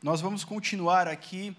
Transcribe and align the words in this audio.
nós 0.00 0.20
vamos 0.20 0.44
continuar 0.44 1.08
aqui, 1.08 1.56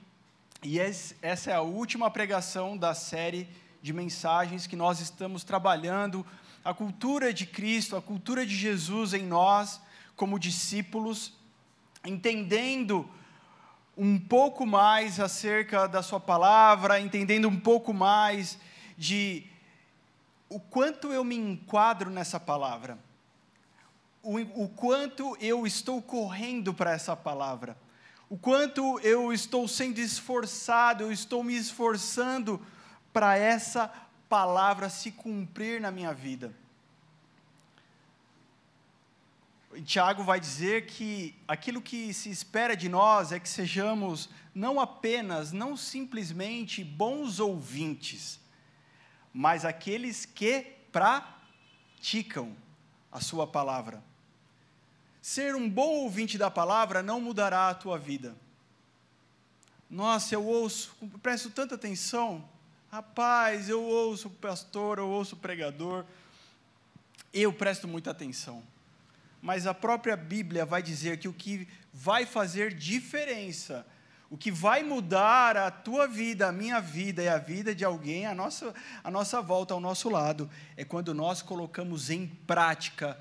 e 0.63 0.79
essa 0.79 1.51
é 1.51 1.53
a 1.53 1.61
última 1.61 2.09
pregação 2.09 2.77
da 2.77 2.93
série 2.93 3.49
de 3.81 3.91
mensagens 3.91 4.65
que 4.65 4.77
nós 4.77 5.01
estamos 5.01 5.43
trabalhando, 5.43 6.25
a 6.63 6.73
cultura 6.73 7.33
de 7.33 7.45
Cristo, 7.45 7.97
a 7.97 8.01
cultura 8.01 8.45
de 8.45 8.55
Jesus 8.55 9.13
em 9.13 9.25
nós, 9.25 9.81
como 10.15 10.39
discípulos, 10.39 11.33
entendendo 12.05 13.09
um 13.97 14.17
pouco 14.17 14.65
mais 14.65 15.19
acerca 15.19 15.85
da 15.85 16.01
Sua 16.01 16.19
palavra, 16.19 16.97
entendendo 16.97 17.49
um 17.49 17.59
pouco 17.59 17.93
mais 17.93 18.57
de 18.97 19.45
o 20.47 20.61
quanto 20.61 21.11
eu 21.11 21.25
me 21.25 21.35
enquadro 21.35 22.09
nessa 22.09 22.39
palavra, 22.39 22.97
o, 24.23 24.37
o 24.63 24.69
quanto 24.69 25.35
eu 25.41 25.67
estou 25.67 26.01
correndo 26.01 26.73
para 26.73 26.93
essa 26.93 27.17
palavra 27.17 27.75
o 28.29 28.37
quanto 28.37 28.99
eu 28.99 29.33
estou 29.33 29.67
sendo 29.67 29.97
esforçado, 29.97 31.03
eu 31.03 31.11
estou 31.11 31.43
me 31.43 31.57
esforçando 31.57 32.63
para 33.11 33.35
essa 33.35 33.91
palavra 34.29 34.87
se 34.87 35.11
cumprir 35.11 35.81
na 35.81 35.89
minha 35.89 36.13
vida. 36.13 36.53
Tiago 39.83 40.23
vai 40.23 40.39
dizer 40.39 40.85
que 40.85 41.35
aquilo 41.47 41.81
que 41.81 42.13
se 42.13 42.29
espera 42.29 42.75
de 42.75 42.87
nós 42.87 43.31
é 43.31 43.39
que 43.39 43.49
sejamos 43.49 44.29
não 44.53 44.79
apenas, 44.79 45.51
não 45.51 45.75
simplesmente 45.75 46.83
bons 46.83 47.39
ouvintes, 47.39 48.39
mas 49.33 49.65
aqueles 49.65 50.25
que 50.25 50.75
praticam 50.91 52.55
a 53.11 53.21
sua 53.21 53.47
palavra. 53.47 54.03
Ser 55.21 55.55
um 55.55 55.69
bom 55.69 55.89
ouvinte 56.03 56.37
da 56.37 56.49
palavra 56.49 57.03
não 57.03 57.19
mudará 57.19 57.69
a 57.69 57.73
tua 57.73 57.97
vida. 57.97 58.35
Nossa, 59.89 60.35
eu 60.35 60.45
ouço, 60.45 60.95
presto 61.21 61.49
tanta 61.49 61.75
atenção. 61.75 62.47
Rapaz, 62.91 63.69
eu 63.69 63.83
ouço 63.83 64.27
o 64.27 64.31
pastor, 64.31 64.97
eu 64.97 65.07
ouço 65.07 65.35
o 65.35 65.39
pregador. 65.39 66.05
Eu 67.33 67.51
presto 67.51 67.87
muita 67.87 68.11
atenção. 68.11 68.63
Mas 69.41 69.67
a 69.67 69.73
própria 69.73 70.15
Bíblia 70.15 70.65
vai 70.65 70.81
dizer 70.81 71.17
que 71.17 71.27
o 71.27 71.33
que 71.33 71.67
vai 71.93 72.25
fazer 72.25 72.73
diferença, 72.73 73.85
o 74.29 74.37
que 74.37 74.51
vai 74.51 74.83
mudar 74.83 75.57
a 75.57 75.71
tua 75.71 76.07
vida, 76.07 76.47
a 76.47 76.51
minha 76.51 76.79
vida 76.79 77.23
e 77.23 77.27
a 77.27 77.37
vida 77.37 77.73
de 77.73 77.83
alguém, 77.83 78.25
a 78.25 78.35
nossa, 78.35 78.73
a 79.03 79.09
nossa 79.09 79.41
volta 79.41 79.73
ao 79.73 79.79
nosso 79.79 80.09
lado, 80.09 80.49
é 80.77 80.85
quando 80.85 81.13
nós 81.13 81.41
colocamos 81.41 82.09
em 82.09 82.27
prática 82.27 83.17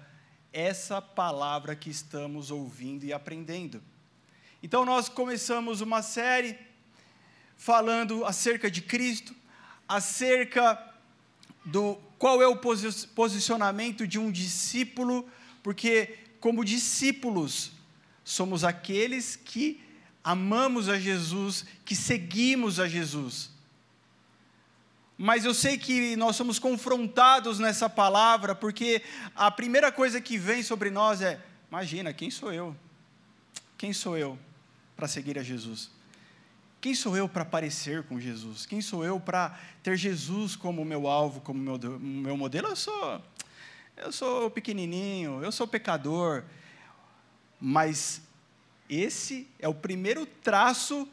essa 0.53 1.01
palavra 1.01 1.77
que 1.77 1.91
estamos 1.91 2.51
ouvindo 2.51 3.05
e 3.05 3.13
aprendendo. 3.13 3.83
Então, 4.63 4.85
nós 4.85 5.09
começamos 5.09 5.81
uma 5.81 6.03
série 6.03 6.59
falando 7.57 8.25
acerca 8.25 8.71
de 8.71 8.81
Cristo, 8.83 9.35
acerca 9.87 10.95
do 11.65 11.97
qual 12.19 12.43
é 12.43 12.47
o 12.47 12.57
posicionamento 13.15 14.07
de 14.07 14.19
um 14.19 14.31
discípulo, 14.31 15.29
porque, 15.63 16.19
como 16.41 16.65
discípulos, 16.65 17.73
somos 18.25 18.65
aqueles 18.65 19.37
que 19.37 19.81
amamos 20.25 20.89
a 20.89 20.99
Jesus, 20.99 21.65
que 21.85 21.95
seguimos 21.95 22.81
a 22.81 22.89
Jesus 22.89 23.58
mas 25.21 25.45
eu 25.45 25.53
sei 25.53 25.77
que 25.77 26.15
nós 26.15 26.37
somos 26.37 26.61
confrontados 26.61 27.59
nessa 27.59 27.91
palavra, 27.91 28.55
porque 28.55 29.03
a 29.35 29.51
primeira 29.51 29.91
coisa 29.91 30.21
que 30.21 30.39
vem 30.39 30.63
sobre 30.63 30.91
nós 30.91 31.21
é: 31.21 31.41
imagina, 31.69 32.13
quem 32.13 32.31
sou 32.31 32.53
eu? 32.53 32.77
Quem 33.77 33.93
sou 33.93 34.17
eu 34.17 34.39
para 34.97 35.09
seguir 35.09 35.37
a 35.37 35.43
Jesus? 35.43 35.91
Quem 36.81 36.95
sou 36.95 37.17
eu 37.17 37.29
para 37.29 37.45
parecer 37.45 38.05
com 38.05 38.21
Jesus? 38.21 38.65
Quem 38.65 38.81
sou 38.81 39.05
eu 39.05 39.19
para 39.19 39.59
ter 39.83 39.97
Jesus 39.97 40.55
como 40.55 40.85
meu 40.85 41.09
alvo, 41.09 41.41
como 41.41 41.59
meu, 41.59 41.99
meu 41.99 42.37
modelo? 42.37 42.69
Eu 42.69 42.77
sou, 42.77 43.23
eu 43.97 44.13
sou 44.13 44.49
pequenininho, 44.49 45.43
eu 45.43 45.51
sou 45.51 45.67
pecador, 45.67 46.45
mas 47.61 48.23
esse 48.89 49.49
é 49.59 49.67
o 49.67 49.75
primeiro 49.75 50.25
traço 50.25 51.09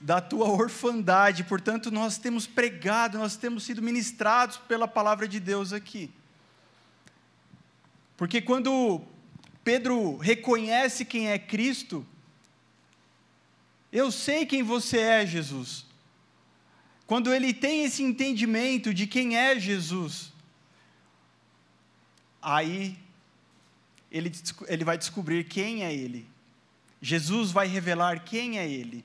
da 0.00 0.20
tua 0.20 0.48
orfandade. 0.48 1.44
Portanto, 1.44 1.90
nós 1.90 2.16
temos 2.16 2.46
pregado, 2.46 3.18
nós 3.18 3.36
temos 3.36 3.64
sido 3.64 3.82
ministrados 3.82 4.56
pela 4.56 4.88
palavra 4.88 5.28
de 5.28 5.38
Deus 5.38 5.72
aqui. 5.72 6.10
Porque 8.16 8.40
quando 8.40 9.02
Pedro 9.62 10.16
reconhece 10.16 11.04
quem 11.04 11.30
é 11.30 11.38
Cristo, 11.38 12.06
eu 13.92 14.10
sei 14.10 14.46
quem 14.46 14.62
você 14.62 14.98
é, 14.98 15.26
Jesus. 15.26 15.86
Quando 17.06 17.34
ele 17.34 17.52
tem 17.52 17.84
esse 17.84 18.02
entendimento 18.02 18.94
de 18.94 19.06
quem 19.06 19.36
é 19.36 19.58
Jesus, 19.58 20.32
aí 22.40 22.96
ele, 24.10 24.32
ele 24.68 24.84
vai 24.84 24.96
descobrir 24.96 25.44
quem 25.44 25.84
é 25.84 25.92
ele. 25.92 26.26
Jesus 27.02 27.50
vai 27.50 27.66
revelar 27.66 28.24
quem 28.24 28.58
é 28.58 28.70
ele. 28.70 29.04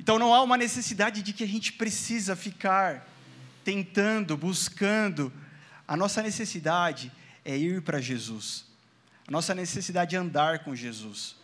Então 0.00 0.18
não 0.18 0.32
há 0.32 0.42
uma 0.42 0.56
necessidade 0.56 1.20
de 1.20 1.30
que 1.34 1.44
a 1.44 1.46
gente 1.46 1.74
precisa 1.74 2.34
ficar 2.34 3.06
tentando, 3.62 4.34
buscando. 4.34 5.30
A 5.86 5.94
nossa 5.94 6.22
necessidade 6.22 7.12
é 7.44 7.54
ir 7.54 7.82
para 7.82 8.00
Jesus. 8.00 8.64
A 9.28 9.30
nossa 9.30 9.54
necessidade 9.54 10.16
é 10.16 10.18
andar 10.18 10.60
com 10.60 10.74
Jesus. 10.74 11.36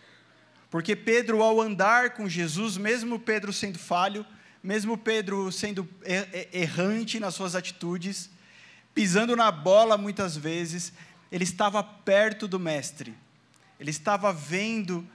Porque 0.70 0.96
Pedro, 0.96 1.42
ao 1.42 1.60
andar 1.60 2.14
com 2.14 2.26
Jesus, 2.26 2.78
mesmo 2.78 3.18
Pedro 3.18 3.52
sendo 3.52 3.78
falho, 3.78 4.24
mesmo 4.62 4.96
Pedro 4.96 5.52
sendo 5.52 5.86
errante 6.50 7.20
nas 7.20 7.34
suas 7.34 7.54
atitudes, 7.54 8.30
pisando 8.94 9.36
na 9.36 9.52
bola 9.52 9.98
muitas 9.98 10.34
vezes, 10.34 10.94
ele 11.30 11.44
estava 11.44 11.84
perto 11.84 12.48
do 12.48 12.58
Mestre. 12.58 13.14
Ele 13.78 13.90
estava 13.90 14.32
vendo 14.32 15.06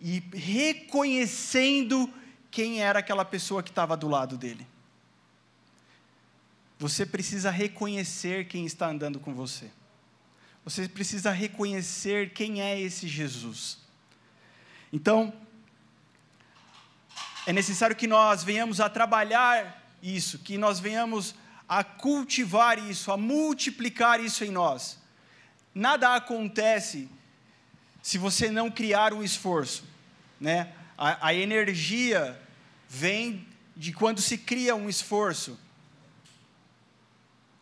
e 0.00 0.22
reconhecendo 0.32 2.08
quem 2.50 2.82
era 2.82 2.98
aquela 2.98 3.24
pessoa 3.24 3.62
que 3.62 3.70
estava 3.70 3.96
do 3.96 4.08
lado 4.08 4.36
dele. 4.36 4.66
Você 6.78 7.04
precisa 7.04 7.50
reconhecer 7.50 8.46
quem 8.46 8.64
está 8.64 8.88
andando 8.88 9.18
com 9.18 9.34
você. 9.34 9.70
Você 10.64 10.88
precisa 10.88 11.30
reconhecer 11.30 12.32
quem 12.32 12.62
é 12.62 12.80
esse 12.80 13.08
Jesus. 13.08 13.78
Então, 14.92 15.32
é 17.46 17.52
necessário 17.52 17.96
que 17.96 18.06
nós 18.06 18.44
venhamos 18.44 18.80
a 18.80 18.88
trabalhar 18.88 19.82
isso, 20.02 20.38
que 20.38 20.56
nós 20.56 20.78
venhamos 20.78 21.34
a 21.68 21.82
cultivar 21.82 22.78
isso, 22.78 23.10
a 23.10 23.16
multiplicar 23.16 24.20
isso 24.20 24.44
em 24.44 24.50
nós. 24.50 24.98
Nada 25.74 26.14
acontece 26.14 27.08
se 28.02 28.16
você 28.16 28.50
não 28.50 28.70
criar 28.70 29.12
um 29.12 29.22
esforço, 29.22 29.84
né? 30.40 30.72
A, 30.98 31.28
a 31.28 31.34
energia 31.34 32.36
vem 32.88 33.46
de 33.76 33.92
quando 33.92 34.20
se 34.20 34.36
cria 34.36 34.74
um 34.74 34.88
esforço, 34.88 35.56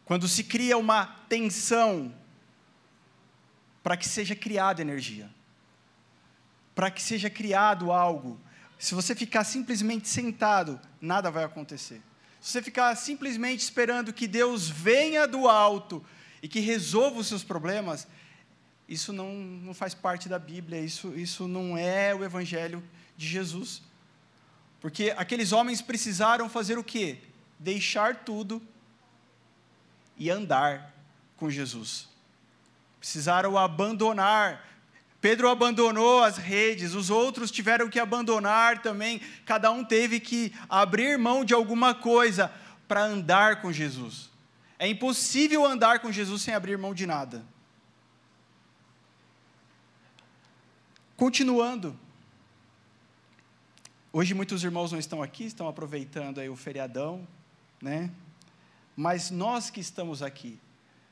quando 0.07 0.27
se 0.27 0.43
cria 0.43 0.79
uma 0.79 1.05
tensão 1.29 2.15
para 3.83 3.97
que 3.97 4.09
seja 4.09 4.35
criada 4.35 4.81
energia, 4.81 5.31
para 6.75 6.91
que 6.91 7.03
seja 7.03 7.29
criado 7.29 7.93
algo. 7.93 8.41
Se 8.79 8.95
você 8.95 9.15
ficar 9.15 9.45
simplesmente 9.45 10.09
sentado, 10.09 10.81
nada 10.99 11.31
vai 11.31 11.45
acontecer. 11.45 12.01
Se 12.41 12.53
você 12.53 12.63
ficar 12.63 12.95
simplesmente 12.97 13.61
esperando 13.61 14.13
que 14.13 14.27
Deus 14.27 14.69
venha 14.69 15.27
do 15.27 15.49
alto 15.49 16.03
e 16.43 16.49
que 16.49 16.61
resolva 16.61 17.21
os 17.21 17.27
seus 17.27 17.45
problemas, 17.45 18.09
isso 18.89 19.13
não, 19.13 19.35
não 19.35 19.75
faz 19.75 19.93
parte 19.95 20.29
da 20.29 20.39
Bíblia, 20.39 20.81
isso, 20.81 21.13
isso 21.15 21.47
não 21.47 21.77
é 21.77 22.15
o 22.15 22.25
Evangelho 22.25 22.83
de 23.17 23.27
Jesus. 23.27 23.83
Porque 24.81 25.15
aqueles 25.17 25.53
homens 25.53 25.81
precisaram 25.81 26.49
fazer 26.49 26.79
o 26.79 26.85
quê? 26.85 27.19
Deixar 27.59 28.17
tudo 28.25 28.63
e 30.17 30.31
andar 30.31 30.95
com 31.37 31.51
Jesus. 31.51 32.09
Precisaram 32.99 33.57
abandonar. 33.57 34.65
Pedro 35.21 35.49
abandonou 35.49 36.23
as 36.23 36.37
redes, 36.37 36.95
os 36.95 37.11
outros 37.11 37.51
tiveram 37.51 37.89
que 37.89 37.99
abandonar 37.99 38.83
também. 38.83 39.21
Cada 39.45 39.71
um 39.71 39.85
teve 39.85 40.21
que 40.21 40.55
abrir 40.69 41.19
mão 41.19 41.45
de 41.45 41.55
alguma 41.55 41.95
coisa 41.95 42.53
para 42.87 43.03
andar 43.03 43.61
com 43.61 43.73
Jesus. 43.73 44.31
É 44.79 44.87
impossível 44.87 45.65
andar 45.65 46.01
com 46.01 46.13
Jesus 46.13 46.43
sem 46.43 46.55
abrir 46.55 46.77
mão 46.77 46.95
de 46.95 47.07
nada. 47.07 47.45
Continuando, 51.17 51.99
Hoje 54.19 54.33
muitos 54.33 54.65
irmãos 54.65 54.93
não 54.93 54.99
estão 54.99 55.23
aqui, 55.23 55.45
estão 55.45 55.69
aproveitando 55.69 56.41
aí 56.41 56.49
o 56.49 56.57
feriadão, 56.57 57.29
né? 57.83 58.11
Mas 58.97 59.31
nós 59.31 59.69
que 59.69 59.79
estamos 59.79 60.23
aqui, 60.23 60.59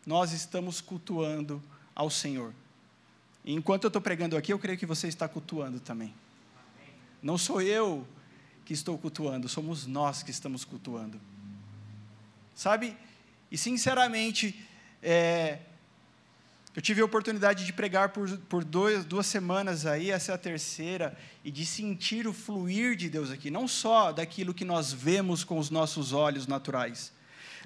nós 0.06 0.32
estamos 0.32 0.80
cultuando 0.80 1.62
ao 1.94 2.08
Senhor. 2.08 2.54
Enquanto 3.44 3.84
eu 3.84 3.88
estou 3.88 4.00
pregando 4.00 4.38
aqui, 4.38 4.54
eu 4.54 4.58
creio 4.58 4.78
que 4.78 4.86
você 4.86 5.06
está 5.06 5.28
cultuando 5.28 5.80
também. 5.80 6.14
Não 7.22 7.36
sou 7.36 7.60
eu 7.60 8.08
que 8.64 8.72
estou 8.72 8.96
cultuando, 8.96 9.50
somos 9.50 9.84
nós 9.84 10.22
que 10.22 10.30
estamos 10.30 10.64
cultuando. 10.64 11.20
Sabe? 12.54 12.96
E 13.50 13.58
sinceramente, 13.58 14.66
é, 15.02 15.58
eu 16.74 16.82
tive 16.82 17.00
a 17.00 17.04
oportunidade 17.04 17.64
de 17.64 17.72
pregar 17.72 18.08
por, 18.08 18.28
por 18.48 18.64
dois, 18.64 19.04
duas 19.04 19.26
semanas 19.26 19.86
aí, 19.86 20.10
essa 20.10 20.32
é 20.32 20.34
a 20.34 20.38
terceira, 20.38 21.16
e 21.44 21.50
de 21.50 21.64
sentir 21.64 22.26
o 22.26 22.32
fluir 22.32 22.96
de 22.96 23.08
Deus 23.08 23.30
aqui, 23.30 23.48
não 23.48 23.68
só 23.68 24.10
daquilo 24.10 24.52
que 24.52 24.64
nós 24.64 24.92
vemos 24.92 25.44
com 25.44 25.58
os 25.58 25.70
nossos 25.70 26.12
olhos 26.12 26.48
naturais, 26.48 27.12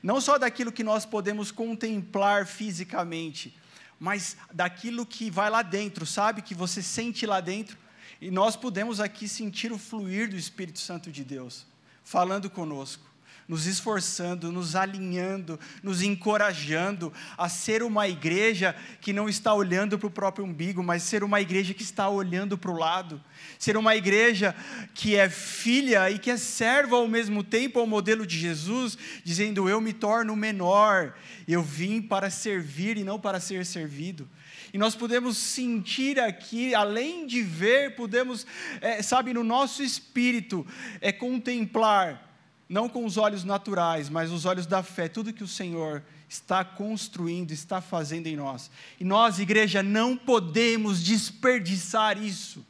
não 0.03 0.21
só 0.21 0.37
daquilo 0.37 0.71
que 0.71 0.85
nós 0.85 1.07
podemos 1.07 1.51
contemplar 1.51 2.47
fisicamente, 2.47 3.57
mas 3.99 4.37
daquilo 4.53 5.07
que 5.07 5.31
vai 5.31 5.49
lá 5.49 5.63
dentro, 5.63 6.05
sabe? 6.05 6.43
Que 6.43 6.55
você 6.55 6.83
sente 6.83 7.27
lá 7.27 7.41
dentro. 7.41 7.77
E 8.21 8.31
nós 8.31 8.55
podemos 8.57 9.01
aqui 9.01 9.27
sentir 9.27 9.73
o 9.73 9.79
fluir 9.79 10.29
do 10.29 10.37
Espírito 10.37 10.79
Santo 10.79 11.11
de 11.11 11.25
Deus, 11.25 11.67
falando 12.05 12.49
conosco 12.49 13.09
nos 13.49 13.67
esforçando, 13.67 14.53
nos 14.53 14.77
alinhando, 14.77 15.59
nos 15.83 16.03
encorajando 16.03 17.11
a 17.37 17.49
ser 17.49 17.83
uma 17.83 18.07
igreja 18.07 18.77
que 19.01 19.11
não 19.11 19.27
está 19.27 19.55
olhando 19.55 19.99
para 19.99 20.07
o 20.07 20.11
próprio 20.11 20.45
umbigo, 20.45 20.83
mas 20.83 21.03
ser 21.03 21.25
uma 21.25 21.41
igreja 21.41 21.73
que 21.73 21.83
está 21.83 22.11
olhando 22.11 22.59
para 22.59 22.71
o 22.71 22.77
lado, 22.77 23.23
ser 23.59 23.79
uma 23.79 23.97
igreja 23.97 24.55
que 24.93 25.17
é 25.17 25.31
filha 25.31 26.11
e 26.11 26.19
que 26.19 26.31
é 26.31 26.37
serva 26.37 26.97
ao 26.97 27.09
mesmo 27.09 27.43
tempo 27.43 27.81
ao 27.81 27.87
modelo 27.87 28.27
de 28.27 28.39
Jesus, 28.39 28.99
dizendo: 29.25 29.67
Eu 29.67 29.81
me 29.81 29.95
torno 29.95 30.37
menor, 30.37 31.15
eu 31.47 31.63
vim 31.63 32.03
para 32.03 32.29
servir 32.29 32.99
e 32.99 33.05
não 33.05 33.19
para 33.19 33.41
ser 33.41 33.65
servido. 33.65 34.29
E 34.75 34.77
nós 34.77 34.95
podemos 34.95 35.39
sentir 35.39 36.21
aqui, 36.21 36.75
além 36.75 37.27
de 37.27 37.41
ver, 37.41 37.97
podemos, 37.97 38.47
é, 38.83 39.01
sabe, 39.01 39.33
no 39.33 39.43
nosso 39.43 39.83
espírito, 39.83 40.67
é 41.01 41.11
contemplar 41.11 42.28
não 42.69 42.89
com 42.89 43.05
os 43.05 43.17
olhos 43.17 43.45
naturais, 43.45 44.11
mas 44.11 44.31
os 44.31 44.45
olhos 44.45 44.67
da 44.67 44.83
fé, 44.83 45.09
tudo 45.09 45.33
que 45.33 45.43
o 45.43 45.49
Senhor 45.49 46.03
está 46.29 46.63
construindo, 46.65 47.51
está 47.51 47.81
fazendo 47.81 48.27
em 48.27 48.37
nós. 48.37 48.71
E 49.01 49.05
nós, 49.05 49.39
igreja, 49.39 49.83
não 49.83 50.17
podemos 50.17 51.03
desperdiçar 51.03 52.23
isso. 52.23 52.65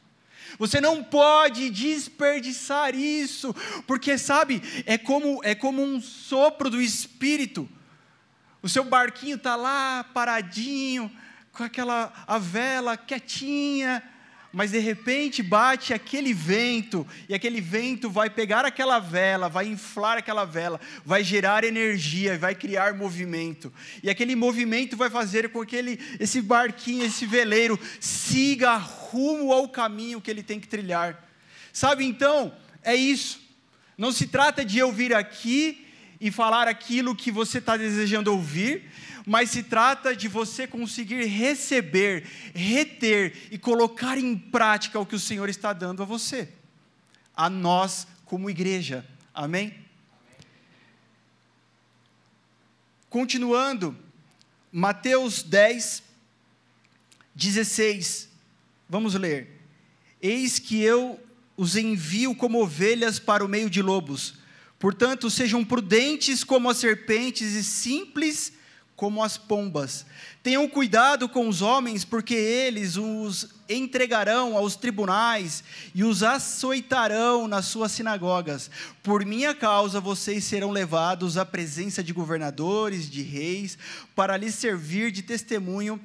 Você 0.57 0.79
não 0.79 1.03
pode 1.03 1.69
desperdiçar 1.69 2.95
isso, 2.95 3.53
porque 3.85 4.17
sabe, 4.17 4.61
é 4.85 4.97
como 4.97 5.41
é 5.43 5.53
como 5.53 5.83
um 5.83 6.01
sopro 6.01 6.69
do 6.69 6.81
espírito. 6.81 7.69
O 8.61 8.69
seu 8.69 8.83
barquinho 8.83 9.35
está 9.35 9.55
lá 9.55 10.03
paradinho, 10.13 11.11
com 11.51 11.63
aquela 11.63 12.11
a 12.25 12.37
vela 12.37 12.97
quietinha, 12.97 14.01
mas 14.51 14.71
de 14.71 14.79
repente 14.79 15.43
bate 15.43 15.93
aquele 15.93 16.33
vento, 16.33 17.05
e 17.27 17.33
aquele 17.33 17.61
vento 17.61 18.09
vai 18.09 18.29
pegar 18.29 18.65
aquela 18.65 18.99
vela, 18.99 19.47
vai 19.47 19.67
inflar 19.67 20.17
aquela 20.17 20.45
vela, 20.45 20.79
vai 21.05 21.23
gerar 21.23 21.63
energia, 21.63 22.37
vai 22.37 22.55
criar 22.55 22.95
movimento. 22.95 23.71
E 24.01 24.09
aquele 24.09 24.35
movimento 24.35 24.97
vai 24.97 25.09
fazer 25.09 25.49
com 25.49 25.65
que 25.65 25.75
ele, 25.75 25.99
esse 26.19 26.41
barquinho, 26.41 27.05
esse 27.05 27.25
veleiro, 27.25 27.79
siga 27.99 28.75
rumo 28.75 29.53
ao 29.53 29.69
caminho 29.69 30.21
que 30.21 30.31
ele 30.31 30.43
tem 30.43 30.59
que 30.59 30.67
trilhar. 30.67 31.23
Sabe 31.71 32.03
então, 32.05 32.53
é 32.83 32.95
isso. 32.95 33.39
Não 33.97 34.11
se 34.11 34.27
trata 34.27 34.63
de 34.65 34.79
eu 34.79 34.91
vir 34.91 35.13
aqui 35.13 35.85
e 36.19 36.31
falar 36.31 36.67
aquilo 36.67 37.15
que 37.15 37.31
você 37.31 37.59
está 37.59 37.77
desejando 37.77 38.31
ouvir, 38.31 38.89
mas 39.25 39.51
se 39.51 39.63
trata 39.63 40.15
de 40.15 40.27
você 40.27 40.67
conseguir 40.67 41.25
receber, 41.25 42.25
reter 42.53 43.47
e 43.51 43.57
colocar 43.57 44.17
em 44.17 44.37
prática 44.37 44.99
o 44.99 45.05
que 45.05 45.15
o 45.15 45.19
Senhor 45.19 45.47
está 45.49 45.71
dando 45.71 46.03
a 46.03 46.05
você, 46.05 46.49
a 47.35 47.49
nós 47.49 48.07
como 48.25 48.49
igreja. 48.49 49.05
Amém? 49.33 49.73
Continuando, 53.09 53.97
Mateus 54.71 55.41
10, 55.41 56.03
16, 57.33 58.29
vamos 58.87 59.15
ler. 59.15 59.59
Eis 60.21 60.59
que 60.59 60.81
eu 60.81 61.19
os 61.55 61.75
envio 61.75 62.35
como 62.35 62.61
ovelhas 62.61 63.19
para 63.19 63.43
o 63.43 63.47
meio 63.47 63.69
de 63.69 63.81
lobos. 63.81 64.35
Portanto, 64.79 65.29
sejam 65.29 65.63
prudentes 65.63 66.43
como 66.43 66.69
as 66.69 66.77
serpentes 66.77 67.53
e 67.53 67.63
simples 67.63 68.53
como 68.99 69.23
as 69.23 69.37
pombas. 69.37 70.05
Tenham 70.43 70.67
cuidado 70.67 71.29
com 71.29 71.47
os 71.47 71.61
homens, 71.61 72.03
porque 72.03 72.33
eles 72.33 72.97
os 72.97 73.47
entregarão 73.69 74.57
aos 74.57 74.75
tribunais 74.75 75.63
e 75.95 76.03
os 76.03 76.21
açoitarão 76.21 77.47
nas 77.47 77.65
suas 77.65 77.93
sinagogas. 77.93 78.69
Por 79.01 79.25
minha 79.25 79.55
causa, 79.55 80.01
vocês 80.01 80.43
serão 80.43 80.71
levados 80.71 81.37
à 81.37 81.45
presença 81.45 82.03
de 82.03 82.11
governadores, 82.11 83.09
de 83.09 83.21
reis, 83.21 83.77
para 84.13 84.35
lhes 84.35 84.55
servir 84.55 85.11
de 85.11 85.23
testemunho 85.23 85.97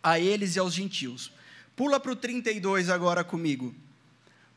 a 0.00 0.20
eles 0.20 0.54
e 0.54 0.60
aos 0.60 0.74
gentios. 0.74 1.32
Pula 1.74 1.98
para 1.98 2.12
o 2.12 2.16
32 2.16 2.88
agora 2.88 3.24
comigo. 3.24 3.74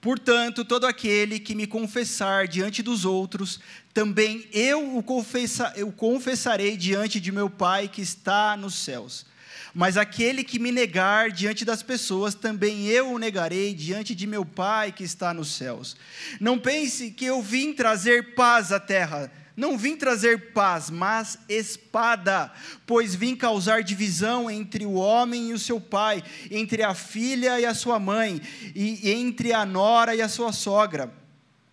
Portanto, 0.06 0.63
todo 0.63 0.86
aquele 0.86 1.40
que 1.40 1.56
me 1.56 1.66
confessar 1.66 2.48
diante 2.48 2.84
dos 2.84 3.06
outros, 3.06 3.60
também 3.92 4.48
eu 4.54 4.96
o, 4.96 5.02
confessa, 5.02 5.74
eu 5.75 5.92
confessarei 5.92 6.78
diante 6.78 7.19
de 7.19 7.31
meu 7.31 7.50
Pai 7.50 7.88
que 7.88 8.04
está 8.04 8.56
nos 8.56 8.75
céus. 8.75 9.25
Mas 9.74 9.98
aquele 9.98 10.44
que 10.44 10.60
me 10.60 10.72
negar 10.72 11.31
diante 11.31 11.66
das 11.66 11.81
pessoas, 11.81 12.36
também 12.36 12.86
eu 12.86 13.13
o 13.13 13.18
negarei 13.18 13.74
diante 13.74 14.13
de 14.13 14.28
meu 14.28 14.46
Pai 14.46 14.92
que 14.92 15.04
está 15.04 15.34
nos 15.34 15.56
céus. 15.56 15.98
Não 16.40 16.60
pense 16.60 17.10
que 17.10 17.25
eu 17.25 17.42
vim 17.42 17.74
trazer 17.74 18.36
paz 18.36 18.72
à 18.72 18.80
terra. 18.80 19.31
Não 19.56 19.78
vim 19.78 19.96
trazer 19.96 20.52
paz, 20.52 20.90
mas 20.90 21.40
espada, 21.48 22.52
pois 22.86 23.16
vim 23.16 23.36
causar 23.36 23.84
divisão 23.84 24.52
entre 24.52 24.86
o 24.86 24.94
homem 24.94 25.50
e 25.50 25.54
o 25.54 25.60
seu 25.60 25.80
pai, 25.80 26.22
entre 26.52 26.84
a 26.84 26.94
filha 26.94 27.60
e 27.60 27.66
a 27.66 27.74
sua 27.74 27.98
mãe, 27.98 28.42
e 28.75 29.10
entre 29.12 29.54
a 29.54 29.66
nora 29.66 30.13
e 30.13 30.22
a 30.22 30.28
sua 30.28 30.52
sogra. 30.52 31.13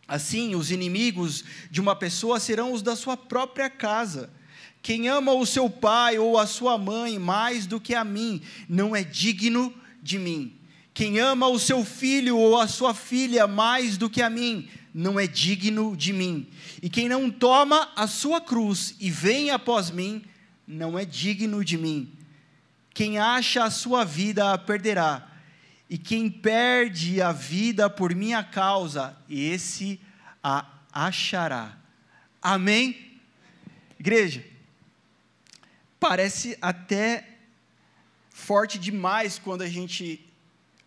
Assim, 0.07 0.55
os 0.55 0.71
inimigos 0.71 1.43
de 1.71 1.81
uma 1.81 1.97
pessoa 1.97 2.39
serão 2.39 2.73
os 2.73 2.83
da 2.83 2.95
sua 2.95 3.17
própria 3.17 3.69
casa. 3.69 4.31
Quem 4.81 5.09
ama 5.09 5.33
o 5.33 5.47
seu 5.47 5.69
pai 5.69 6.19
ou 6.19 6.39
a 6.39 6.47
sua 6.47 6.79
mãe 6.79 7.19
mais 7.19 7.67
do 7.67 7.81
que 7.81 7.95
a 7.95 8.05
mim, 8.05 8.43
não 8.69 8.95
é 8.95 9.03
digno 9.03 9.75
de 10.03 10.19
mim. 10.19 10.57
Quem 10.95 11.19
ama 11.19 11.49
o 11.49 11.59
seu 11.59 11.85
filho 11.85 12.37
ou 12.37 12.59
a 12.59 12.69
sua 12.69 12.95
filha 12.95 13.47
mais 13.47 13.97
do 13.97 14.11
que 14.11 14.21
a 14.21 14.29
mim, 14.29 14.69
não 14.93 15.19
é 15.19 15.27
digno 15.27 15.97
de 15.97 16.13
mim. 16.13 16.47
E 16.83 16.91
quem 16.91 17.09
não 17.09 17.31
toma 17.31 17.91
a 17.97 18.07
sua 18.07 18.41
cruz 18.41 18.95
e 19.01 19.11
vem 19.11 19.51
após 19.51 19.91
mim, 19.91 20.23
não 20.67 20.99
é 20.99 21.05
digno 21.05 21.65
de 21.65 21.79
mim. 21.79 22.13
Quem 22.93 23.19
acha 23.19 23.65
a 23.65 23.71
sua 23.71 24.05
vida 24.05 24.53
a 24.53 24.59
perderá, 24.59 25.29
e 25.89 25.97
quem 25.97 26.31
perde 26.31 27.21
a 27.21 27.33
vida 27.33 27.89
por 27.89 28.15
minha 28.15 28.43
causa, 28.43 29.17
esse 29.29 30.01
a 30.43 30.67
achará. 30.93 31.77
Amém? 32.41 33.19
Igreja, 33.99 34.45
parece 36.01 36.59
até 36.61 37.29
forte 38.31 38.79
demais 38.79 39.39
quando 39.39 39.63
a 39.63 39.69
gente 39.69 40.27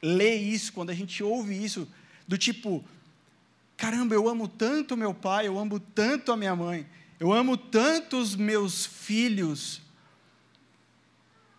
lê 0.05 0.35
isso, 0.35 0.73
quando 0.73 0.89
a 0.89 0.93
gente 0.93 1.23
ouve 1.23 1.63
isso, 1.63 1.87
do 2.27 2.37
tipo, 2.37 2.83
Caramba, 3.77 4.15
eu 4.15 4.29
amo 4.29 4.47
tanto 4.47 4.95
meu 4.95 5.13
pai, 5.13 5.47
eu 5.47 5.59
amo 5.59 5.79
tanto 5.79 6.31
a 6.31 6.37
minha 6.37 6.55
mãe, 6.55 6.87
eu 7.19 7.33
amo 7.33 7.57
tanto 7.57 8.17
os 8.17 8.35
meus 8.35 8.85
filhos. 8.85 9.81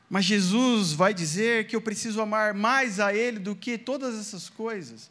Mas 0.09 0.25
Jesus 0.25 0.93
vai 0.93 1.13
dizer 1.13 1.67
que 1.67 1.77
eu 1.77 1.81
preciso 1.81 2.21
amar 2.21 2.55
mais 2.55 3.01
a 3.01 3.13
Ele 3.13 3.39
do 3.39 3.55
que 3.55 3.77
todas 3.77 4.19
essas 4.19 4.49
coisas. 4.49 5.11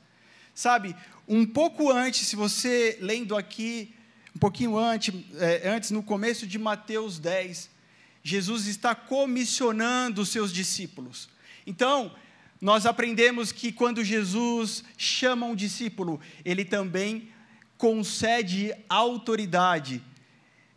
Sabe, 0.53 0.95
um 1.27 1.45
pouco 1.45 1.91
antes, 1.91 2.27
se 2.27 2.35
você 2.35 2.97
lendo 3.01 3.35
aqui, 3.35 3.93
um 4.35 4.39
pouquinho 4.39 4.77
antes, 4.77 5.13
é, 5.37 5.69
antes 5.69 5.91
no 5.91 6.01
começo 6.01 6.47
de 6.47 6.57
Mateus 6.57 7.19
10, 7.19 7.69
Jesus 8.23 8.65
está 8.65 8.95
comissionando 8.95 10.21
os 10.21 10.29
seus 10.29 10.51
discípulos. 10.51 11.29
Então, 11.67 12.15
nós 12.65 12.87
aprendemos 12.87 13.51
que 13.51 13.71
quando 13.71 14.03
Jesus 14.03 14.83
chama 14.97 15.45
um 15.45 15.55
discípulo, 15.55 16.19
ele 16.43 16.65
também 16.65 17.29
concede 17.77 18.73
autoridade, 18.89 20.01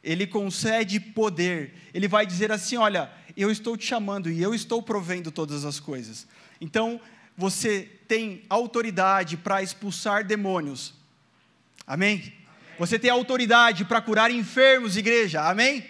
ele 0.04 0.26
concede 0.26 1.00
poder. 1.00 1.72
Ele 1.94 2.06
vai 2.06 2.26
dizer 2.26 2.52
assim: 2.52 2.76
Olha, 2.76 3.10
eu 3.34 3.50
estou 3.50 3.74
te 3.74 3.86
chamando 3.86 4.30
e 4.30 4.42
eu 4.42 4.54
estou 4.54 4.82
provendo 4.82 5.30
todas 5.30 5.64
as 5.64 5.80
coisas. 5.80 6.26
Então, 6.60 7.00
você 7.34 7.90
tem 8.06 8.42
autoridade 8.50 9.38
para 9.38 9.62
expulsar 9.62 10.26
demônios. 10.26 10.92
Amém? 11.86 12.34
Você 12.78 12.98
tem 12.98 13.10
autoridade 13.10 13.86
para 13.86 14.02
curar 14.02 14.30
enfermos, 14.30 14.98
igreja. 14.98 15.40
Amém. 15.40 15.86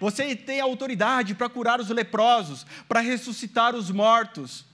Você 0.00 0.34
tem 0.34 0.58
autoridade 0.58 1.34
para 1.34 1.50
curar 1.50 1.80
os 1.80 1.90
leprosos, 1.90 2.64
para 2.88 3.00
ressuscitar 3.00 3.74
os 3.74 3.90
mortos. 3.90 4.66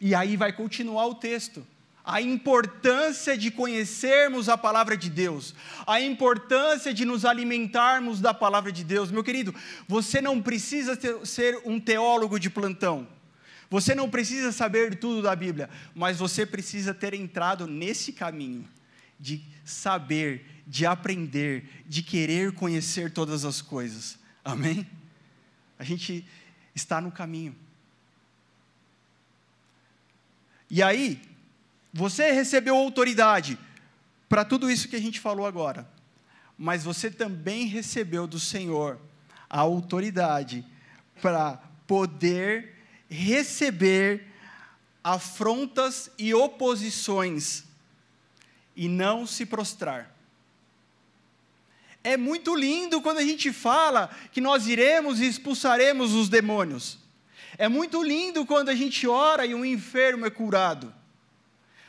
E 0.00 0.14
aí 0.14 0.36
vai 0.36 0.52
continuar 0.52 1.06
o 1.06 1.14
texto. 1.14 1.66
A 2.04 2.20
importância 2.20 3.36
de 3.36 3.50
conhecermos 3.50 4.50
a 4.50 4.58
palavra 4.58 4.94
de 4.94 5.08
Deus, 5.08 5.54
a 5.86 6.00
importância 6.02 6.92
de 6.92 7.04
nos 7.06 7.24
alimentarmos 7.24 8.20
da 8.20 8.34
palavra 8.34 8.70
de 8.70 8.84
Deus. 8.84 9.10
Meu 9.10 9.24
querido, 9.24 9.54
você 9.88 10.20
não 10.20 10.42
precisa 10.42 10.96
ter, 10.96 11.26
ser 11.26 11.62
um 11.64 11.80
teólogo 11.80 12.38
de 12.38 12.50
plantão, 12.50 13.08
você 13.70 13.94
não 13.94 14.10
precisa 14.10 14.52
saber 14.52 14.98
tudo 14.98 15.22
da 15.22 15.34
Bíblia, 15.34 15.70
mas 15.94 16.18
você 16.18 16.44
precisa 16.44 16.92
ter 16.92 17.14
entrado 17.14 17.66
nesse 17.66 18.12
caminho 18.12 18.68
de 19.18 19.42
saber, 19.64 20.62
de 20.66 20.84
aprender, 20.84 21.82
de 21.86 22.02
querer 22.02 22.52
conhecer 22.52 23.10
todas 23.10 23.44
as 23.44 23.62
coisas. 23.62 24.18
Amém? 24.44 24.86
A 25.78 25.84
gente 25.84 26.26
está 26.74 27.00
no 27.00 27.10
caminho. 27.10 27.56
E 30.74 30.82
aí, 30.82 31.22
você 31.92 32.32
recebeu 32.32 32.74
autoridade 32.74 33.56
para 34.28 34.44
tudo 34.44 34.68
isso 34.68 34.88
que 34.88 34.96
a 34.96 35.00
gente 35.00 35.20
falou 35.20 35.46
agora, 35.46 35.88
mas 36.58 36.82
você 36.82 37.08
também 37.08 37.66
recebeu 37.66 38.26
do 38.26 38.40
Senhor 38.40 38.98
a 39.48 39.60
autoridade 39.60 40.66
para 41.22 41.62
poder 41.86 42.74
receber 43.08 44.26
afrontas 45.04 46.10
e 46.18 46.34
oposições 46.34 47.62
e 48.74 48.88
não 48.88 49.28
se 49.28 49.46
prostrar. 49.46 50.12
É 52.02 52.16
muito 52.16 52.52
lindo 52.52 53.00
quando 53.00 53.18
a 53.18 53.24
gente 53.24 53.52
fala 53.52 54.10
que 54.32 54.40
nós 54.40 54.66
iremos 54.66 55.20
e 55.20 55.26
expulsaremos 55.28 56.14
os 56.14 56.28
demônios. 56.28 57.03
É 57.56 57.68
muito 57.68 58.02
lindo 58.02 58.44
quando 58.44 58.68
a 58.68 58.74
gente 58.74 59.06
ora 59.06 59.46
e 59.46 59.54
um 59.54 59.64
enfermo 59.64 60.26
é 60.26 60.30
curado. 60.30 60.92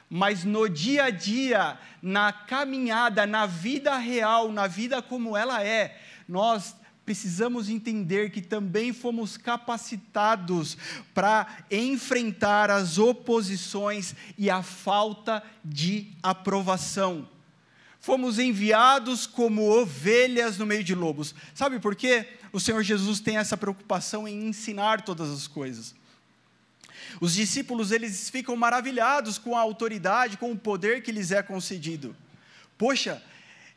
Mas 0.10 0.44
no 0.44 0.70
dia 0.70 1.06
a 1.06 1.10
dia, 1.10 1.80
na 2.02 2.32
caminhada, 2.32 3.26
na 3.26 3.46
vida 3.46 3.98
real, 3.98 4.52
na 4.52 4.68
vida 4.68 5.02
como 5.02 5.36
ela 5.36 5.64
é, 5.64 6.00
nós 6.28 6.76
precisamos 7.06 7.70
entender 7.70 8.32
que 8.32 8.42
também 8.42 8.92
fomos 8.92 9.38
capacitados 9.38 10.78
para 11.14 11.48
enfrentar 11.70 12.72
as 12.72 12.98
oposições 12.98 14.16
e 14.38 14.50
a 14.50 14.64
falta 14.64 15.44
de 15.64 16.12
aprovação. 16.24 17.28
Fomos 18.06 18.38
enviados 18.38 19.26
como 19.26 19.64
ovelhas 19.64 20.60
no 20.60 20.66
meio 20.68 20.84
de 20.84 20.94
lobos. 20.94 21.34
Sabe 21.56 21.80
por 21.80 21.96
quê? 21.96 22.28
O 22.54 22.60
Senhor 22.60 22.84
Jesus 22.84 23.20
tem 23.20 23.38
essa 23.38 23.58
preocupação 23.58 24.28
em 24.28 24.46
ensinar 24.46 25.02
todas 25.02 25.32
as 25.32 25.48
coisas. 25.48 25.96
Os 27.20 27.34
discípulos, 27.34 27.92
eles 27.92 28.30
ficam 28.30 28.56
maravilhados 28.56 29.40
com 29.40 29.58
a 29.58 29.60
autoridade, 29.60 30.38
com 30.38 30.52
o 30.52 30.56
poder 30.56 31.02
que 31.02 31.12
lhes 31.12 31.32
é 31.32 31.42
concedido. 31.42 32.16
Poxa, 32.78 33.24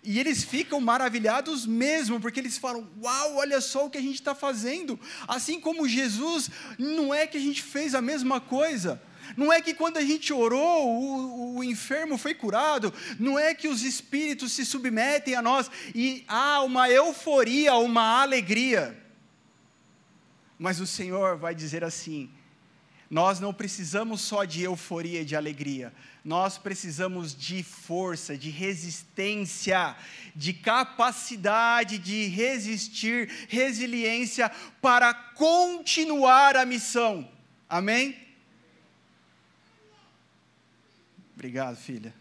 e 0.05 0.21
eles 0.21 0.45
ficam 0.45 0.79
maravilhados 0.79 1.65
mesmo, 1.65 2.21
porque 2.21 2.39
eles 2.39 2.59
falam: 2.59 2.87
Uau, 3.03 3.37
olha 3.37 3.63
só 3.63 3.87
o 3.87 3.91
que 3.91 3.97
a 3.97 4.03
gente 4.03 4.17
está 4.17 4.35
fazendo. 4.35 5.01
Assim 5.27 5.59
como 5.59 5.89
Jesus, 5.89 6.51
não 6.79 7.15
é 7.15 7.27
que 7.27 7.39
a 7.39 7.41
gente 7.41 7.63
fez 7.63 7.95
a 7.95 8.03
mesma 8.03 8.43
coisa. 8.43 9.01
Não 9.37 9.53
é 9.53 9.61
que 9.61 9.75
quando 9.75 9.97
a 9.97 10.03
gente 10.03 10.33
orou, 10.33 10.89
o, 10.89 11.57
o, 11.57 11.65
enfermo 11.65 12.17
foi 12.17 12.35
curado, 12.35 12.93
não 13.19 13.39
é 13.39 13.55
que 13.55 13.69
os 13.69 13.83
espíritos 13.83 14.53
se 14.53 14.65
submetem 14.65 15.35
a 15.35 15.43
nós 15.43 15.71
e 15.95 16.25
há 16.27 16.63
uma 16.63 16.89
euforia, 16.89 17.75
uma 17.75 18.21
alegria. 18.23 18.97
Mas 20.59 20.81
o 20.81 20.87
Senhor 20.87 21.37
vai 21.37 21.55
dizer 21.55 21.85
assim: 21.85 22.31
nós 23.11 23.41
não 23.41 23.55
precisamos 23.55 24.21
só 24.21 24.45
de 24.45 24.63
euforia 24.63 25.23
e 25.23 25.25
de 25.25 25.37
alegria, 25.37 25.93
nós 26.25 26.59
precisamos 26.59 27.35
de 27.35 27.63
força, 27.63 28.37
de 28.37 28.51
resistência, 28.51 29.97
de 30.35 30.53
capacidade 30.53 31.99
de 31.99 32.27
resistir, 32.27 33.31
resiliência 33.49 34.51
para 34.83 35.15
continuar 35.15 36.57
a 36.57 36.67
missão. 36.67 37.29
Amém? 37.69 38.28
Obrigado, 41.39 41.77
filha. 41.77 42.13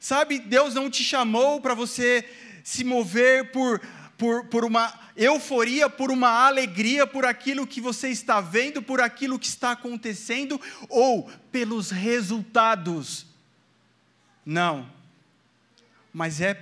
Sabe, 0.00 0.40
Deus 0.40 0.74
não 0.74 0.90
te 0.90 1.04
chamou 1.04 1.60
para 1.60 1.74
você 1.74 2.28
se 2.64 2.82
mover 2.82 3.52
por, 3.52 3.80
por, 4.16 4.44
por 4.46 4.64
uma 4.64 4.92
euforia, 5.16 5.88
por 5.88 6.10
uma 6.10 6.44
alegria 6.44 7.06
por 7.06 7.24
aquilo 7.24 7.64
que 7.68 7.80
você 7.80 8.08
está 8.08 8.40
vendo, 8.40 8.82
por 8.82 9.00
aquilo 9.00 9.38
que 9.38 9.46
está 9.46 9.70
acontecendo, 9.70 10.60
ou 10.88 11.30
pelos 11.52 11.92
resultados. 11.92 13.24
Não. 14.44 14.90
Mas 16.12 16.40
é. 16.40 16.60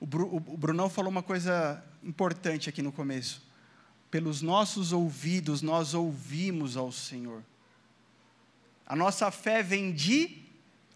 O, 0.00 0.06
Brunão 0.06 0.88
falou 0.88 1.10
uma 1.10 1.22
coisa 1.22 1.84
importante 2.00 2.68
aqui 2.68 2.80
no 2.80 2.92
começo. 2.92 3.42
Pelos 4.08 4.40
nossos 4.40 4.92
ouvidos, 4.92 5.62
nós 5.62 5.94
ouvimos 5.94 6.76
ao 6.76 6.92
Senhor. 6.92 7.42
A 8.86 8.94
nossa 8.94 9.30
fé 9.30 9.62
vem 9.62 9.92
de 9.92 10.42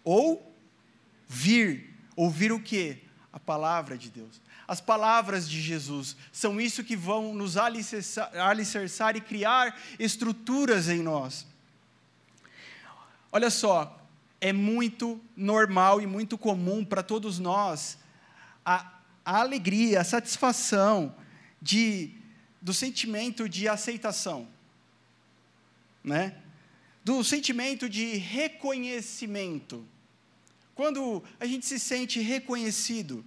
ouvir. 0.03 1.93
Ouvir 2.15 2.51
o 2.51 2.59
quê? 2.61 2.99
A 3.33 3.39
palavra 3.39 3.97
de 3.97 4.09
Deus. 4.09 4.41
As 4.67 4.79
palavras 4.79 5.49
de 5.49 5.61
Jesus 5.61 6.15
são 6.31 6.61
isso 6.61 6.83
que 6.83 6.95
vão 6.95 7.33
nos 7.33 7.57
alicerçar, 7.57 8.31
alicerçar 8.37 9.17
e 9.17 9.21
criar 9.21 9.77
estruturas 9.99 10.87
em 10.87 11.01
nós. 11.01 11.45
Olha 13.31 13.49
só, 13.49 14.01
é 14.39 14.51
muito 14.51 15.19
normal 15.35 16.01
e 16.01 16.07
muito 16.07 16.37
comum 16.37 16.83
para 16.85 17.03
todos 17.03 17.37
nós 17.37 17.97
a, 18.65 18.99
a 19.25 19.39
alegria, 19.39 20.01
a 20.01 20.03
satisfação 20.03 21.15
de, 21.61 22.15
do 22.61 22.73
sentimento 22.73 23.47
de 23.47 23.67
aceitação, 23.67 24.47
né? 26.03 26.40
Do 27.03 27.23
sentimento 27.23 27.89
de 27.89 28.17
reconhecimento. 28.17 29.85
Quando 30.75 31.23
a 31.39 31.45
gente 31.45 31.65
se 31.65 31.79
sente 31.79 32.19
reconhecido, 32.19 33.25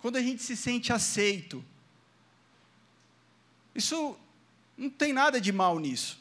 quando 0.00 0.16
a 0.16 0.22
gente 0.22 0.42
se 0.42 0.56
sente 0.56 0.92
aceito, 0.92 1.64
isso 3.74 4.16
não 4.76 4.90
tem 4.90 5.12
nada 5.12 5.40
de 5.40 5.52
mal 5.52 5.78
nisso. 5.78 6.18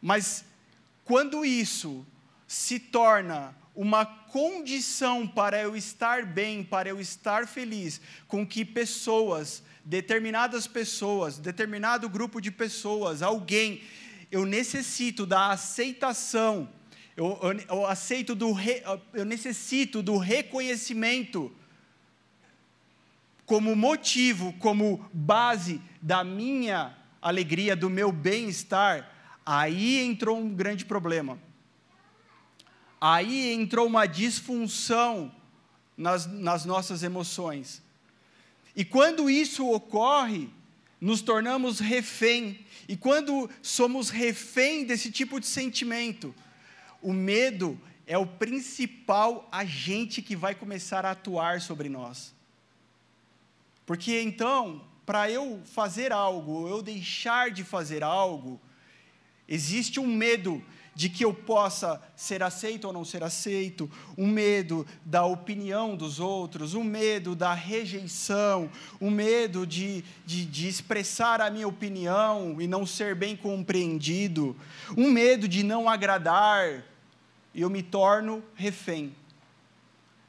Mas 0.00 0.44
quando 1.04 1.44
isso 1.44 2.06
se 2.46 2.78
torna 2.78 3.56
uma 3.74 4.04
condição 4.04 5.26
para 5.26 5.60
eu 5.60 5.76
estar 5.76 6.26
bem, 6.26 6.62
para 6.62 6.88
eu 6.88 7.00
estar 7.00 7.46
feliz, 7.46 8.00
com 8.28 8.46
que 8.46 8.64
pessoas, 8.64 9.62
determinadas 9.84 10.66
pessoas, 10.66 11.38
determinado 11.38 12.08
grupo 12.08 12.40
de 12.40 12.50
pessoas, 12.50 13.22
alguém 13.22 13.82
eu 14.32 14.46
necessito 14.46 15.26
da 15.26 15.50
aceitação, 15.50 16.66
eu, 17.14 17.38
eu, 17.42 17.76
eu 17.76 17.86
aceito 17.86 18.34
do 18.34 18.50
re, 18.52 18.82
eu 19.12 19.26
necessito 19.26 20.02
do 20.02 20.16
reconhecimento 20.16 21.54
como 23.44 23.76
motivo, 23.76 24.54
como 24.54 25.06
base 25.12 25.82
da 26.00 26.24
minha 26.24 26.96
alegria, 27.20 27.76
do 27.76 27.90
meu 27.90 28.10
bem-estar, 28.10 29.12
aí 29.44 29.98
entrou 29.98 30.38
um 30.38 30.48
grande 30.48 30.86
problema. 30.86 31.38
Aí 32.98 33.52
entrou 33.52 33.86
uma 33.86 34.06
disfunção 34.06 35.30
nas, 35.94 36.26
nas 36.26 36.64
nossas 36.64 37.02
emoções. 37.02 37.82
E 38.74 38.82
quando 38.82 39.28
isso 39.28 39.68
ocorre, 39.70 40.48
nos 41.02 41.20
tornamos 41.20 41.80
refém. 41.80 42.64
E 42.88 42.96
quando 42.96 43.50
somos 43.60 44.08
refém 44.08 44.84
desse 44.84 45.10
tipo 45.10 45.40
de 45.40 45.46
sentimento, 45.46 46.32
o 47.02 47.12
medo 47.12 47.76
é 48.06 48.16
o 48.16 48.24
principal 48.24 49.48
agente 49.50 50.22
que 50.22 50.36
vai 50.36 50.54
começar 50.54 51.04
a 51.04 51.10
atuar 51.10 51.60
sobre 51.60 51.88
nós. 51.88 52.32
Porque 53.84 54.20
então, 54.20 54.86
para 55.04 55.28
eu 55.28 55.60
fazer 55.64 56.12
algo, 56.12 56.68
eu 56.68 56.80
deixar 56.80 57.50
de 57.50 57.64
fazer 57.64 58.04
algo, 58.04 58.60
existe 59.48 59.98
um 59.98 60.06
medo 60.06 60.64
de 60.94 61.08
que 61.08 61.24
eu 61.24 61.32
possa 61.32 62.00
ser 62.14 62.42
aceito 62.42 62.86
ou 62.86 62.92
não 62.92 63.04
ser 63.04 63.22
aceito, 63.22 63.90
um 64.16 64.26
medo 64.26 64.86
da 65.04 65.24
opinião 65.24 65.96
dos 65.96 66.20
outros, 66.20 66.74
um 66.74 66.84
medo 66.84 67.34
da 67.34 67.54
rejeição, 67.54 68.70
um 69.00 69.10
medo 69.10 69.66
de, 69.66 70.04
de, 70.26 70.44
de, 70.44 70.68
expressar 70.68 71.40
a 71.40 71.50
minha 71.50 71.66
opinião 71.66 72.60
e 72.60 72.66
não 72.66 72.84
ser 72.84 73.14
bem 73.14 73.34
compreendido, 73.36 74.54
um 74.96 75.10
medo 75.10 75.48
de 75.48 75.62
não 75.62 75.88
agradar, 75.88 76.84
e 77.54 77.60
eu 77.62 77.70
me 77.70 77.82
torno 77.82 78.42
refém. 78.54 79.14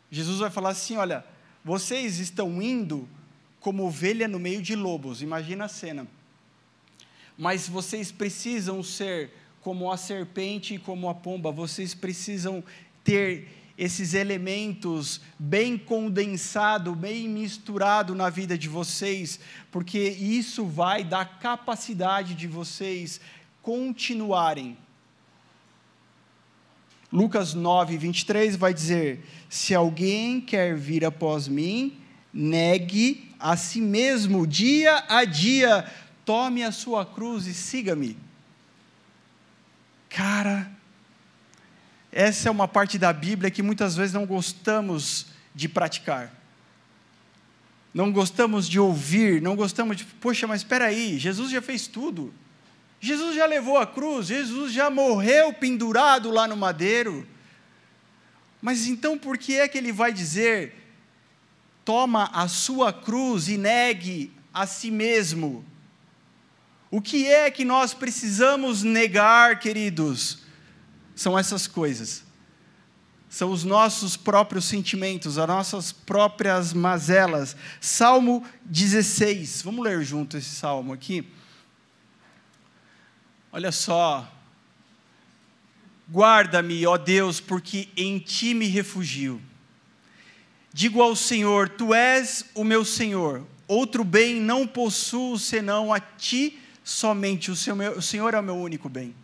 Jesus 0.10 0.40
vai 0.40 0.50
falar 0.50 0.70
assim: 0.70 0.96
olha, 0.96 1.26
vocês 1.64 2.20
estão 2.20 2.62
indo 2.62 3.08
como 3.60 3.86
ovelha 3.86 4.28
no 4.28 4.40
meio 4.40 4.62
de 4.62 4.76
lobos, 4.76 5.22
imagina 5.22 5.66
a 5.66 5.70
cena. 5.70 6.08
mas 7.38 7.68
vocês 7.68 8.12
precisam 8.12 8.84
ser 8.84 9.32
como 9.64 9.90
a 9.90 9.98
serpente 9.98 10.76
e 10.76 10.80
como 10.80 11.08
a 11.08 11.16
pomba, 11.16 11.52
vocês 11.52 11.94
precisam 11.96 12.62
ter 13.04 13.48
esses 13.78 14.14
elementos 14.14 15.22
bem 15.40 15.78
condensado, 15.78 16.94
bem 16.94 17.28
misturado 17.28 18.14
na 18.14 18.30
vida 18.30 18.58
de 18.58 18.70
vocês, 18.70 19.40
porque 19.72 20.00
isso 20.00 20.66
vai 20.66 21.04
dar 21.04 21.40
capacidade 21.40 22.36
de 22.36 22.46
vocês 22.46 23.20
continuarem. 23.62 24.78
Lucas 27.12 27.54
9, 27.54 27.98
23 27.98 28.56
vai 28.56 28.74
dizer: 28.74 29.26
Se 29.50 29.74
alguém 29.74 30.42
quer 30.42 30.76
vir 30.76 31.06
após 31.06 31.48
mim, 31.48 31.98
negue 32.34 33.32
a 33.40 33.56
si 33.56 33.80
mesmo 33.80 34.46
dia 34.46 35.06
a 35.08 35.24
dia, 35.24 35.90
tome 36.26 36.64
a 36.64 36.72
sua 36.72 37.06
cruz 37.06 37.48
e 37.48 37.54
siga-me. 37.54 38.23
Cara, 40.14 40.72
essa 42.12 42.48
é 42.48 42.52
uma 42.52 42.68
parte 42.68 43.00
da 43.00 43.12
Bíblia 43.12 43.50
que 43.50 43.64
muitas 43.64 43.96
vezes 43.96 44.14
não 44.14 44.28
gostamos 44.28 45.26
de 45.56 45.68
praticar. 45.68 46.32
Não 47.92 48.12
gostamos 48.12 48.70
de 48.70 48.80
ouvir, 48.80 49.42
não 49.42 49.56
gostamos 49.56 49.98
de, 49.98 50.06
poxa, 50.06 50.46
mas 50.46 50.62
espera 50.62 50.86
aí, 50.86 51.18
Jesus 51.18 51.50
já 51.50 51.64
fez 51.64 51.88
tudo. 51.88 52.32
Jesus 53.02 53.36
já 53.36 53.48
levou 53.48 53.80
a 53.80 53.88
cruz, 53.88 54.28
Jesus 54.28 54.72
já 54.72 54.88
morreu 54.88 55.52
pendurado 55.52 56.30
lá 56.30 56.48
no 56.48 56.56
madeiro. 56.56 57.28
Mas 58.62 58.86
então 58.86 59.18
por 59.18 59.36
que 59.36 59.56
é 59.56 59.68
que 59.68 59.80
ele 59.80 59.92
vai 59.92 60.14
dizer: 60.14 60.76
toma 61.84 62.30
a 62.32 62.48
sua 62.48 62.94
cruz 62.94 63.48
e 63.48 63.58
negue 63.58 64.32
a 64.54 64.68
si 64.68 64.92
mesmo? 64.92 65.66
O 66.94 67.02
que 67.02 67.26
é 67.26 67.50
que 67.50 67.66
nós 67.66 67.92
precisamos 67.92 68.84
negar, 68.84 69.58
queridos? 69.58 70.44
São 71.16 71.40
essas 71.40 71.66
coisas. 71.66 72.24
São 73.28 73.52
os 73.52 73.64
nossos 73.64 74.16
próprios 74.16 74.66
sentimentos, 74.66 75.40
as 75.40 75.48
nossas 75.48 75.92
próprias 75.92 76.72
mazelas. 76.72 77.56
Salmo 77.82 78.46
16. 78.66 79.64
Vamos 79.64 79.84
ler 79.84 80.04
junto 80.04 80.38
esse 80.38 80.52
salmo 80.52 80.94
aqui. 80.94 81.28
Olha 83.52 83.72
só. 83.72 84.32
Guarda-me, 86.08 86.86
ó 86.86 86.96
Deus, 86.96 87.40
porque 87.40 87.90
em 87.98 88.20
ti 88.20 88.54
me 88.54 88.68
refugio. 88.68 89.42
Digo 90.72 91.02
ao 91.02 91.16
Senhor: 91.16 91.70
Tu 91.70 91.92
és 91.92 92.46
o 92.54 92.64
meu 92.64 92.86
Senhor. 92.86 93.44
Outro 93.68 94.04
bem 94.04 94.40
não 94.40 94.68
possuo 94.68 95.40
senão 95.40 95.92
a 95.92 96.00
ti 96.00 96.60
somente 96.84 97.50
o 97.50 97.56
Senhor, 97.56 97.98
o 97.98 98.02
Senhor 98.02 98.34
é 98.34 98.40
o 98.40 98.44
meu 98.44 98.56
único 98.56 98.90
bem. 98.90 99.16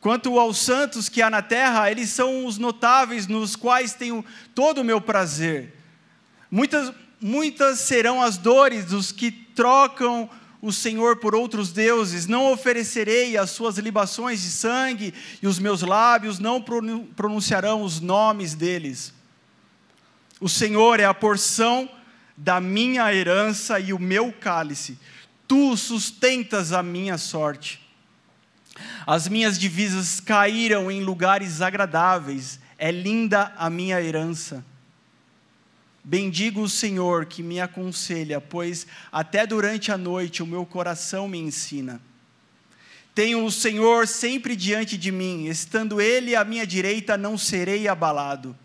Quanto 0.00 0.38
aos 0.38 0.58
santos 0.58 1.08
que 1.08 1.22
há 1.22 1.28
na 1.28 1.42
terra, 1.42 1.90
eles 1.90 2.10
são 2.10 2.46
os 2.46 2.56
notáveis 2.56 3.26
nos 3.26 3.56
quais 3.56 3.94
tenho 3.94 4.24
todo 4.54 4.80
o 4.80 4.84
meu 4.84 5.00
prazer. 5.00 5.74
Muitas, 6.50 6.92
muitas 7.20 7.80
serão 7.80 8.22
as 8.22 8.36
dores 8.36 8.84
dos 8.84 9.10
que 9.10 9.30
trocam 9.30 10.30
o 10.62 10.72
Senhor 10.72 11.16
por 11.16 11.34
outros 11.34 11.72
deuses. 11.72 12.26
Não 12.26 12.52
oferecerei 12.52 13.36
as 13.36 13.50
suas 13.50 13.76
libações 13.78 14.42
de 14.42 14.50
sangue, 14.50 15.12
e 15.42 15.46
os 15.48 15.58
meus 15.58 15.82
lábios 15.82 16.38
não 16.38 16.62
pronunciarão 17.16 17.82
os 17.82 18.00
nomes 18.00 18.54
deles. 18.54 19.12
O 20.40 20.48
Senhor 20.48 21.00
é 21.00 21.04
a 21.04 21.14
porção 21.14 21.90
da 22.36 22.60
minha 22.60 23.12
herança 23.12 23.80
e 23.80 23.92
o 23.92 23.98
meu 23.98 24.32
cálice 24.32 24.96
tu 25.48 25.74
sustentas 25.76 26.72
a 26.72 26.82
minha 26.82 27.16
sorte. 27.16 27.80
As 29.06 29.26
minhas 29.26 29.58
divisas 29.58 30.20
caíram 30.20 30.90
em 30.90 31.02
lugares 31.02 31.62
agradáveis, 31.62 32.60
é 32.76 32.92
linda 32.92 33.52
a 33.56 33.68
minha 33.70 34.00
herança. 34.00 34.64
Bendigo 36.04 36.62
o 36.62 36.68
Senhor 36.68 37.26
que 37.26 37.42
me 37.42 37.60
aconselha, 37.60 38.40
pois 38.40 38.86
até 39.10 39.46
durante 39.46 39.90
a 39.90 39.98
noite 39.98 40.42
o 40.42 40.46
meu 40.46 40.64
coração 40.64 41.26
me 41.26 41.38
ensina. 41.38 42.00
Tenho 43.14 43.44
o 43.44 43.50
Senhor 43.50 44.06
sempre 44.06 44.54
diante 44.54 44.96
de 44.96 45.10
mim, 45.10 45.46
estando 45.46 46.00
Ele 46.00 46.36
à 46.36 46.44
minha 46.44 46.66
direita, 46.66 47.16
não 47.16 47.36
serei 47.36 47.88
abalado. 47.88 48.56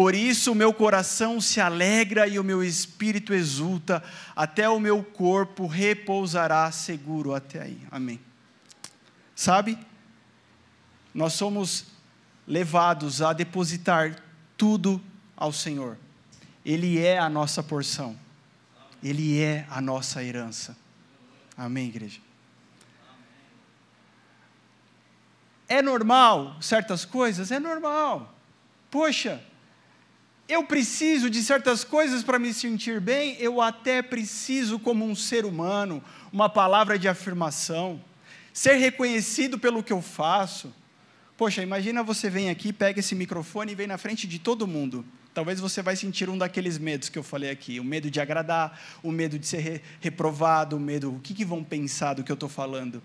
Por 0.00 0.14
isso 0.14 0.52
o 0.52 0.54
meu 0.54 0.72
coração 0.72 1.42
se 1.42 1.60
alegra 1.60 2.26
e 2.26 2.38
o 2.38 2.42
meu 2.42 2.64
espírito 2.64 3.34
exulta, 3.34 4.02
até 4.34 4.66
o 4.66 4.80
meu 4.80 5.04
corpo 5.04 5.66
repousará 5.66 6.72
seguro 6.72 7.34
até 7.34 7.60
aí. 7.60 7.78
Amém. 7.90 8.18
Sabe? 9.36 9.78
Nós 11.12 11.34
somos 11.34 11.88
levados 12.48 13.20
a 13.20 13.34
depositar 13.34 14.16
tudo 14.56 15.02
ao 15.36 15.52
Senhor. 15.52 15.98
Ele 16.64 16.98
é 16.98 17.18
a 17.18 17.28
nossa 17.28 17.62
porção. 17.62 18.18
Ele 19.04 19.38
é 19.38 19.66
a 19.68 19.82
nossa 19.82 20.24
herança. 20.24 20.74
Amém, 21.54 21.88
igreja. 21.88 22.22
É 25.68 25.82
normal 25.82 26.56
certas 26.62 27.04
coisas? 27.04 27.50
É 27.50 27.60
normal. 27.60 28.34
Poxa, 28.90 29.44
eu 30.50 30.64
preciso 30.64 31.30
de 31.30 31.42
certas 31.42 31.84
coisas 31.84 32.22
para 32.22 32.38
me 32.38 32.52
sentir 32.52 33.00
bem, 33.00 33.36
eu 33.38 33.60
até 33.60 34.02
preciso, 34.02 34.78
como 34.78 35.04
um 35.04 35.14
ser 35.14 35.44
humano, 35.44 36.02
uma 36.32 36.48
palavra 36.48 36.98
de 36.98 37.06
afirmação, 37.06 38.02
ser 38.52 38.74
reconhecido 38.74 39.58
pelo 39.58 39.82
que 39.82 39.92
eu 39.92 40.02
faço. 40.02 40.74
Poxa, 41.36 41.62
imagina 41.62 42.02
você 42.02 42.28
vem 42.28 42.50
aqui, 42.50 42.72
pega 42.72 43.00
esse 43.00 43.14
microfone 43.14 43.72
e 43.72 43.74
vem 43.74 43.86
na 43.86 43.96
frente 43.96 44.26
de 44.26 44.38
todo 44.38 44.66
mundo. 44.66 45.04
Talvez 45.32 45.60
você 45.60 45.80
vai 45.80 45.94
sentir 45.94 46.28
um 46.28 46.36
daqueles 46.36 46.76
medos 46.76 47.08
que 47.08 47.18
eu 47.18 47.22
falei 47.22 47.50
aqui, 47.50 47.78
o 47.78 47.84
medo 47.84 48.10
de 48.10 48.20
agradar, 48.20 48.78
o 49.02 49.12
medo 49.12 49.38
de 49.38 49.46
ser 49.46 49.58
re 49.58 49.80
reprovado, 50.00 50.76
o 50.76 50.80
medo, 50.80 51.14
o 51.14 51.20
que, 51.20 51.32
que 51.32 51.44
vão 51.44 51.62
pensar 51.62 52.14
do 52.14 52.24
que 52.24 52.32
eu 52.32 52.34
estou 52.34 52.48
falando? 52.48 53.00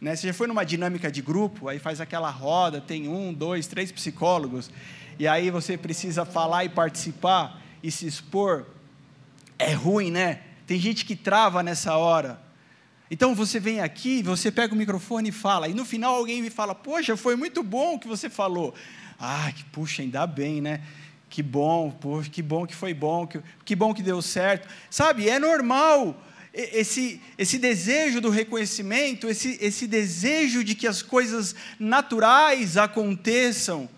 Né? 0.00 0.14
Você 0.14 0.28
já 0.28 0.34
foi 0.34 0.46
numa 0.46 0.64
dinâmica 0.64 1.10
de 1.10 1.20
grupo, 1.20 1.68
aí 1.68 1.78
faz 1.78 2.00
aquela 2.00 2.30
roda, 2.30 2.80
tem 2.80 3.08
um, 3.08 3.32
dois, 3.32 3.66
três 3.66 3.90
psicólogos, 3.90 4.70
e 5.18 5.26
aí 5.26 5.50
você 5.50 5.76
precisa 5.76 6.24
falar 6.24 6.64
e 6.64 6.68
participar 6.68 7.60
e 7.82 7.90
se 7.90 8.06
expor, 8.06 8.66
é 9.58 9.72
ruim, 9.72 10.10
né? 10.10 10.40
Tem 10.66 10.78
gente 10.78 11.04
que 11.04 11.14
trava 11.14 11.62
nessa 11.62 11.96
hora. 11.96 12.40
Então 13.10 13.34
você 13.34 13.60
vem 13.60 13.80
aqui, 13.80 14.22
você 14.22 14.50
pega 14.50 14.74
o 14.74 14.76
microfone 14.76 15.28
e 15.28 15.32
fala, 15.32 15.68
e 15.68 15.74
no 15.74 15.84
final 15.84 16.16
alguém 16.16 16.42
me 16.42 16.50
fala: 16.50 16.74
Poxa, 16.74 17.16
foi 17.16 17.36
muito 17.36 17.62
bom 17.62 17.94
o 17.94 17.98
que 17.98 18.08
você 18.08 18.28
falou. 18.28 18.74
Ah, 19.18 19.50
que 19.54 19.64
puxa, 19.64 20.02
ainda 20.02 20.26
bem, 20.26 20.60
né? 20.60 20.82
Que 21.30 21.42
bom, 21.42 21.90
poxa, 21.90 22.28
que 22.28 22.42
bom 22.42 22.66
que 22.66 22.74
foi 22.74 22.92
bom, 22.92 23.26
que, 23.26 23.40
que 23.64 23.76
bom 23.76 23.94
que 23.94 24.02
deu 24.02 24.20
certo. 24.20 24.68
Sabe, 24.90 25.28
é 25.28 25.38
normal 25.38 26.20
esse, 26.52 27.20
esse 27.36 27.58
desejo 27.58 28.20
do 28.20 28.30
reconhecimento, 28.30 29.28
esse, 29.28 29.58
esse 29.60 29.86
desejo 29.86 30.64
de 30.64 30.74
que 30.74 30.86
as 30.86 31.02
coisas 31.02 31.54
naturais 31.78 32.76
aconteçam. 32.76 33.88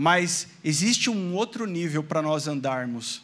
Mas 0.00 0.46
existe 0.62 1.10
um 1.10 1.34
outro 1.34 1.66
nível 1.66 2.04
para 2.04 2.22
nós 2.22 2.46
andarmos. 2.46 3.20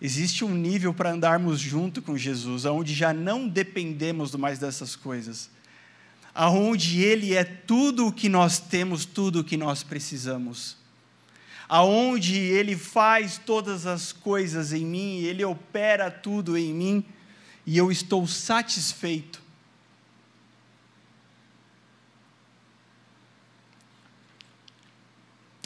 Existe 0.00 0.44
um 0.44 0.54
nível 0.54 0.94
para 0.94 1.10
andarmos 1.10 1.58
junto 1.58 2.00
com 2.00 2.16
Jesus, 2.16 2.64
onde 2.64 2.94
já 2.94 3.12
não 3.12 3.48
dependemos 3.48 4.32
mais 4.36 4.60
dessas 4.60 4.94
coisas. 4.94 5.50
Aonde 6.32 7.02
Ele 7.02 7.34
é 7.34 7.42
tudo 7.42 8.06
o 8.06 8.12
que 8.12 8.28
nós 8.28 8.60
temos, 8.60 9.04
tudo 9.04 9.40
o 9.40 9.44
que 9.44 9.56
nós 9.56 9.82
precisamos. 9.82 10.76
Aonde 11.68 12.36
Ele 12.36 12.76
faz 12.76 13.36
todas 13.44 13.84
as 13.84 14.12
coisas 14.12 14.72
em 14.72 14.86
mim, 14.86 15.18
Ele 15.22 15.44
opera 15.44 16.12
tudo 16.12 16.56
em 16.56 16.72
mim, 16.72 17.04
e 17.66 17.76
eu 17.76 17.90
estou 17.90 18.24
satisfeito 18.28 19.41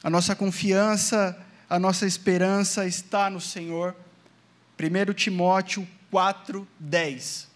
A 0.06 0.08
nossa 0.08 0.36
confiança, 0.36 1.36
a 1.68 1.80
nossa 1.80 2.06
esperança 2.06 2.86
está 2.86 3.28
no 3.28 3.40
Senhor. 3.40 3.92
1 4.78 5.12
Timóteo 5.12 5.84
4:10 6.12 7.48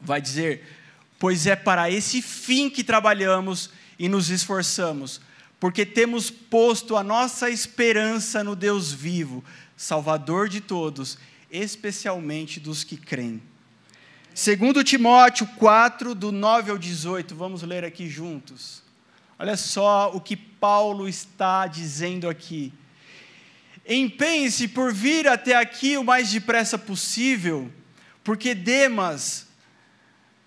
vai 0.00 0.18
dizer: 0.18 0.64
"Pois 1.18 1.46
é 1.46 1.54
para 1.54 1.90
esse 1.90 2.22
fim 2.22 2.70
que 2.70 2.82
trabalhamos 2.82 3.68
e 3.98 4.08
nos 4.08 4.30
esforçamos, 4.30 5.20
porque 5.60 5.84
temos 5.84 6.30
posto 6.30 6.96
a 6.96 7.04
nossa 7.04 7.50
esperança 7.50 8.42
no 8.42 8.56
Deus 8.56 8.90
vivo, 8.90 9.44
Salvador 9.76 10.48
de 10.48 10.62
todos, 10.62 11.18
especialmente 11.50 12.58
dos 12.58 12.82
que 12.82 12.96
creem." 12.96 13.42
Segundo 14.34 14.82
Timóteo 14.82 15.46
4 15.58 16.14
do 16.14 16.32
9 16.32 16.70
ao 16.70 16.78
18, 16.78 17.34
vamos 17.36 17.60
ler 17.62 17.84
aqui 17.84 18.08
juntos. 18.08 18.85
Olha 19.38 19.56
só 19.56 20.10
o 20.14 20.20
que 20.20 20.36
Paulo 20.36 21.08
está 21.08 21.66
dizendo 21.66 22.28
aqui. 22.28 22.72
Empenhe-se 23.86 24.68
por 24.68 24.92
vir 24.92 25.28
até 25.28 25.54
aqui 25.54 25.96
o 25.96 26.04
mais 26.04 26.30
depressa 26.30 26.78
possível, 26.78 27.70
porque 28.24 28.54
Demas 28.54 29.46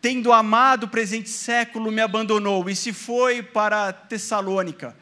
tendo 0.02 0.32
amado 0.32 0.86
o 0.86 0.90
presente 0.90 1.30
século, 1.30 1.92
me 1.92 2.02
abandonou 2.02 2.70
e 2.70 2.76
se 2.76 2.94
foi 2.94 3.44
para 3.44 3.92
Tessalônica. 3.92 4.96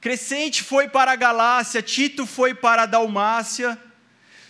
Crescente 0.00 0.62
foi 0.62 0.88
para 0.88 1.12
a 1.12 1.16
Galácia, 1.16 1.82
Tito 1.82 2.24
foi 2.24 2.54
para 2.54 2.82
a 2.82 2.86
Dalmácia. 2.86 3.78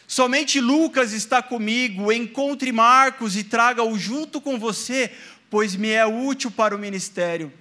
Somente 0.07 0.61
Lucas 0.61 1.13
está 1.13 1.43
comigo. 1.43 2.13
Encontre 2.13 2.71
Marcos 2.71 3.37
e 3.37 3.45
traga-o 3.45 3.99
junto 3.99 4.41
com 4.41 4.59
você, 4.59 5.11
pois 5.51 5.75
me 5.75 5.91
é 5.91 6.07
útil 6.07 6.51
para 6.51 6.77
o 6.77 6.79
ministério. 6.79 7.53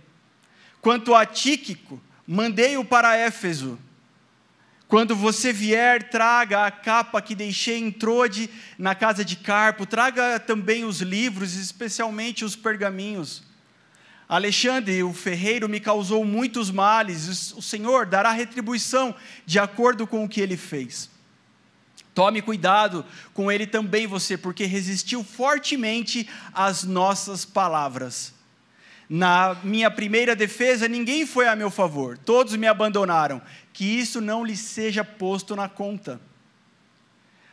Quanto 0.82 1.14
a 1.14 1.26
Tíquico, 1.26 2.02
mandei-o 2.26 2.84
para 2.84 3.16
Éfeso. 3.16 3.78
Quando 4.88 5.16
você 5.16 5.54
vier, 5.54 6.10
traga 6.10 6.66
a 6.66 6.72
capa 6.72 7.22
que 7.22 7.34
deixei 7.34 7.78
em 7.78 7.92
Trode, 7.92 8.50
na 8.78 8.94
casa 8.94 9.24
de 9.24 9.38
Carpo. 9.38 9.86
Traga 9.86 10.38
também 10.40 10.84
os 10.84 11.00
livros, 11.00 11.54
especialmente 11.54 12.44
os 12.44 12.58
pergaminhos. 12.58 13.44
Alexandre, 14.28 15.04
o 15.04 15.14
ferreiro, 15.14 15.70
me 15.70 15.80
causou 15.80 16.26
muitos 16.26 16.72
males. 16.72 17.54
O 17.54 17.62
Senhor 17.62 18.06
dará 18.06 18.32
retribuição 18.32 19.16
de 19.46 19.60
acordo 19.60 20.08
com 20.08 20.26
o 20.26 20.28
que 20.30 20.42
ele 20.42 20.58
fez. 20.58 21.10
Tome 22.14 22.42
cuidado 22.42 23.06
com 23.34 23.52
ele 23.52 23.66
também, 23.66 24.08
você, 24.08 24.38
porque 24.38 24.66
resistiu 24.66 25.24
fortemente 25.24 26.28
às 26.54 26.84
nossas 26.84 27.46
palavras. 27.46 28.34
Na 29.14 29.58
minha 29.62 29.92
primeira 29.92 30.34
defesa, 30.34 30.88
ninguém 30.88 31.26
foi 31.26 31.46
a 31.46 31.54
meu 31.54 31.70
favor, 31.70 32.18
todos 32.18 32.56
me 32.56 32.66
abandonaram. 32.66 33.42
Que 33.74 33.84
isso 33.84 34.22
não 34.22 34.46
lhe 34.46 34.56
seja 34.56 35.04
posto 35.04 35.54
na 35.54 35.68
conta. 35.68 36.18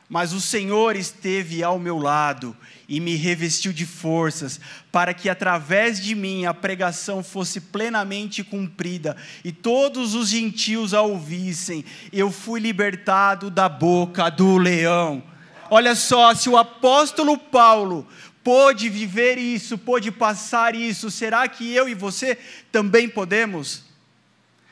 Mas 0.08 0.32
o 0.32 0.40
Senhor 0.40 0.94
esteve 0.94 1.64
ao 1.64 1.76
meu 1.76 1.98
lado 1.98 2.56
e 2.88 3.00
me 3.00 3.16
revestiu 3.16 3.72
de 3.72 3.84
forças, 3.84 4.60
para 4.92 5.12
que 5.12 5.28
através 5.28 6.00
de 6.00 6.14
mim 6.14 6.46
a 6.46 6.54
pregação 6.54 7.24
fosse 7.24 7.60
plenamente 7.60 8.44
cumprida 8.44 9.16
e 9.42 9.50
todos 9.50 10.14
os 10.14 10.28
gentios 10.28 10.94
a 10.94 11.02
ouvissem. 11.02 11.84
Eu 12.12 12.30
fui 12.30 12.60
libertado 12.60 13.50
da 13.50 13.68
boca 13.68 14.30
do 14.30 14.58
leão. 14.58 15.24
Olha 15.70 15.94
só, 15.94 16.34
se 16.34 16.48
o 16.48 16.56
apóstolo 16.56 17.36
Paulo 17.36 18.06
pôde 18.48 18.88
viver 18.88 19.36
isso, 19.36 19.76
pôde 19.76 20.10
passar 20.10 20.74
isso, 20.74 21.10
será 21.10 21.46
que 21.46 21.70
eu 21.70 21.86
e 21.86 21.94
você 21.94 22.38
também 22.72 23.06
podemos? 23.06 23.82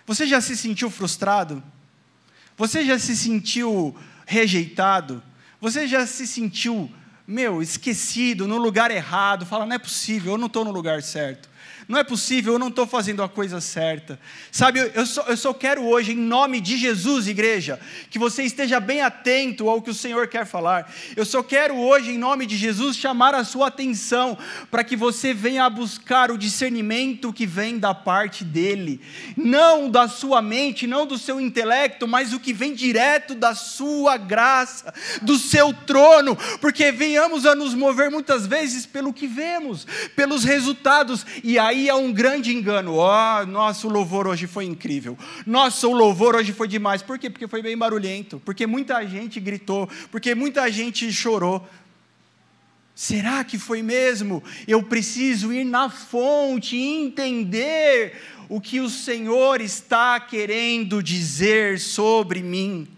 Você 0.07 0.27
já 0.27 0.41
se 0.41 0.57
sentiu 0.57 0.89
frustrado? 0.89 1.62
Você 2.57 2.87
já 2.87 2.99
se 2.99 3.15
sentiu 3.15 3.95
rejeitado? 4.25 5.23
Você 5.61 5.87
já 5.87 6.07
se 6.07 6.27
sentiu, 6.27 6.91
meu, 7.27 7.61
esquecido, 7.61 8.49
no 8.49 8.57
lugar 8.57 8.91
errado? 8.91 9.45
Fala, 9.45 9.67
não 9.67 9.77
é 9.77 9.79
possível, 9.79 10.33
eu 10.33 10.39
não 10.39 10.47
estou 10.47 10.65
no 10.65 10.71
lugar 10.71 11.03
certo. 11.03 11.47
Não 11.88 12.01
é 12.01 12.03
possível, 12.03 12.55
eu 12.55 12.59
não 12.59 12.66
estou 12.66 12.85
fazendo 12.85 13.22
a 13.22 13.29
coisa 13.29 13.61
certa. 13.61 14.18
Sabe, 14.51 14.90
eu 14.92 15.07
só, 15.07 15.22
eu 15.29 15.37
só 15.37 15.55
quero 15.55 15.85
hoje, 15.85 16.12
em 16.12 16.16
nome 16.16 16.61
de 16.61 16.77
Jesus, 16.77 17.29
igreja, 17.29 17.79
que 18.11 18.18
você 18.18 18.42
esteja 18.42 18.81
bem 18.81 19.03
atento 19.03 19.68
ao 19.68 19.81
que 19.81 19.90
o 19.90 19.94
Senhor 19.94 20.27
quer 20.27 20.44
falar. 20.44 20.92
Eu 21.14 21.25
só 21.25 21.44
quero 21.44 21.77
hoje, 21.77 22.11
em 22.11 22.18
nome 22.18 22.44
de 22.44 22.57
Jesus, 22.57 22.96
chamar 22.96 23.37
a 23.37 23.44
sua 23.44 23.68
atenção 23.68 24.37
para 24.68 24.83
que 24.83 24.96
você 24.96 25.33
venha 25.33 25.64
a 25.64 25.70
buscar 25.70 26.33
o 26.33 26.38
discernimento 26.38 27.33
que 27.33 27.46
vem 27.46 27.79
da 27.79 27.94
parte 27.94 28.42
dEle. 28.42 29.01
Não 29.37 29.88
da 29.88 30.09
sua 30.09 30.42
mente, 30.42 30.88
não 30.88 31.07
do 31.07 31.16
seu 31.16 31.40
intelecto, 31.40 32.09
mas 32.09 32.33
o 32.33 32.40
que 32.40 32.53
vem 32.53 32.75
direto 32.75 33.33
da 33.33 33.55
sua 33.55 34.16
graça, 34.16 34.92
do 35.22 35.38
seu 35.38 35.72
trono, 35.72 36.37
porque 36.61 36.90
venhamos 36.90 37.46
a 37.46 37.55
nos 37.55 37.75
mover 37.75 38.11
muitas 38.11 38.44
vezes 38.44 38.87
pelo 38.87 39.12
que 39.12 39.29
vemos, 39.29 39.87
pelos 40.16 40.42
resultados, 40.42 41.25
e 41.44 41.57
aí 41.57 41.76
aí 41.77 41.89
é 41.89 41.95
um 41.95 42.12
grande 42.12 42.55
engano. 42.55 42.95
Ó, 42.95 43.43
oh, 43.43 43.47
nosso 43.47 43.89
louvor 43.89 44.27
hoje 44.27 44.47
foi 44.47 44.65
incrível. 44.65 45.17
Nosso 45.47 45.93
louvor 45.93 46.35
hoje 46.35 46.53
foi 46.53 46.67
demais. 46.67 47.03
Por 47.03 47.19
quê? 47.19 47.29
Porque 47.29 47.47
foi 47.47 47.62
bem 47.62 47.77
barulhento. 47.77 48.41
Porque 48.45 48.67
muita 48.67 49.07
gente 49.07 49.39
gritou. 49.39 49.89
Porque 50.11 50.35
muita 50.35 50.71
gente 50.71 51.12
chorou. 51.12 51.67
Será 52.95 53.45
que 53.45 53.59
foi 53.59 53.83
mesmo? 53.83 54.43
Eu 54.67 54.83
preciso 54.83 55.53
ir 55.53 55.65
na 55.65 55.91
fonte 55.91 56.77
e 56.77 57.05
entender 57.05 58.15
o 58.49 58.59
que 58.59 58.81
o 58.81 58.89
Senhor 58.89 59.61
está 59.61 60.19
querendo 60.19 61.03
dizer 61.03 61.79
sobre 61.79 62.43
mim. 62.43 62.89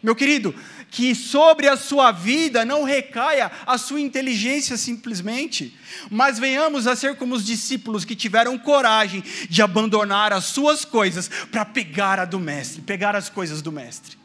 Meu 0.00 0.14
querido, 0.14 0.54
que 0.90 1.14
sobre 1.14 1.68
a 1.68 1.76
sua 1.76 2.12
vida 2.12 2.64
não 2.64 2.84
recaia 2.84 3.50
a 3.66 3.78
sua 3.78 4.00
inteligência 4.00 4.76
simplesmente, 4.76 5.76
mas 6.10 6.38
venhamos 6.38 6.86
a 6.86 6.96
ser 6.96 7.16
como 7.16 7.34
os 7.34 7.44
discípulos 7.44 8.04
que 8.04 8.16
tiveram 8.16 8.58
coragem 8.58 9.22
de 9.48 9.62
abandonar 9.62 10.32
as 10.32 10.44
suas 10.44 10.84
coisas 10.84 11.30
para 11.50 11.64
pegar 11.64 12.18
a 12.18 12.24
do 12.24 12.38
Mestre, 12.38 12.82
pegar 12.82 13.14
as 13.16 13.28
coisas 13.28 13.62
do 13.62 13.72
Mestre. 13.72 14.19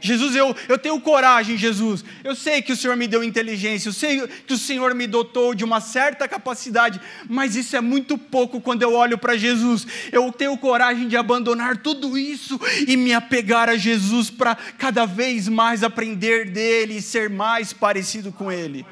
Jesus, 0.00 0.34
eu, 0.34 0.56
eu 0.68 0.78
tenho 0.78 1.00
coragem, 1.00 1.56
Jesus. 1.56 2.04
Eu 2.24 2.34
sei 2.34 2.62
que 2.62 2.72
o 2.72 2.76
Senhor 2.76 2.96
me 2.96 3.06
deu 3.06 3.22
inteligência, 3.22 3.88
eu 3.88 3.92
sei 3.92 4.26
que 4.26 4.54
o 4.54 4.58
Senhor 4.58 4.94
me 4.94 5.06
dotou 5.06 5.54
de 5.54 5.64
uma 5.64 5.80
certa 5.80 6.26
capacidade, 6.26 7.00
mas 7.28 7.54
isso 7.54 7.76
é 7.76 7.80
muito 7.80 8.16
pouco 8.16 8.60
quando 8.60 8.82
eu 8.82 8.94
olho 8.94 9.18
para 9.18 9.36
Jesus. 9.36 9.86
Eu 10.10 10.32
tenho 10.32 10.56
coragem 10.56 11.06
de 11.06 11.16
abandonar 11.16 11.76
tudo 11.76 12.16
isso 12.16 12.58
e 12.86 12.96
me 12.96 13.12
apegar 13.12 13.68
a 13.68 13.76
Jesus 13.76 14.30
para 14.30 14.54
cada 14.54 15.04
vez 15.04 15.48
mais 15.48 15.82
aprender 15.82 16.50
dele 16.50 16.96
e 16.96 17.02
ser 17.02 17.28
mais 17.28 17.72
parecido 17.72 18.32
com 18.32 18.50
ele. 18.50 18.86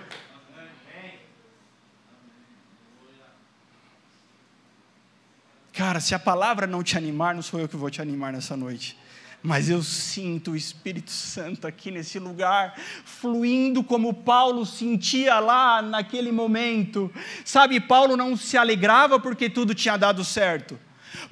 Cara, 5.72 6.00
se 6.00 6.12
a 6.12 6.18
palavra 6.18 6.66
não 6.66 6.82
te 6.82 6.98
animar, 6.98 7.36
não 7.36 7.42
sou 7.42 7.60
eu 7.60 7.68
que 7.68 7.76
vou 7.76 7.88
te 7.88 8.02
animar 8.02 8.32
nessa 8.32 8.56
noite 8.56 8.97
mas 9.42 9.70
eu 9.70 9.82
sinto 9.82 10.52
o 10.52 10.56
Espírito 10.56 11.10
Santo 11.10 11.66
aqui 11.66 11.90
nesse 11.90 12.18
lugar, 12.18 12.78
fluindo 13.04 13.82
como 13.84 14.12
Paulo 14.12 14.66
sentia 14.66 15.38
lá 15.38 15.80
naquele 15.80 16.32
momento. 16.32 17.12
Sabe, 17.44 17.80
Paulo 17.80 18.16
não 18.16 18.36
se 18.36 18.56
alegrava 18.56 19.20
porque 19.20 19.48
tudo 19.48 19.74
tinha 19.74 19.96
dado 19.96 20.24
certo. 20.24 20.78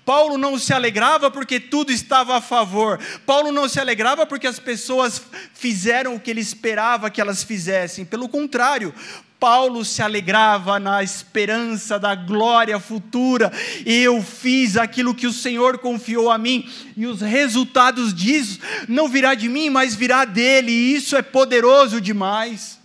Paulo 0.05 0.39
não 0.39 0.59
se 0.59 0.73
alegrava 0.73 1.31
porque 1.31 1.59
tudo 1.59 1.93
estava 1.93 2.37
a 2.37 2.41
favor. 2.41 2.99
Paulo 3.27 3.53
não 3.53 3.69
se 3.69 3.81
alegrava 3.81 4.25
porque 4.25 4.47
as 4.47 4.59
pessoas 4.59 5.23
fizeram 5.53 6.15
o 6.15 6.21
que 6.21 6.31
ele 6.31 6.41
esperava 6.41 7.11
que 7.11 7.21
elas 7.21 7.43
fizessem. 7.43 8.05
Pelo 8.05 8.29
contrário, 8.29 8.95
Paulo 9.39 9.85
se 9.85 10.03
alegrava 10.03 10.81
na 10.81 11.03
esperança 11.03 11.99
da 11.99 12.15
glória 12.15 12.81
futura. 12.81 13.53
Eu 13.85 14.23
fiz 14.23 14.77
aquilo 14.77 15.15
que 15.15 15.27
o 15.27 15.33
Senhor 15.33 15.79
confiou 15.79 16.31
a 16.31 16.39
mim, 16.39 16.69
e 16.97 17.07
os 17.07 17.21
resultados 17.21 18.15
disso 18.15 18.59
não 18.89 19.09
virá 19.09 19.35
de 19.35 19.49
mim, 19.49 19.71
mas 19.71 19.95
virá 19.95 20.25
dele, 20.25 20.73
e 20.73 20.95
isso 20.95 21.17
é 21.17 21.23
poderoso 21.23 22.01
demais. 22.01 22.76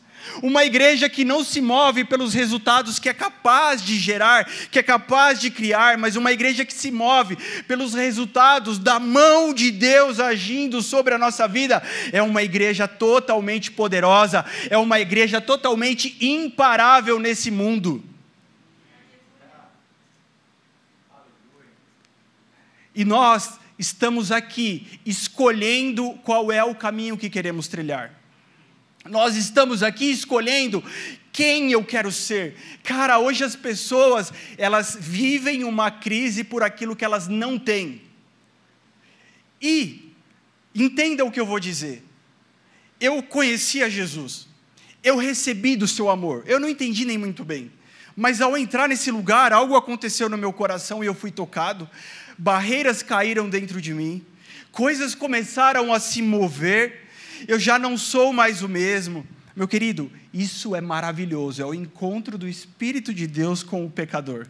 Uma 0.42 0.64
igreja 0.64 1.10
que 1.10 1.26
não 1.26 1.44
se 1.44 1.60
move 1.62 2.06
pelos 2.06 2.34
resultados 2.34 3.00
que 3.00 3.10
é 3.10 3.14
capaz 3.14 3.84
de 3.84 3.98
gerar, 3.98 4.46
que 4.70 4.80
é 4.80 4.84
capaz 4.84 5.40
de 5.40 5.50
criar, 5.50 5.98
mas 5.98 6.16
uma 6.16 6.32
igreja 6.32 6.66
que 6.66 6.74
se 6.74 6.92
move 6.92 7.36
pelos 7.68 7.94
resultados 7.94 8.80
da 8.80 9.00
mão 9.00 9.54
de 9.54 9.72
Deus 9.72 10.20
agindo 10.20 10.82
sobre 10.82 11.14
a 11.14 11.18
nossa 11.18 11.48
vida, 11.48 11.82
é 12.12 12.22
uma 12.22 12.44
igreja 12.44 12.88
totalmente 12.88 13.72
poderosa, 13.72 14.46
é 14.70 14.78
uma 14.78 15.00
igreja 15.00 15.42
totalmente 15.42 16.16
imparável 16.22 17.20
nesse 17.20 17.50
mundo. 17.50 18.04
E 22.94 23.06
nós 23.06 23.60
estamos 23.80 24.32
aqui 24.32 25.00
escolhendo 25.06 26.14
qual 26.24 26.52
é 26.52 26.64
o 26.64 26.76
caminho 26.76 27.18
que 27.18 27.30
queremos 27.30 27.68
trilhar. 27.68 28.21
Nós 29.06 29.36
estamos 29.36 29.82
aqui 29.82 30.12
escolhendo 30.12 30.84
quem 31.32 31.72
eu 31.72 31.84
quero 31.84 32.12
ser. 32.12 32.56
Cara, 32.84 33.20
hoje 33.20 33.44
as 33.44 33.56
pessoas, 33.56 34.32
elas 34.58 34.98
vivem 35.00 35.64
uma 35.64 35.90
crise 35.90 36.44
por 36.44 36.62
aquilo 36.62 36.96
que 36.96 37.06
elas 37.06 37.28
não 37.28 37.58
têm. 37.58 38.02
E 39.62 40.14
entenda 40.76 41.26
o 41.26 41.32
que 41.32 41.40
eu 41.40 41.46
vou 41.46 41.60
dizer. 41.60 42.04
Eu 43.00 43.24
conheci 43.24 43.82
a 43.82 43.90
Jesus. 43.90 44.48
Eu 45.04 45.18
recebi 45.18 45.76
do 45.76 45.88
seu 45.88 46.10
amor. 46.10 46.44
Eu 46.46 46.60
não 46.60 46.70
entendi 46.70 47.06
nem 47.06 47.18
muito 47.18 47.44
bem. 47.44 47.72
Mas 48.16 48.42
ao 48.42 48.56
entrar 48.58 48.88
nesse 48.88 49.10
lugar, 49.10 49.52
algo 49.52 49.76
aconteceu 49.76 50.30
no 50.30 50.38
meu 50.38 50.54
coração 50.54 51.04
e 51.04 51.08
eu 51.08 51.16
fui 51.16 51.32
tocado. 51.32 51.90
Barreiras 52.38 53.02
caíram 53.02 53.50
dentro 53.50 53.82
de 53.82 53.94
mim. 53.94 54.24
Coisas 54.72 55.16
começaram 55.16 55.92
a 55.92 56.00
se 56.00 56.22
mover 56.22 57.01
eu 57.48 57.60
já 57.60 57.78
não 57.80 57.98
sou 57.98 58.32
mais 58.32 58.62
o 58.62 58.70
mesmo. 58.70 59.26
Meu 59.56 59.68
querido, 59.68 60.12
isso 60.34 60.76
é 60.76 60.82
maravilhoso, 60.82 61.62
é 61.62 61.66
o 61.66 61.74
encontro 61.74 62.38
do 62.38 62.48
Espírito 62.48 63.14
de 63.14 63.28
Deus 63.28 63.64
com 63.64 63.86
o 63.86 63.92
pecador. 63.92 64.48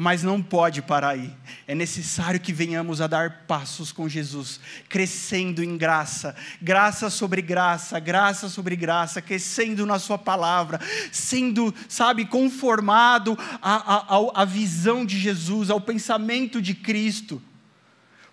mas 0.00 0.22
não 0.22 0.40
pode 0.40 0.80
parar 0.80 1.08
aí. 1.08 1.34
É 1.66 1.74
necessário 1.74 2.38
que 2.38 2.52
venhamos 2.52 3.00
a 3.00 3.08
dar 3.08 3.46
passos 3.48 3.90
com 3.90 4.08
Jesus, 4.08 4.60
crescendo 4.88 5.60
em 5.60 5.76
graça, 5.76 6.36
graça 6.62 7.10
sobre 7.10 7.42
graça, 7.42 7.98
graça 7.98 8.48
sobre 8.48 8.76
graça, 8.76 9.20
crescendo 9.20 9.84
na 9.84 9.98
Sua 9.98 10.16
palavra, 10.16 10.80
sendo, 11.10 11.74
sabe, 11.88 12.26
conformado 12.26 13.36
à, 13.60 14.44
visão 14.44 15.04
de 15.04 15.18
Jesus, 15.18 15.68
ao 15.68 15.80
pensamento 15.80 16.62
de 16.62 16.74
Cristo. 16.74 17.42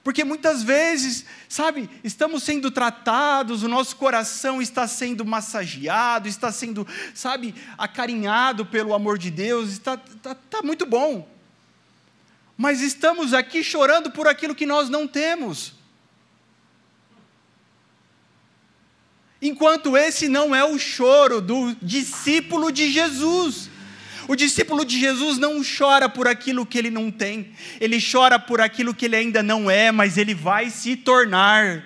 Porque 0.06 0.24
muitas 0.24 0.64
vezes, 0.64 1.26
sabe, 1.50 1.90
estamos 2.02 2.44
sendo 2.44 2.72
tratados, 2.72 3.62
o 3.62 3.68
nosso 3.68 3.98
coração 3.98 4.62
está 4.62 4.88
sendo 4.88 5.26
massageado, 5.26 6.30
está 6.30 6.50
sendo, 6.50 6.88
sabe, 7.14 7.54
acarinhado 7.78 8.66
pelo 8.66 8.94
amor 8.94 9.18
de 9.18 9.30
Deus, 9.30 9.72
está, 9.72 9.96
está, 9.96 10.32
está 10.32 10.62
muito 10.62 10.86
bom 10.86 11.36
mas 12.58 12.82
estamos 12.82 13.34
aqui 13.34 13.64
chorando 13.64 14.12
por 14.12 14.28
aquilo 14.28 14.56
que 14.56 14.66
nós 14.66 14.90
não 14.90 15.08
temos. 15.08 15.74
Enquanto 19.42 19.98
esse 19.98 20.30
não 20.30 20.56
é 20.56 20.64
o 20.64 20.80
choro 20.80 21.42
do 21.42 21.76
discípulo 21.82 22.72
de 22.72 22.92
Jesus. 22.92 23.70
O 24.28 24.36
discípulo 24.36 24.84
de 24.84 25.00
Jesus 25.00 25.38
não 25.38 25.62
chora 25.64 26.10
por 26.10 26.28
aquilo 26.28 26.66
que 26.66 26.78
ele 26.78 26.90
não 26.90 27.12
tem, 27.12 27.52
ele 27.80 28.00
chora 28.02 28.40
por 28.40 28.60
aquilo 28.60 28.94
que 28.94 29.06
ele 29.06 29.16
ainda 29.16 29.44
não 29.44 29.70
é, 29.70 29.92
mas 29.92 30.18
ele 30.18 30.34
vai 30.34 30.70
se 30.70 30.96
tornar. 30.96 31.84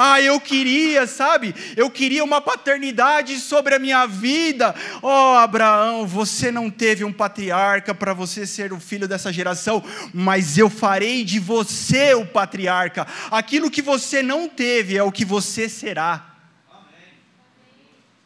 Ah, 0.00 0.20
eu 0.20 0.40
queria, 0.40 1.08
sabe? 1.08 1.52
Eu 1.76 1.90
queria 1.90 2.22
uma 2.22 2.40
paternidade 2.40 3.36
sobre 3.40 3.74
a 3.74 3.80
minha 3.80 4.06
vida. 4.06 4.72
Oh, 5.02 5.34
Abraão, 5.34 6.06
você 6.06 6.52
não 6.52 6.70
teve 6.70 7.02
um 7.02 7.12
patriarca 7.12 7.92
para 7.92 8.14
você 8.14 8.46
ser 8.46 8.72
o 8.72 8.78
filho 8.78 9.08
dessa 9.08 9.32
geração, 9.32 9.82
mas 10.14 10.56
eu 10.56 10.70
farei 10.70 11.24
de 11.24 11.40
você 11.40 12.14
o 12.14 12.24
patriarca. 12.24 13.08
Aquilo 13.28 13.72
que 13.72 13.82
você 13.82 14.22
não 14.22 14.48
teve 14.48 14.96
é 14.96 15.02
o 15.02 15.10
que 15.10 15.24
você 15.24 15.68
será. 15.68 16.36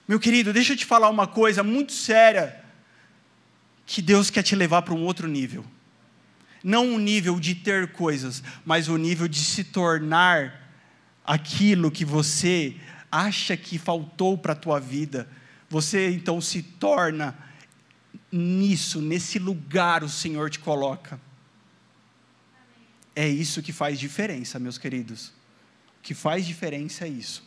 Meu 0.06 0.20
querido, 0.20 0.52
deixa 0.52 0.74
eu 0.74 0.76
te 0.76 0.85
falar 0.85 1.08
uma 1.08 1.26
coisa 1.26 1.62
muito 1.62 1.92
séria. 1.92 2.62
Que 3.92 4.00
Deus 4.00 4.31
quer 4.31 4.42
te 4.42 4.57
levar 4.57 4.81
para 4.81 4.94
um 4.94 5.05
outro 5.05 5.28
nível. 5.28 5.62
Não 6.64 6.94
o 6.94 6.98
nível 6.98 7.38
de 7.38 7.55
ter 7.55 7.92
coisas, 7.92 8.42
mas 8.64 8.88
o 8.88 8.96
nível 8.96 9.28
de 9.28 9.38
se 9.38 9.64
tornar 9.64 10.72
aquilo 11.22 11.90
que 11.90 12.02
você 12.02 12.74
acha 13.11 13.55
que 13.55 13.76
faltou 13.76 14.38
para 14.38 14.55
a 14.55 14.57
tua 14.57 14.81
vida, 14.81 15.28
você 15.68 16.09
então 16.09 16.40
se 16.40 16.62
torna 16.62 17.37
nisso, 18.33 19.02
nesse 19.02 19.38
lugar 19.38 20.02
o 20.02 20.09
Senhor 20.09 20.48
te 20.48 20.59
coloca. 20.59 21.20
É 23.14 23.28
isso 23.28 23.61
que 23.61 23.74
faz 23.74 24.00
diferença, 24.00 24.59
meus 24.59 24.78
queridos. 24.78 25.35
O 25.98 26.02
que 26.02 26.14
faz 26.14 26.46
diferença 26.46 27.05
é 27.05 27.09
isso. 27.11 27.44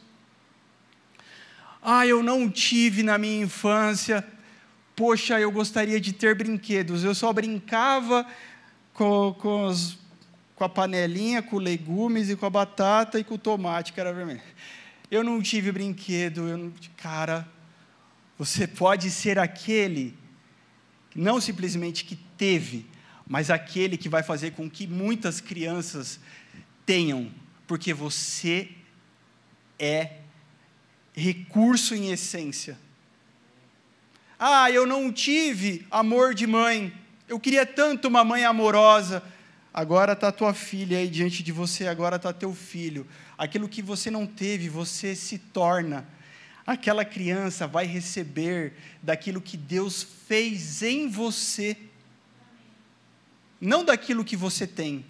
Ah, 1.81 2.05
eu 2.05 2.21
não 2.21 2.47
tive 2.51 3.01
na 3.01 3.17
minha 3.17 3.45
infância. 3.45 4.23
Poxa, 4.95 5.39
eu 5.39 5.51
gostaria 5.51 5.99
de 5.99 6.13
ter 6.13 6.36
brinquedos. 6.36 7.03
Eu 7.03 7.13
só 7.13 7.34
brincava 7.34 8.25
com, 8.93 9.36
com 9.38 9.65
os 9.65 9.97
com 10.55 10.63
a 10.63 10.69
panelinha, 10.69 11.43
com 11.43 11.58
legumes 11.58 12.29
e 12.29 12.36
com 12.36 12.45
a 12.45 12.49
batata 12.49 13.19
e 13.19 13.23
com 13.23 13.36
o 13.36 13.38
tomate 13.38 13.91
que 13.91 13.99
era 13.99 14.13
vermelho. 14.13 14.41
Eu 15.12 15.23
não 15.23 15.41
tive 15.41 15.71
brinquedo, 15.71 16.47
eu 16.47 16.58
não, 16.58 16.73
cara, 16.97 17.47
você 18.38 18.65
pode 18.65 19.12
ser 19.12 19.38
aquele, 19.38 20.17
não 21.13 21.41
simplesmente 21.41 22.05
que 22.05 22.15
teve, 22.38 22.86
mas 23.27 23.49
aquele 23.49 23.97
que 23.97 24.10
vai 24.10 24.23
fazer 24.23 24.51
com 24.51 24.69
que 24.69 24.88
muitas 24.88 25.41
crianças 25.41 26.19
tenham, 26.86 27.29
porque 27.67 27.93
você 27.93 28.69
é 29.77 30.19
recurso 31.13 31.93
em 31.93 32.12
essência. 32.12 32.77
Ah, 34.37 34.69
eu 34.69 34.85
não 34.85 35.11
tive 35.11 35.85
amor 35.89 36.33
de 36.33 36.45
mãe, 36.45 36.93
eu 37.27 37.39
queria 37.39 37.65
tanto 37.65 38.07
uma 38.07 38.23
mãe 38.23 38.43
amorosa 38.45 39.23
agora 39.75 40.13
está 40.13 40.31
tua 40.31 40.53
filha 40.53 40.97
aí 40.97 41.09
diante 41.09 41.43
de 41.43 41.51
você, 41.51 41.85
agora 41.85 42.15
está 42.15 42.31
teu 42.31 42.55
filho. 42.55 43.05
Aquilo 43.37 43.67
que 43.67 43.81
você 43.81 44.09
não 44.09 44.25
teve, 44.25 44.69
você 44.69 45.13
se 45.13 45.37
torna. 45.37 46.07
Aquela 46.65 47.03
criança 47.03 47.67
vai 47.67 47.85
receber 47.85 48.71
daquilo 49.03 49.41
que 49.41 49.57
Deus 49.57 50.01
fez 50.01 50.81
em 50.81 51.09
você, 51.09 51.75
não 53.59 53.83
daquilo 53.83 54.23
que 54.23 54.37
você 54.37 54.65
tem. 54.65 55.05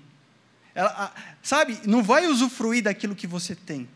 Ela, 0.73 1.13
sabe, 1.43 1.79
não 1.85 2.01
vai 2.01 2.25
usufruir 2.25 2.81
daquilo 2.81 3.15
que 3.15 3.27
você 3.27 3.53
tem. 3.53 3.87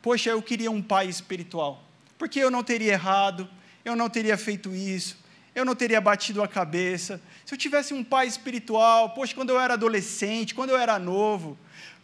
Poxa, 0.00 0.30
eu 0.30 0.40
queria 0.40 0.70
um 0.70 0.80
pai 0.80 1.08
espiritual, 1.08 1.82
porque 2.16 2.38
eu 2.38 2.52
não 2.52 2.62
teria 2.62 2.92
errado, 2.92 3.50
eu 3.86 3.94
não 3.94 4.10
teria 4.10 4.36
feito 4.36 4.74
isso, 4.74 5.16
eu 5.54 5.64
não 5.64 5.76
teria 5.76 6.00
batido 6.00 6.42
a 6.42 6.48
cabeça. 6.48 7.20
Se 7.44 7.54
eu 7.54 7.58
tivesse 7.58 7.94
um 7.94 8.02
pai 8.02 8.26
espiritual, 8.26 9.10
poxa, 9.10 9.32
quando 9.32 9.50
eu 9.50 9.60
era 9.60 9.74
adolescente, 9.74 10.56
quando 10.56 10.70
eu 10.70 10.76
era 10.76 10.98
novo, 10.98 11.56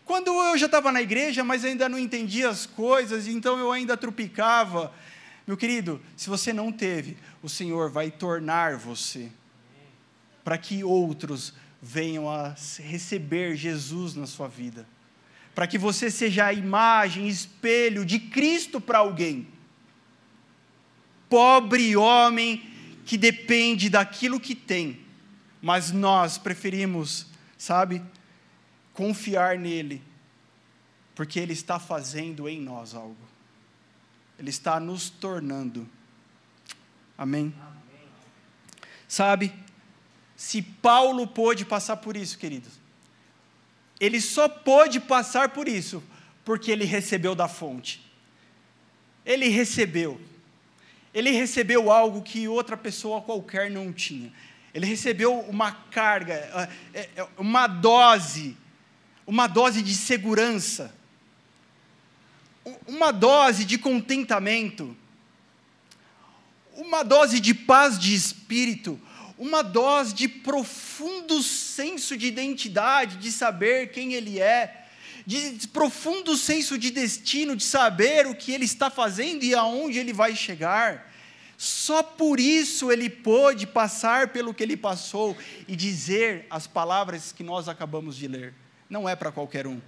quando 0.05 0.31
eu 0.31 0.57
já 0.57 0.67
estava 0.67 0.93
na 0.93 1.03
igreja, 1.03 1.43
mas 1.43 1.65
ainda 1.65 1.89
não 1.89 1.99
entendia 1.99 2.49
as 2.49 2.67
coisas, 2.67 3.27
então 3.27 3.59
eu 3.59 3.73
ainda 3.73 3.97
trupicava. 3.97 4.95
Meu 5.45 5.57
querido, 5.57 6.01
se 6.17 6.31
você 6.31 6.53
não 6.53 6.71
teve, 6.71 7.17
o 7.43 7.49
Senhor 7.49 7.91
vai 7.91 8.13
tornar 8.13 8.77
você, 8.77 9.29
para 10.45 10.57
que 10.57 10.85
outros 10.85 11.53
venham 11.83 12.31
a 12.31 12.55
receber 12.79 13.57
Jesus 13.57 14.15
na 14.15 14.29
sua 14.29 14.47
vida, 14.47 14.87
para 15.53 15.67
que 15.67 15.79
você 15.79 16.13
seja 16.13 16.47
a 16.47 16.53
imagem, 16.53 17.27
espelho 17.27 18.07
de 18.07 18.21
Cristo 18.21 18.81
para 18.81 18.99
alguém. 18.99 19.49
Pobre 21.33 21.97
homem 21.97 22.63
que 23.07 23.17
depende 23.17 23.89
daquilo 23.89 24.39
que 24.39 24.55
tem, 24.55 25.01
mas 25.63 25.91
nós 25.91 26.37
preferimos, 26.37 27.27
sabe, 27.57 28.03
confiar 28.93 29.59
nele, 29.59 30.03
porque 31.15 31.41
ele 31.41 31.55
está 31.55 31.79
fazendo 31.79 32.47
em 32.51 32.61
nós 32.61 32.95
algo, 32.95 33.17
ele 34.39 34.51
está 34.51 34.79
nos 34.79 35.09
tornando. 35.09 35.89
Amém? 37.17 37.55
Amém. 37.59 38.09
Sabe, 39.09 39.55
se 40.37 40.61
Paulo 40.61 41.27
pôde 41.27 41.65
passar 41.65 41.97
por 41.97 42.15
isso, 42.15 42.37
queridos, 42.37 42.79
ele 43.99 44.21
só 44.21 44.51
pôde 44.51 45.01
passar 45.01 45.49
por 45.49 45.67
isso 45.67 46.03
porque 46.45 46.71
ele 46.71 46.85
recebeu 46.85 47.35
da 47.35 47.49
fonte. 47.49 48.07
Ele 49.25 49.49
recebeu. 49.49 50.21
Ele 51.15 51.31
recebeu 51.31 51.91
algo 51.91 52.23
que 52.23 52.49
outra 52.49 52.77
pessoa 52.77 53.21
qualquer 53.21 53.71
não 53.71 53.93
tinha. 53.93 54.33
Ele 54.73 54.87
recebeu 54.87 55.39
uma 55.41 55.73
carga, 55.73 56.35
é, 56.95 57.09
é, 57.17 57.29
uma 57.37 57.67
dose, 57.67 58.57
uma 59.27 59.47
dose 59.47 59.83
de 59.83 59.95
segurança, 59.95 60.95
uma 62.87 63.13
dose 63.13 63.65
de 63.65 63.77
contentamento, 63.77 64.97
uma 66.75 67.03
dose 67.03 67.39
de 67.39 67.53
paz 67.53 67.99
de 67.99 68.15
espírito, 68.15 68.99
uma 69.37 69.63
dose 69.63 70.15
de 70.15 70.29
profundo 70.29 71.43
senso 71.43 72.17
de 72.17 72.27
identidade, 72.27 73.17
de 73.17 73.31
saber 73.31 73.91
quem 73.91 74.15
ele 74.15 74.41
é 74.41 74.82
de 75.27 75.69
profundo 75.69 76.37
senso 76.37 76.77
de 76.77 76.91
destino, 76.91 77.57
de 77.57 77.65
saber 77.65 78.27
o 78.27 78.35
que 78.35 78.53
ele 78.53 78.65
está 78.65 78.91
fazendo 78.91 79.45
e 79.45 79.55
aonde 79.55 79.99
ele 79.99 80.13
vai 80.13 80.35
chegar. 80.35 81.11
Só 81.57 82.03
por 82.03 82.41
isso 82.41 82.91
ele 82.91 83.09
pôde 83.09 83.67
passar 83.67 84.29
pelo 84.29 84.53
que 84.53 84.63
ele 84.63 84.77
passou 84.77 85.37
e 85.69 85.77
dizer 85.77 86.47
as 86.51 86.67
palavras 86.67 87.31
que 87.31 87.45
nós 87.45 87.69
acabamos 87.69 88.17
de 88.17 88.27
ler. 88.27 88.55
Não 88.91 89.09
é 89.09 89.15
para 89.15 89.31
qualquer 89.31 89.67
um, 89.67 89.81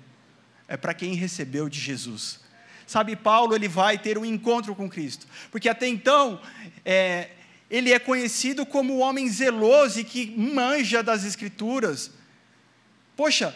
é 0.68 0.76
para 0.76 0.94
quem 0.94 1.14
recebeu 1.14 1.68
de 1.68 1.80
Jesus. 1.80 2.40
Sabe, 2.86 3.16
Paulo 3.16 3.54
ele 3.54 3.66
vai 3.66 3.98
ter 3.98 4.16
um 4.18 4.24
encontro 4.24 4.74
com 4.74 4.88
Cristo, 4.88 5.26
porque 5.50 5.68
até 5.68 5.88
então 5.88 6.40
é, 6.84 7.30
ele 7.68 7.92
é 7.92 7.98
conhecido 7.98 8.64
como 8.64 8.94
o 8.94 8.98
homem 8.98 9.28
zeloso 9.28 9.98
e 9.98 10.04
que 10.04 10.30
manja 10.36 11.02
das 11.02 11.24
Escrituras. 11.24 12.12
Poxa, 13.16 13.52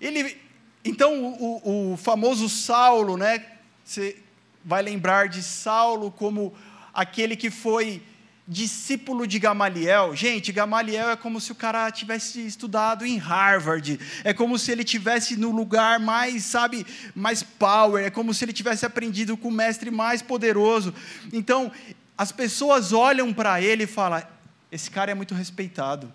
ele 0.00 0.36
então, 0.84 1.36
o, 1.38 1.92
o, 1.92 1.96
famoso 1.96 2.48
Saulo, 2.48 3.16
né? 3.16 3.44
Você 3.84 4.16
vai 4.64 4.82
lembrar 4.82 5.28
de 5.28 5.42
Saulo 5.42 6.10
como 6.10 6.52
aquele 6.92 7.36
que 7.36 7.50
foi 7.50 8.02
discípulo 8.46 9.26
de 9.26 9.38
Gamaliel. 9.38 10.14
Gente, 10.14 10.52
Gamaliel 10.52 11.10
é 11.10 11.16
como 11.16 11.40
se 11.40 11.52
o 11.52 11.54
cara 11.54 11.90
tivesse 11.90 12.44
estudado 12.44 13.06
em 13.06 13.16
Harvard. 13.16 13.98
É 14.24 14.34
como 14.34 14.58
se 14.58 14.72
ele 14.72 14.82
tivesse 14.82 15.36
no 15.36 15.50
lugar 15.50 16.00
mais, 16.00 16.44
sabe, 16.44 16.84
mais 17.14 17.42
power. 17.42 18.04
É 18.04 18.10
como 18.10 18.34
se 18.34 18.44
ele 18.44 18.52
tivesse 18.52 18.84
aprendido 18.84 19.36
com 19.36 19.48
o 19.48 19.52
mestre 19.52 19.90
mais 19.90 20.20
poderoso. 20.20 20.92
Então, 21.32 21.70
as 22.18 22.32
pessoas 22.32 22.92
olham 22.92 23.32
para 23.32 23.60
ele 23.62 23.84
e 23.84 23.86
falam: 23.86 24.22
esse 24.70 24.90
cara 24.90 25.12
é 25.12 25.14
muito 25.14 25.34
respeitado. 25.34 26.12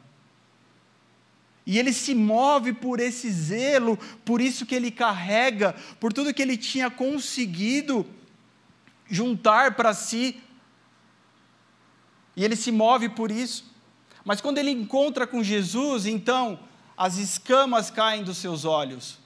E 1.67 1.77
ele 1.77 1.91
se 1.91 2.15
move 2.15 2.71
por 2.71 2.97
esse 2.97 3.29
zelo, 3.29 3.97
por 4.23 4.39
isso 4.39 4.65
que 4.65 4.73
ele 4.73 4.89
carrega, 4.89 5.75
por 5.99 6.13
tudo 6.13 6.33
que 6.33 6.41
ele 6.41 6.55
tinha 6.55 6.89
conseguido 6.89 8.05
juntar 9.05 9.75
para 9.75 9.93
si. 9.93 10.41
E 12.37 12.45
ele 12.45 12.55
se 12.55 12.71
move 12.71 13.09
por 13.09 13.29
isso. 13.29 13.69
Mas 14.23 14.39
quando 14.39 14.59
ele 14.59 14.71
encontra 14.71 15.27
com 15.27 15.43
Jesus, 15.43 16.05
então 16.05 16.57
as 16.95 17.17
escamas 17.17 17.91
caem 17.91 18.23
dos 18.23 18.37
seus 18.37 18.63
olhos. 18.63 19.19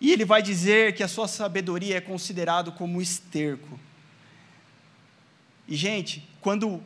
E 0.00 0.10
ele 0.10 0.24
vai 0.24 0.42
dizer 0.42 0.96
que 0.96 1.02
a 1.04 1.08
sua 1.08 1.28
sabedoria 1.28 1.98
é 1.98 2.00
considerado 2.00 2.72
como 2.72 3.00
esterco. 3.00 3.78
E 5.68 5.76
gente, 5.76 6.28
quando 6.40 6.82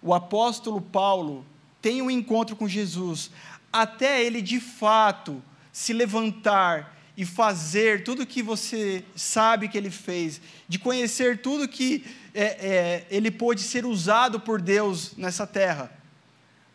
o 0.00 0.14
apóstolo 0.14 0.80
Paulo 0.80 1.44
tem 1.82 2.00
um 2.00 2.10
encontro 2.10 2.54
com 2.54 2.68
Jesus, 2.68 3.32
até 3.72 4.24
ele 4.24 4.42
de 4.42 4.60
fato 4.60 5.42
se 5.72 5.92
levantar 5.92 6.96
e 7.16 7.24
fazer 7.24 8.02
tudo 8.02 8.26
que 8.26 8.42
você 8.42 9.04
sabe 9.14 9.68
que 9.68 9.76
ele 9.76 9.90
fez, 9.90 10.40
de 10.68 10.78
conhecer 10.78 11.42
tudo 11.42 11.68
que 11.68 12.04
é, 12.32 12.44
é, 12.44 13.06
ele 13.10 13.30
pôde 13.30 13.60
ser 13.62 13.84
usado 13.84 14.40
por 14.40 14.60
Deus 14.60 15.16
nessa 15.16 15.46
terra, 15.46 15.92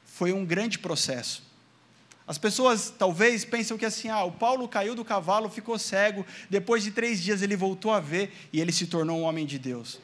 foi 0.05 0.31
um 0.31 0.45
grande 0.45 0.77
processo. 0.79 1.43
As 2.27 2.37
pessoas 2.37 2.93
talvez 2.95 3.45
pensam 3.45 3.77
que 3.77 3.85
assim, 3.85 4.09
ah, 4.09 4.23
o 4.23 4.31
Paulo 4.31 4.67
caiu 4.67 4.95
do 4.95 5.05
cavalo, 5.05 5.49
ficou 5.49 5.77
cego, 5.77 6.25
depois 6.49 6.83
de 6.83 6.91
três 6.91 7.21
dias 7.21 7.41
ele 7.41 7.55
voltou 7.55 7.91
a 7.91 7.99
ver 7.99 8.33
e 8.51 8.59
ele 8.59 8.71
se 8.71 8.87
tornou 8.87 9.19
um 9.19 9.23
homem 9.23 9.45
de 9.45 9.59
Deus. 9.59 9.99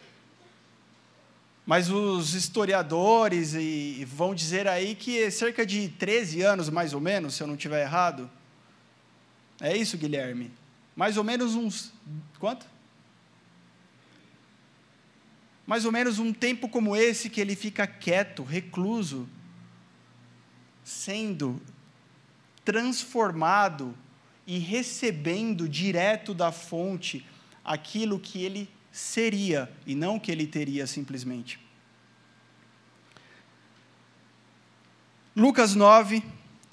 Mas 1.72 1.90
os 1.90 2.34
historiadores 2.34 3.54
e 3.54 4.04
vão 4.04 4.36
dizer 4.36 4.68
aí 4.68 4.94
que 4.94 5.24
é 5.24 5.32
cerca 5.32 5.66
de 5.66 5.88
13 5.88 6.42
anos, 6.42 6.70
mais 6.70 6.94
ou 6.94 7.00
menos, 7.00 7.36
se 7.36 7.44
eu 7.44 7.48
não 7.48 7.56
estiver 7.56 7.82
errado. 7.82 8.30
É 9.62 9.78
isso, 9.78 9.98
Guilherme? 9.98 10.52
Mais 10.94 11.16
ou 11.16 11.24
menos 11.24 11.56
uns. 11.56 11.94
Quanto? 12.40 12.66
Mais 15.66 15.86
ou 15.86 15.94
menos 15.94 16.20
um 16.20 16.34
tempo 16.34 16.68
como 16.68 16.94
esse 16.94 17.30
que 17.30 17.40
ele 17.40 17.56
fica 17.56 17.88
quieto, 17.88 18.44
recluso, 18.44 19.30
sendo 20.84 21.62
transformado 22.66 23.96
e 24.46 24.60
recebendo 24.60 25.70
direto 25.70 26.34
da 26.34 26.52
fonte 26.52 27.26
aquilo 27.64 28.20
que 28.20 28.44
ele 28.44 28.70
seria 28.92 29.72
e 29.86 29.96
não 29.96 30.20
que 30.20 30.32
ele 30.32 30.46
teria 30.46 30.86
simplesmente. 30.86 31.60
Lucas 35.36 35.76
9, 35.76 36.24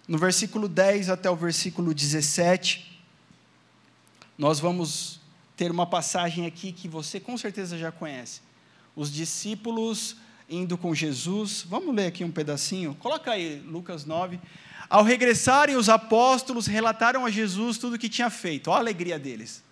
no 0.07 0.19
versículo 0.19 0.69
10 0.69 1.11
até 1.11 1.31
o 1.31 1.37
versículo 1.37 1.95
17, 1.95 3.01
nós 4.37 4.59
vamos 4.59 5.21
ter 5.57 5.71
uma 5.71 5.87
passagem 5.87 6.47
aqui 6.47 6.73
que 6.73 6.89
você 6.89 7.21
com 7.21 7.37
certeza 7.39 7.79
já 7.79 7.93
conhece. 7.93 8.41
Os 8.97 9.13
discípulos 9.13 10.17
indo 10.49 10.79
com 10.79 10.95
Jesus. 10.95 11.65
Vamos 11.69 11.95
ler 11.95 12.07
aqui 12.07 12.25
um 12.25 12.31
pedacinho? 12.31 12.95
Coloca 12.95 13.31
aí, 13.31 13.61
Lucas 13.61 14.05
9. 14.05 14.41
Ao 14.89 15.03
regressarem, 15.03 15.77
os 15.77 15.89
apóstolos 15.89 16.67
relataram 16.67 17.27
a 17.27 17.31
Jesus 17.31 17.77
tudo 17.77 17.95
o 17.95 17.99
que 17.99 18.09
tinha 18.09 18.31
feito. 18.31 18.71
Olha 18.71 18.79
a 18.79 18.81
alegria 18.81 19.19
deles. 19.19 19.63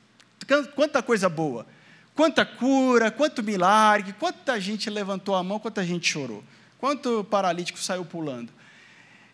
Quanta 0.74 1.02
coisa 1.02 1.28
boa. 1.28 1.66
Quanta 2.16 2.46
cura, 2.46 3.10
quanto 3.10 3.42
milagre, 3.42 4.14
quanta 4.18 4.58
gente 4.58 4.88
levantou 4.88 5.34
a 5.34 5.42
mão, 5.42 5.58
quanta 5.58 5.84
gente 5.84 6.10
chorou, 6.10 6.42
quanto 6.78 7.22
paralítico 7.24 7.78
saiu 7.78 8.06
pulando. 8.06 8.50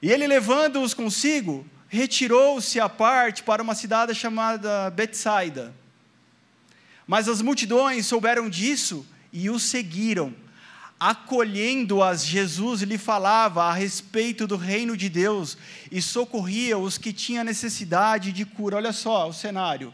E 0.02 0.10
ele, 0.10 0.26
levando-os 0.26 0.92
consigo, 0.92 1.64
retirou-se 1.88 2.80
à 2.80 2.88
parte 2.88 3.44
para 3.44 3.62
uma 3.62 3.76
cidade 3.76 4.12
chamada 4.16 4.90
Betsaida. 4.90 5.72
Mas 7.06 7.28
as 7.28 7.40
multidões 7.40 8.06
souberam 8.06 8.50
disso 8.50 9.06
e 9.32 9.48
o 9.48 9.60
seguiram. 9.60 10.34
Acolhendo-as, 10.98 12.26
Jesus 12.26 12.82
lhe 12.82 12.98
falava 12.98 13.62
a 13.62 13.72
respeito 13.72 14.44
do 14.44 14.56
reino 14.56 14.96
de 14.96 15.08
Deus 15.08 15.56
e 15.90 16.02
socorria 16.02 16.76
os 16.76 16.98
que 16.98 17.12
tinham 17.12 17.44
necessidade 17.44 18.32
de 18.32 18.44
cura. 18.44 18.76
Olha 18.76 18.92
só 18.92 19.28
o 19.28 19.32
cenário. 19.32 19.92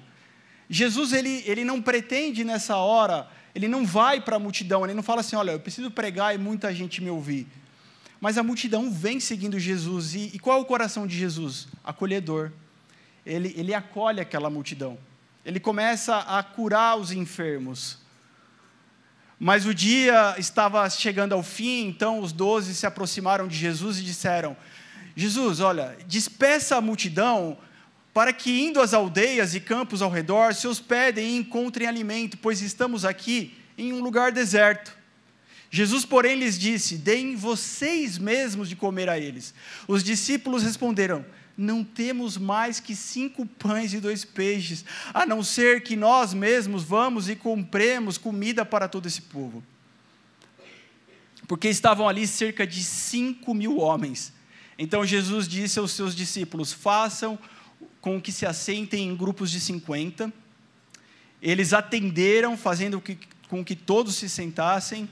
Jesus 0.69 1.13
ele, 1.13 1.43
ele 1.47 1.65
não 1.65 1.81
pretende 1.81 2.45
nessa 2.45 2.77
hora, 2.77 3.29
ele 3.55 3.69
não 3.69 3.87
vai 3.87 4.21
para 4.21 4.37
a 4.37 4.39
multidão, 4.39 4.85
ele 4.85 4.95
não 4.95 5.03
fala 5.03 5.21
assim, 5.21 5.37
olha, 5.37 5.53
eu 5.53 5.61
preciso 5.61 5.91
pregar 5.91 6.35
e 6.35 6.39
muita 6.39 6.75
gente 6.75 7.03
me 7.03 7.11
ouvir. 7.11 7.47
Mas 8.21 8.37
a 8.37 8.43
multidão 8.43 8.91
vem 8.91 9.21
seguindo 9.21 9.59
Jesus. 9.59 10.15
E, 10.15 10.31
e 10.35 10.39
qual 10.39 10.59
é 10.59 10.61
o 10.61 10.65
coração 10.65 11.07
de 11.07 11.17
Jesus? 11.17 11.69
Acolhedor. 11.85 12.53
Ele, 13.25 13.55
ele 13.57 13.73
acolhe 13.73 14.21
aquela 14.21 14.51
multidão. 14.51 14.99
Ele 15.45 15.61
começa 15.61 16.17
a 16.19 16.43
curar 16.43 16.97
os 16.97 17.13
enfermos. 17.13 17.99
Mas 19.39 19.67
o 19.67 19.73
dia 19.73 20.35
estava 20.37 20.89
chegando 20.91 21.33
ao 21.33 21.45
fim, 21.45 21.87
então 21.87 22.19
os 22.21 22.33
doze 22.33 22.75
se 22.75 22.87
aproximaram 22.87 23.47
de 23.47 23.57
Jesus 23.57 23.99
e 23.99 24.03
disseram: 24.03 24.57
Jesus, 25.15 25.61
olha, 25.61 25.97
despeça 26.07 26.77
a 26.77 26.81
multidão 26.81 27.57
para 28.19 28.33
que, 28.33 28.51
indo 28.51 28.81
às 28.81 28.93
aldeias 28.93 29.55
e 29.55 29.61
campos 29.61 30.03
ao 30.03 30.11
redor, 30.11 30.53
se 30.53 30.67
hospedem 30.67 31.25
e 31.25 31.37
encontrem 31.37 31.87
alimento, 31.87 32.37
pois 32.37 32.61
estamos 32.61 33.05
aqui 33.05 33.57
em 33.79 33.93
um 33.93 34.03
lugar 34.03 34.33
deserto. 34.33 34.93
Jesus, 35.71 36.05
porém, 36.05 36.35
lhes 36.35 36.59
disse: 36.59 36.97
Deem 36.97 37.37
vocês 37.37 38.19
mesmos 38.19 38.69
de 38.69 38.75
comer 38.75 39.09
a 39.09 39.17
eles. 39.17 39.55
Os 39.87 40.03
discípulos 40.03 40.65
responderam: 40.65 41.25
Não 41.57 41.85
temos 41.85 42.37
mais 42.37 42.81
que 42.81 42.97
cinco 42.97 43.47
pães 43.47 43.95
e 43.95 44.01
dois 44.01 44.25
peixes, 44.25 44.85
a 45.15 45.25
não 45.25 45.45
ser 45.45 45.85
que 45.85 45.95
nós 45.95 46.35
mesmos 46.35 46.83
vamos 46.83 47.29
e 47.29 47.37
compremos 47.37 48.19
comida 48.19 48.65
para 48.65 48.89
todo 48.89 49.07
esse 49.07 49.23
povo. 49.23 49.63
Porque 51.47 51.69
estavam 51.69 52.09
ali 52.09 52.27
cerca 52.27 52.67
de 52.67 52.83
cinco 52.83 53.55
mil 53.55 53.79
homens. 53.79 54.33
Então 54.77 55.07
Jesus 55.07 55.47
disse 55.47 55.79
aos 55.79 55.93
seus 55.93 56.17
discípulos: 56.17 56.73
Façam 56.73 57.39
com 58.01 58.21
que 58.21 58.33
se 58.33 58.47
assentem 58.47 59.09
em 59.09 59.17
grupos 59.17 59.51
de 59.51 59.61
50. 59.61 60.33
Eles 61.41 61.73
atenderam, 61.73 62.57
fazendo 62.57 63.03
com 63.49 63.65
que 63.65 63.77
todos 63.77 64.17
se 64.17 64.29
sentassem. 64.29 65.09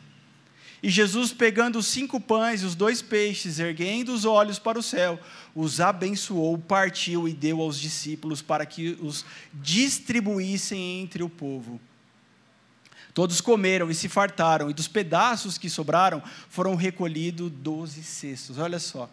E 0.83 0.90
Jesus, 0.90 1.33
pegando 1.33 1.79
os 1.79 1.87
cinco 1.87 2.20
pães 2.20 2.62
e 2.62 2.66
os 2.66 2.75
dois 2.75 3.01
peixes, 3.01 3.59
erguendo 3.59 4.12
os 4.12 4.25
olhos 4.25 4.59
para 4.59 4.79
o 4.79 4.83
céu, 4.83 5.18
os 5.55 5.81
abençoou, 5.81 6.59
partiu 6.59 7.27
e 7.27 7.33
deu 7.33 7.61
aos 7.61 7.79
discípulos 7.79 8.42
para 8.42 8.66
que 8.66 8.96
os 9.01 9.25
distribuíssem 9.55 11.01
entre 11.01 11.22
o 11.22 11.29
povo. 11.29 11.81
Todos 13.14 13.40
comeram 13.40 13.90
e 13.90 13.94
se 13.94 14.11
fartaram, 14.11 14.68
e 14.68 14.75
dos 14.75 14.87
pedaços 14.87 15.57
que 15.57 15.70
sobraram 15.70 16.22
foram 16.51 16.75
recolhidos 16.75 17.51
doze 17.51 18.03
cestos. 18.03 18.59
Olha 18.59 18.79
só. 18.79 19.11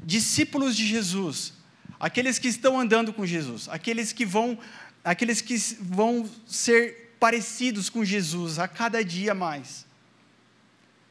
Discípulos 0.00 0.74
de 0.74 0.86
Jesus 0.86 1.52
aqueles 1.98 2.38
que 2.38 2.48
estão 2.48 2.78
andando 2.78 3.12
com 3.12 3.24
Jesus, 3.24 3.68
aqueles 3.68 4.12
que 4.12 4.24
vão, 4.24 4.58
aqueles 5.04 5.40
que 5.40 5.56
vão 5.80 6.28
ser 6.46 7.16
parecidos 7.18 7.88
com 7.88 8.04
Jesus 8.04 8.58
a 8.58 8.68
cada 8.68 9.04
dia 9.04 9.34
mais. 9.34 9.86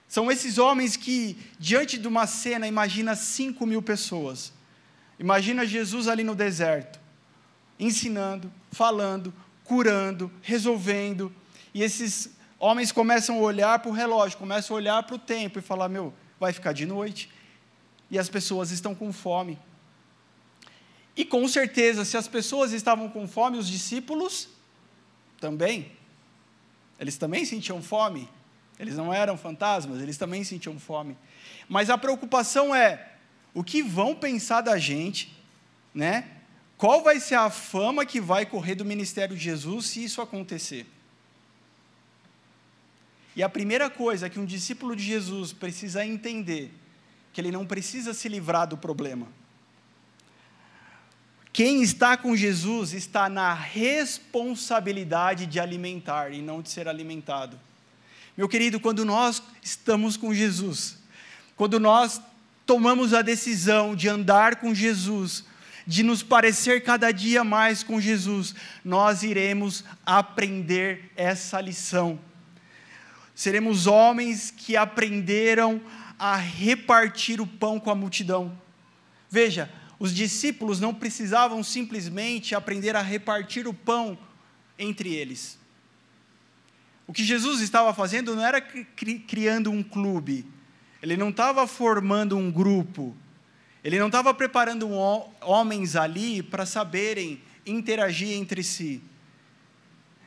São 0.07 0.31
esses 0.31 0.57
homens 0.57 0.95
que, 0.95 1.37
diante 1.59 1.97
de 1.97 2.07
uma 2.07 2.27
cena, 2.27 2.67
imagina 2.67 3.15
cinco 3.15 3.65
mil 3.65 3.81
pessoas. 3.81 4.53
Imagina 5.19 5.65
Jesus 5.65 6.07
ali 6.07 6.23
no 6.23 6.35
deserto, 6.35 6.99
ensinando, 7.79 8.51
falando, 8.71 9.33
curando, 9.63 10.31
resolvendo. 10.41 11.33
E 11.73 11.81
esses 11.81 12.29
homens 12.59 12.91
começam 12.91 13.37
a 13.37 13.41
olhar 13.41 13.79
para 13.79 13.89
o 13.89 13.93
relógio, 13.93 14.37
começam 14.37 14.75
a 14.75 14.79
olhar 14.79 15.03
para 15.03 15.15
o 15.15 15.19
tempo 15.19 15.59
e 15.59 15.61
falar: 15.61 15.89
Meu, 15.89 16.13
vai 16.39 16.53
ficar 16.53 16.73
de 16.73 16.85
noite. 16.85 17.29
E 18.09 18.19
as 18.19 18.29
pessoas 18.29 18.71
estão 18.71 18.93
com 18.93 19.11
fome. 19.11 19.57
E 21.15 21.23
com 21.23 21.47
certeza, 21.47 22.03
se 22.03 22.17
as 22.17 22.27
pessoas 22.27 22.73
estavam 22.73 23.09
com 23.09 23.27
fome, 23.27 23.57
os 23.57 23.67
discípulos 23.67 24.49
também. 25.39 25.91
Eles 26.99 27.17
também 27.17 27.45
sentiam 27.45 27.81
fome. 27.81 28.27
Eles 28.77 28.95
não 28.97 29.13
eram 29.13 29.37
fantasmas, 29.37 30.01
eles 30.01 30.17
também 30.17 30.43
sentiam 30.43 30.77
fome. 30.77 31.17
Mas 31.69 31.89
a 31.89 31.97
preocupação 31.97 32.75
é 32.75 33.13
o 33.53 33.63
que 33.63 33.81
vão 33.81 34.13
pensar 34.13 34.61
da 34.61 34.77
gente, 34.77 35.33
né? 35.93 36.29
Qual 36.77 37.01
vai 37.01 37.21
ser 37.21 37.35
a 37.35 37.49
fama 37.49 38.05
que 38.05 38.19
vai 38.19 38.45
correr 38.45 38.75
do 38.75 38.83
ministério 38.83 39.35
de 39.35 39.41
Jesus 39.41 39.85
se 39.85 40.03
isso 40.03 40.21
acontecer? 40.21 40.85
E 43.33 43.41
a 43.41 43.47
primeira 43.47 43.89
coisa 43.89 44.29
que 44.29 44.39
um 44.39 44.45
discípulo 44.45 44.93
de 44.95 45.03
Jesus 45.03 45.53
precisa 45.53 46.05
entender, 46.05 46.73
que 47.31 47.39
ele 47.39 47.51
não 47.51 47.65
precisa 47.65 48.13
se 48.13 48.27
livrar 48.27 48.67
do 48.67 48.77
problema. 48.77 49.27
Quem 51.55 51.81
está 51.81 52.17
com 52.17 52.35
Jesus 52.35 52.91
está 52.91 53.29
na 53.29 53.53
responsabilidade 53.53 55.45
de 55.45 55.57
alimentar 55.57 56.33
e 56.33 56.41
não 56.41 56.61
de 56.61 56.69
ser 56.69 56.85
alimentado. 56.85 57.57
Meu 58.35 58.49
querido, 58.49 58.77
quando 58.77 59.05
nós 59.05 59.41
estamos 59.63 60.17
com 60.17 60.33
Jesus, 60.33 60.97
quando 61.55 61.79
nós 61.79 62.21
tomamos 62.65 63.13
a 63.13 63.21
decisão 63.21 63.95
de 63.95 64.09
andar 64.09 64.57
com 64.57 64.75
Jesus, 64.75 65.45
de 65.87 66.03
nos 66.03 66.21
parecer 66.21 66.83
cada 66.83 67.09
dia 67.13 67.41
mais 67.41 67.83
com 67.83 68.01
Jesus, 68.01 68.53
nós 68.83 69.23
iremos 69.23 69.85
aprender 70.05 71.09
essa 71.15 71.61
lição. 71.61 72.19
Seremos 73.33 73.87
homens 73.87 74.51
que 74.51 74.75
aprenderam 74.75 75.81
a 76.19 76.35
repartir 76.35 77.39
o 77.39 77.47
pão 77.47 77.79
com 77.79 77.89
a 77.89 77.95
multidão. 77.95 78.51
Veja, 79.31 79.71
os 79.99 80.13
discípulos 80.13 80.79
não 80.79 80.93
precisavam 80.93 81.63
simplesmente 81.63 82.53
aprender 82.53 82.95
a 82.95 83.01
repartir 83.01 83.67
o 83.67 83.73
pão 83.73 84.17
entre 84.77 85.13
eles. 85.13 85.57
O 87.07 87.13
que 87.13 87.23
Jesus 87.23 87.61
estava 87.61 87.93
fazendo 87.93 88.35
não 88.35 88.45
era 88.45 88.59
criando 88.59 89.71
um 89.71 89.83
clube, 89.83 90.45
ele 91.01 91.15
não 91.15 91.29
estava 91.29 91.67
formando 91.67 92.35
um 92.35 92.51
grupo, 92.51 93.15
ele 93.83 93.99
não 93.99 94.07
estava 94.07 94.33
preparando 94.33 94.89
homens 95.41 95.95
ali 95.95 96.41
para 96.41 96.65
saberem 96.65 97.41
interagir 97.65 98.31
entre 98.31 98.63
si. 98.63 99.01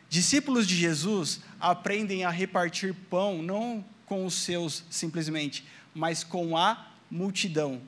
Discípulos 0.09 0.67
de 0.67 0.77
Jesus 0.77 1.41
aprendem 1.61 2.25
a 2.25 2.31
repartir 2.31 2.95
pão 3.11 3.43
não 3.43 3.85
com 4.07 4.25
os 4.25 4.35
seus 4.35 4.85
simplesmente, 4.89 5.67
mas 5.93 6.25
com 6.25 6.57
a 6.57 6.87
multidão. 7.11 7.83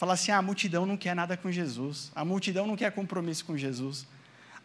Fala 0.00 0.14
assim: 0.14 0.32
ah, 0.32 0.38
a 0.38 0.42
multidão 0.42 0.86
não 0.86 0.96
quer 0.96 1.14
nada 1.14 1.36
com 1.36 1.52
Jesus, 1.52 2.10
a 2.14 2.24
multidão 2.24 2.66
não 2.66 2.74
quer 2.74 2.90
compromisso 2.90 3.44
com 3.44 3.54
Jesus, 3.54 4.06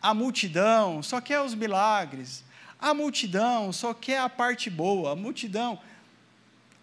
a 0.02 0.14
multidão 0.14 1.04
só 1.04 1.20
quer 1.20 1.42
os 1.42 1.54
milagres, 1.54 2.42
a 2.80 2.94
multidão 2.94 3.74
só 3.74 3.94
quer 3.94 4.20
a 4.22 4.30
parte 4.30 4.70
boa, 4.70 5.12
a 5.12 5.16
multidão. 5.16 5.78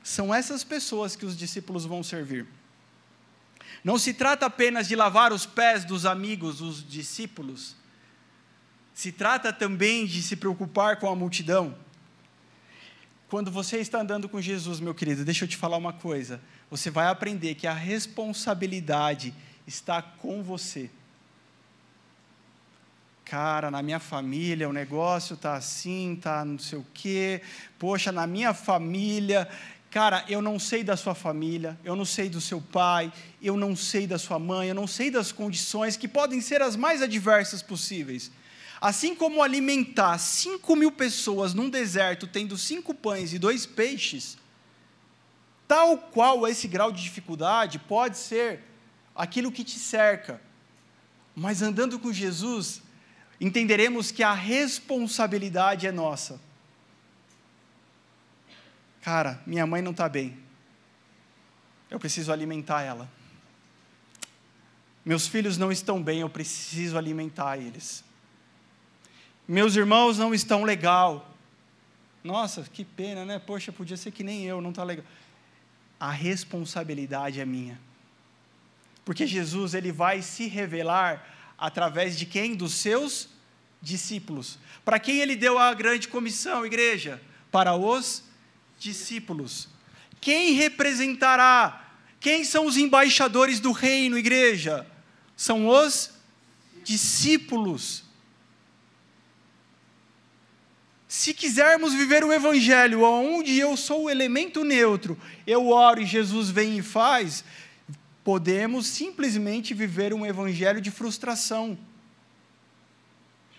São 0.03 0.35
essas 0.35 0.63
pessoas 0.63 1.17
que 1.17 1.25
os 1.25 1.35
discípulos 1.35 1.87
vão 1.87 2.03
servir. 2.03 2.47
Não 3.83 3.97
se 3.97 4.13
trata 4.13 4.45
apenas 4.45 4.87
de 4.87 4.95
lavar 4.95 5.33
os 5.33 5.47
pés 5.47 5.83
dos 5.83 6.05
amigos, 6.05 6.61
os 6.61 6.87
discípulos. 6.87 7.75
Se 8.93 9.11
trata 9.13 9.51
também 9.51 10.05
de 10.05 10.23
se 10.23 10.37
preocupar 10.37 10.99
com 10.99 11.09
a 11.09 11.17
multidão. 11.17 11.75
Quando 13.31 13.51
você 13.51 13.79
está 13.79 14.03
andando 14.03 14.29
com 14.29 14.43
Jesus, 14.43 14.79
meu 14.79 14.95
querido, 14.95 15.25
deixa 15.25 15.47
eu 15.47 15.49
te 15.49 15.57
falar 15.57 15.79
uma 15.79 15.95
coisa. 15.95 16.39
Você 16.73 16.91
vai 16.91 17.07
aprender 17.07 17.55
que 17.55 17.69
a 17.69 17.73
responsabilidade 17.73 19.33
está 19.65 20.03
com 20.03 20.43
você 20.43 20.91
cara, 23.33 23.71
na 23.71 23.81
minha 23.81 23.99
família 23.99 24.69
o 24.69 24.75
negócio 24.75 25.39
tá 25.39 25.55
assim, 25.55 26.19
tá 26.21 26.45
não 26.45 26.59
sei 26.59 26.79
o 26.79 26.87
quê. 26.93 27.41
Poxa, 27.79 28.13
na 28.13 28.27
minha 28.27 28.53
família, 28.53 29.49
cara, 29.91 30.23
eu 30.29 30.43
não 30.43 30.59
sei 30.59 30.85
da 30.85 30.99
sua 30.99 31.15
família, 31.15 31.79
eu 31.83 31.97
não 31.97 32.05
sei 32.05 32.29
do 32.29 32.43
seu 32.43 32.61
pai, 32.61 33.11
eu 33.41 33.57
não 33.57 33.75
sei 33.75 34.07
da 34.07 34.19
sua 34.19 34.39
mãe, 34.39 34.69
eu 34.69 34.75
não 34.75 34.87
sei 34.87 35.11
das 35.11 35.33
condições 35.33 35.97
que 35.97 36.07
podem 36.07 36.43
ser 36.43 36.61
as 36.61 36.77
mais 36.77 37.01
adversas 37.01 37.63
possíveis. 37.63 38.31
Assim 38.79 39.15
como 39.15 39.43
alimentar 39.43 40.19
cinco 40.19 40.77
mil 40.77 40.93
pessoas 40.93 41.55
num 41.55 41.71
deserto 41.71 42.27
tendo 42.27 42.59
cinco 42.59 42.93
pães 42.93 43.33
e 43.33 43.39
dois 43.39 43.65
peixes, 43.65 44.37
tal 45.73 45.97
qual 45.97 46.47
esse 46.47 46.69
grau 46.69 46.93
de 46.93 47.03
dificuldade 47.03 47.79
pode 47.79 48.19
ser 48.19 48.61
aquilo 49.17 49.51
que 49.51 49.65
te 49.65 49.79
cerca. 49.79 50.39
Mas 51.35 51.63
andando 51.63 51.99
com 51.99 52.13
Jesus, 52.13 52.83
entenderemos 53.41 54.11
que 54.11 54.23
a 54.23 54.35
responsabilidade 54.35 55.87
é 55.87 55.91
nossa. 55.91 56.39
Cara, 59.01 59.41
minha 59.47 59.67
mãe 59.67 59.81
não 59.81 59.93
está 59.93 60.11
bem. 60.11 60.37
Eu 61.91 61.99
preciso 61.99 62.31
alimentar 62.31 62.83
ela. 62.83 63.11
Meus 65.03 65.27
filhos 65.27 65.57
não 65.57 65.73
estão 65.73 66.03
bem, 66.03 66.21
eu 66.21 66.29
preciso 66.29 66.99
alimentar 66.99 67.57
eles. 67.57 68.05
Meus 69.49 69.75
irmãos 69.75 70.19
não 70.19 70.35
estão 70.35 70.65
legal. 70.65 71.35
Nossa, 72.23 72.63
que 72.63 72.85
pena, 72.85 73.25
né? 73.25 73.39
Poxa, 73.39 73.73
podia 73.73 73.97
ser 73.97 74.11
que 74.11 74.23
nem 74.23 74.45
eu, 74.45 74.61
não 74.61 74.69
está 74.69 74.85
legal. 74.85 75.07
A 76.03 76.11
responsabilidade 76.11 77.39
é 77.39 77.47
minha. 77.47 77.81
Porque 79.05 79.25
Jesus, 79.25 79.73
ele 79.73 79.93
vai 79.93 80.21
se 80.21 80.49
revelar 80.49 81.25
através 81.57 82.19
de 82.19 82.27
quem? 82.27 82.57
Dos 82.57 82.75
seus 82.75 83.29
discípulos. 83.81 84.59
Para 84.85 84.99
quem 84.99 85.21
ele 85.21 85.37
deu 85.37 85.61
a 85.61 85.73
grande 85.73 86.09
comissão, 86.09 86.67
igreja? 86.67 87.23
Para 87.53 87.77
os 87.77 88.25
discípulos. 88.81 89.69
Quem 90.21 90.55
representará? 90.55 91.95
Quem 92.19 92.43
são 92.43 92.67
os 92.67 92.77
embaixadores 92.77 93.61
do 93.61 93.71
reino, 93.71 94.19
igreja? 94.19 94.85
São 95.37 95.69
os 95.69 96.11
discípulos. 96.83 98.03
Se 101.13 101.35
quisermos 101.35 101.93
viver 101.93 102.25
o 102.25 102.33
evangelho 102.33 103.03
onde 103.03 103.59
eu 103.59 103.77
sou 103.77 104.05
o 104.05 104.11
elemento 104.11 104.65
neutro, 104.65 105.15
eu 105.47 105.69
oro 105.69 106.01
e 106.01 106.07
Jesus 106.07 106.49
vem 106.49 106.79
e 106.79 106.83
faz, 106.83 107.45
podemos 108.25 108.87
simplesmente 108.87 109.75
viver 109.75 110.15
um 110.15 110.25
evangelho 110.25 110.81
de 110.81 110.91
frustração. 110.91 111.77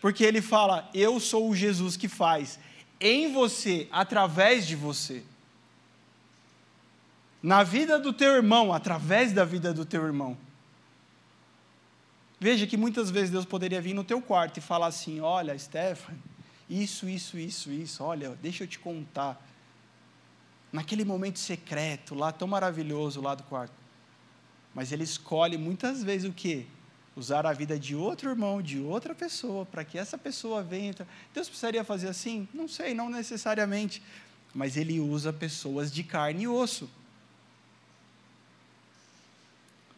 Porque 0.02 0.24
ele 0.24 0.42
fala: 0.42 0.90
Eu 0.96 1.20
sou 1.20 1.48
o 1.48 1.56
Jesus 1.56 1.96
que 1.96 2.08
faz 2.08 2.58
em 3.00 3.32
você, 3.32 3.88
através 3.92 4.66
de 4.66 4.76
você. 4.76 5.22
Na 7.40 7.62
vida 7.62 8.00
do 8.00 8.12
teu 8.12 8.34
irmão, 8.34 8.74
através 8.74 9.32
da 9.32 9.46
vida 9.46 9.72
do 9.72 9.86
teu 9.86 10.04
irmão. 10.04 10.36
Veja 12.40 12.66
que 12.66 12.78
muitas 12.78 13.12
vezes 13.12 13.30
Deus 13.30 13.46
poderia 13.46 13.80
vir 13.80 13.94
no 13.94 14.04
teu 14.04 14.20
quarto 14.20 14.58
e 14.58 14.62
falar 14.62 14.88
assim: 14.88 15.22
Olha, 15.22 15.56
Stephanie, 15.60 16.33
isso, 16.70 17.08
isso, 17.08 17.38
isso, 17.38 17.72
isso, 17.72 18.04
olha, 18.04 18.38
deixa 18.42 18.64
eu 18.64 18.68
te 18.68 18.80
contar. 18.80 19.42
Naquele 20.72 21.06
momento 21.06 21.40
secreto, 21.40 22.16
lá 22.16 22.32
tão 22.32 22.48
maravilhoso, 22.48 23.22
lá 23.22 23.36
do 23.36 23.44
quarto. 23.44 23.74
Mas 24.74 24.92
ele 24.92 25.04
escolhe 25.04 25.58
muitas 25.58 26.04
vezes 26.04 26.30
o 26.30 26.34
quê? 26.34 26.66
usar 27.16 27.46
a 27.46 27.54
vida 27.54 27.78
de 27.78 27.96
outro 27.96 28.30
irmão, 28.30 28.62
de 28.62 28.80
outra 28.80 29.14
pessoa, 29.14 29.66
para 29.66 29.84
que 29.84 29.98
essa 29.98 30.18
pessoa 30.18 30.64
venha. 30.64 30.94
Deus 31.34 31.48
precisaria 31.48 31.84
fazer 31.84 32.08
assim? 32.08 32.48
Não 32.54 32.68
sei, 32.68 32.94
não 32.94 33.10
necessariamente. 33.10 34.02
Mas 34.54 34.78
Ele 34.78 35.00
usa 35.00 35.32
pessoas 35.32 35.92
de 35.92 36.04
carne 36.04 36.44
e 36.44 36.48
osso. 36.48 36.90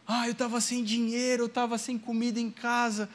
Ah, 0.06 0.26
eu 0.26 0.32
estava 0.32 0.60
sem 0.60 0.84
dinheiro, 0.84 1.44
eu 1.44 1.46
estava 1.46 1.78
sem 1.78 1.98
comida 1.98 2.38
em 2.38 2.50
casa, 2.50 3.08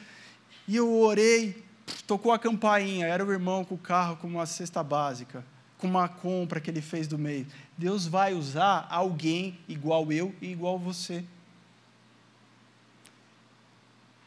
e 0.68 0.76
eu 0.76 0.92
orei, 0.92 1.64
tocou 2.06 2.32
a 2.32 2.38
campainha, 2.38 3.06
era 3.06 3.24
o 3.24 3.32
irmão 3.32 3.64
com 3.64 3.74
o 3.74 3.78
carro 3.78 4.16
com 4.16 4.26
uma 4.26 4.46
cesta 4.46 4.82
básica, 4.82 5.44
com 5.78 5.86
uma 5.86 6.08
compra 6.08 6.60
que 6.60 6.70
ele 6.70 6.80
fez 6.80 7.06
do 7.06 7.18
mês. 7.18 7.46
Deus 7.76 8.06
vai 8.06 8.34
usar 8.34 8.86
alguém 8.90 9.58
igual 9.68 10.12
eu 10.12 10.34
e 10.40 10.52
igual 10.52 10.78
você. 10.78 11.24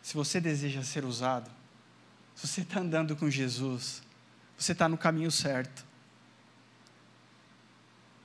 Se 0.02 0.14
você 0.14 0.40
deseja 0.40 0.84
ser 0.84 1.04
usado, 1.04 1.50
se 2.36 2.48
você 2.48 2.62
está 2.62 2.80
andando 2.80 3.16
com 3.16 3.30
Jesus, 3.30 4.04
você 4.58 4.74
está 4.74 4.88
no 4.88 4.98
caminho 4.98 5.32
certo. 5.32 5.86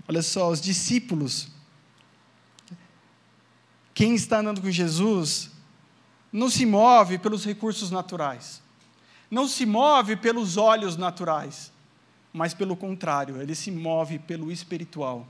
Olha 0.09 0.23
só, 0.23 0.51
os 0.51 0.61
discípulos, 0.61 1.49
quem 3.95 4.15
está 4.15 4.41
andando 4.41 4.61
com 4.61 4.71
Jesus, 4.71 5.51
não 6.33 6.51
se 6.51 6.67
move 6.67 7.19
pelos 7.19 7.45
recursos 7.45 7.91
naturais, 7.91 8.61
não 9.31 9.47
se 9.47 9.65
move 9.65 10.17
pelos 10.17 10.57
olhos 10.57 10.97
naturais, 10.97 11.73
mas 12.33 12.53
pelo 12.53 12.77
contrário, 12.77 13.41
ele 13.41 13.55
se 13.55 13.71
move 13.71 14.19
pelo 14.19 14.51
espiritual. 14.51 15.27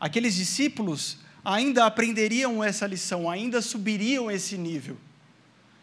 Aqueles 0.00 0.34
discípulos 0.34 1.18
ainda 1.44 1.86
aprenderiam 1.86 2.62
essa 2.62 2.86
lição, 2.86 3.30
ainda 3.30 3.62
subiriam 3.62 4.30
esse 4.30 4.58
nível. 4.58 4.96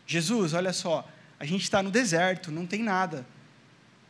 Jesus, 0.05 0.53
olha 0.53 0.73
só, 0.73 1.07
a 1.39 1.45
gente 1.45 1.63
está 1.63 1.81
no 1.81 1.91
deserto, 1.91 2.51
não 2.51 2.65
tem 2.65 2.83
nada. 2.83 3.25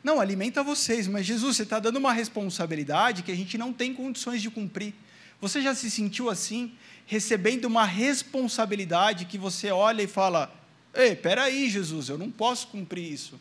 Não, 0.04 0.20
alimenta 0.20 0.64
vocês, 0.64 1.08
mas 1.08 1.26
Jesus, 1.26 1.58
você 1.58 1.64
está 1.64 1.80
dando 1.80 1.98
uma 1.98 2.14
responsabilidade 2.14 3.22
que 3.22 3.32
a 3.32 3.36
gente 3.36 3.58
não 3.58 3.74
tem 3.74 3.94
condições 3.94 4.42
de 4.42 4.50
cumprir. 4.50 4.96
Você 5.42 5.62
já 5.62 5.76
se 5.76 5.92
sentiu 5.92 6.30
assim, 6.30 6.74
recebendo 7.06 7.66
uma 7.66 7.86
responsabilidade 7.86 9.26
que 9.26 9.38
você 9.38 9.72
olha 9.72 10.02
e 10.02 10.08
fala: 10.08 10.54
Ei, 10.94 11.16
peraí, 11.16 11.70
Jesus, 11.70 12.10
eu 12.10 12.18
não 12.18 12.32
posso 12.32 12.68
cumprir 12.68 13.12
isso. 13.12 13.40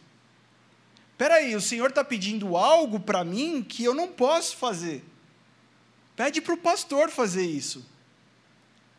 Peraí, 1.17 1.57
o 1.57 1.61
Senhor 1.61 1.89
está 1.91 2.05
pedindo 2.05 2.57
algo 2.57 3.01
para 3.01 3.25
mim 3.25 3.63
que 3.63 3.83
eu 3.83 3.95
não 3.95 4.09
posso 4.09 4.57
fazer. 4.57 5.05
Pede 6.15 6.41
para 6.41 6.55
o 6.55 6.59
pastor 6.59 7.11
fazer 7.11 7.47
isso. 7.47 7.85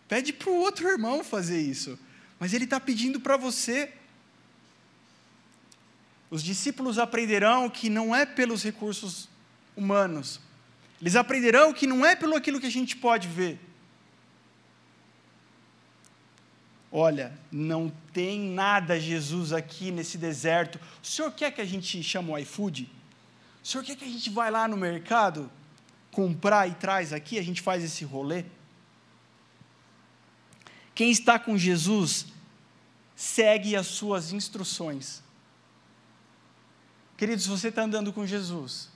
Pede 0.08 0.34
para 0.34 0.50
o 0.50 0.56
outro 0.56 0.88
irmão 0.88 1.24
fazer 1.24 1.62
isso 1.62 1.97
mas 2.39 2.54
Ele 2.54 2.64
está 2.64 2.80
pedindo 2.80 3.20
para 3.20 3.36
você. 3.36 3.91
Os 6.32 6.41
discípulos 6.41 6.97
aprenderão 6.97 7.70
que 7.70 7.89
não 7.89 8.16
é 8.16 8.26
pelos 8.26 8.64
recursos 8.64 9.28
humanos, 9.76 10.39
Eles 11.02 11.16
aprenderão 11.16 11.74
que 11.74 11.88
não 11.88 12.06
é 12.06 12.16
pelo 12.16 12.36
aquilo 12.36 12.60
que 12.60 12.68
a 12.68 12.72
gente 12.72 12.95
pode 12.95 13.28
ver. 13.28 13.60
Olha, 16.91 17.37
não 17.51 17.91
tem 18.11 18.39
nada, 18.39 18.99
Jesus, 18.99 19.53
aqui 19.53 19.91
nesse 19.91 20.17
deserto. 20.17 20.79
O 21.01 21.05
senhor 21.05 21.31
quer 21.31 21.51
que 21.51 21.61
a 21.61 21.65
gente 21.65 22.01
chame 22.01 22.31
o 22.31 22.37
iFood? 22.37 22.89
O 23.63 23.67
senhor 23.67 23.83
quer 23.83 23.95
que 23.95 24.05
a 24.05 24.07
gente 24.07 24.29
vá 24.29 24.49
lá 24.49 24.67
no 24.67 24.75
mercado 24.75 25.51
comprar 26.11 26.67
e 26.67 26.73
traz 26.73 27.13
aqui? 27.13 27.37
A 27.37 27.43
gente 27.43 27.61
faz 27.61 27.83
esse 27.83 28.03
rolê? 28.03 28.45
Quem 30.95 31.11
está 31.11 31.37
com 31.37 31.57
Jesus 31.57 32.25
segue 33.19 33.75
as 33.75 33.85
suas 33.85 34.31
instruções. 34.31 35.21
Queridos, 37.17 37.45
você 37.45 37.67
está 37.67 37.83
andando 37.83 38.13
com 38.13 38.25
Jesus, 38.25 38.89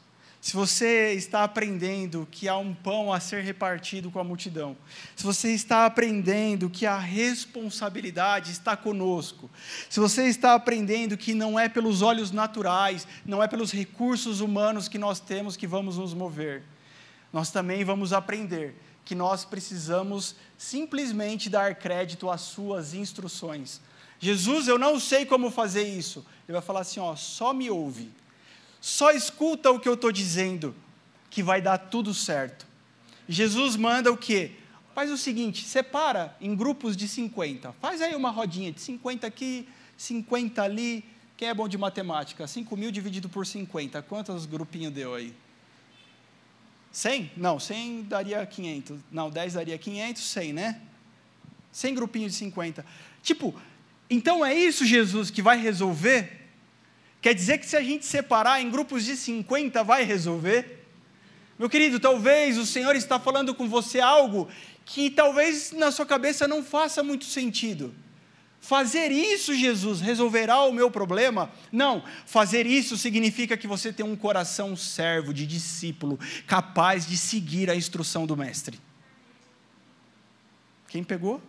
se 0.43 0.57
você 0.57 1.13
está 1.13 1.45
aprendendo 1.45 2.27
que 2.29 2.49
há 2.49 2.57
um 2.57 2.73
pão 2.73 3.13
a 3.13 3.19
ser 3.21 3.41
repartido 3.41 4.11
com 4.11 4.19
a 4.19 4.25
multidão, 4.25 4.75
se 5.15 5.23
você 5.23 5.53
está 5.53 5.85
aprendendo 5.85 6.69
que 6.69 6.85
a 6.85 6.97
responsabilidade 6.97 8.51
está 8.51 8.75
conosco, 8.75 9.49
se 9.89 10.01
você 10.01 10.25
está 10.25 10.53
aprendendo 10.53 11.15
que 11.15 11.33
não 11.33 11.57
é 11.57 11.69
pelos 11.69 12.01
olhos 12.01 12.29
naturais, 12.29 13.07
não 13.25 13.41
é 13.41 13.47
pelos 13.47 13.71
recursos 13.71 14.41
humanos 14.41 14.89
que 14.89 14.97
nós 14.97 15.21
temos 15.21 15.55
que 15.55 15.65
vamos 15.65 15.97
nos 15.97 16.13
mover, 16.13 16.63
nós 17.31 17.49
também 17.49 17.85
vamos 17.85 18.11
aprender 18.11 18.75
que 19.05 19.15
nós 19.15 19.45
precisamos 19.45 20.35
simplesmente 20.57 21.49
dar 21.49 21.73
crédito 21.75 22.29
às 22.29 22.41
suas 22.41 22.93
instruções. 22.93 23.79
Jesus, 24.19 24.67
eu 24.67 24.77
não 24.77 24.99
sei 24.99 25.25
como 25.25 25.49
fazer 25.49 25.87
isso. 25.87 26.19
Ele 26.45 26.53
vai 26.53 26.61
falar 26.61 26.81
assim: 26.81 26.99
ó, 26.99 27.15
só 27.15 27.53
me 27.53 27.69
ouve 27.69 28.11
só 28.84 29.11
escuta 29.11 29.71
o 29.71 29.79
que 29.79 29.88
eu 29.88 29.93
estou 29.93 30.11
dizendo, 30.11 30.75
que 31.29 31.41
vai 31.41 31.61
dar 31.61 31.77
tudo 31.77 32.13
certo. 32.13 32.67
Jesus 33.29 33.77
manda 33.77 34.11
o 34.11 34.17
quê? 34.17 34.51
Faz 34.93 35.09
o 35.09 35.15
seguinte: 35.15 35.63
separa 35.63 36.36
em 36.41 36.53
grupos 36.53 36.97
de 36.97 37.07
50. 37.07 37.71
Faz 37.79 38.01
aí 38.01 38.13
uma 38.13 38.29
rodinha 38.29 38.73
de 38.73 38.81
50 38.81 39.25
aqui, 39.25 39.69
50 39.95 40.61
ali. 40.61 41.05
Quem 41.38 41.47
é 41.47 41.53
bom 41.53 41.69
de 41.69 41.77
matemática? 41.77 42.45
5 42.45 42.75
mil 42.75 42.91
dividido 42.91 43.29
por 43.29 43.47
50. 43.47 44.01
Quantos 44.01 44.45
grupinhos 44.45 44.91
deu 44.91 45.15
aí? 45.15 45.34
100? 46.91 47.31
Não, 47.38 47.61
100 47.61 48.03
daria 48.03 48.45
500. 48.45 48.99
Não, 49.09 49.29
10 49.29 49.53
daria 49.53 49.77
500, 49.77 50.21
100, 50.21 50.51
né? 50.51 50.81
100 51.71 51.95
grupinhos 51.95 52.34
de 52.34 52.38
50. 52.38 52.86
Tipo, 53.21 53.55
então 54.09 54.45
é 54.45 54.53
isso, 54.53 54.86
Jesus, 54.86 55.31
que 55.31 55.41
vai 55.41 55.57
resolver 55.57 56.42
Quer 57.24 57.34
dizer 57.34 57.57
que 57.57 57.65
se 57.65 57.78
a 57.78 57.82
gente 57.82 58.05
separar 58.05 58.59
em 58.59 58.69
grupos 58.69 59.05
de 59.05 59.15
50 59.15 59.82
vai 59.82 60.03
resolver? 60.03 60.86
Meu 61.57 61.69
querido, 61.69 61.97
talvez 61.97 62.57
o 62.57 62.65
Senhor 62.65 62.93
está 62.97 63.17
falando 63.17 63.55
com 63.55 63.65
você 63.65 64.01
algo 64.01 64.49
que 64.84 65.09
talvez 65.09 65.71
na 65.71 65.89
sua 65.89 66.05
cabeça 66.05 66.49
não 66.49 66.61
faça 66.61 67.01
muito 67.01 67.24
sentido. 67.24 67.95
Fazer 68.59 69.09
isso, 69.09 69.55
Jesus, 69.55 70.01
resolverá 70.01 70.63
o 70.63 70.74
meu 70.74 70.91
problema? 70.91 71.49
Não, 71.71 72.03
fazer 72.26 72.65
isso 72.65 72.97
significa 72.97 73.55
que 73.55 73.67
você 73.67 73.93
tem 73.93 74.05
um 74.05 74.17
coração 74.17 74.76
servo, 74.76 75.34
de 75.34 75.47
discípulo, 75.47 76.19
capaz 76.45 77.07
de 77.07 77.15
seguir 77.15 77.69
a 77.69 77.76
instrução 77.76 78.26
do 78.26 78.36
Mestre. 78.36 78.78
Quem 80.89 81.05
pegou? 81.05 81.41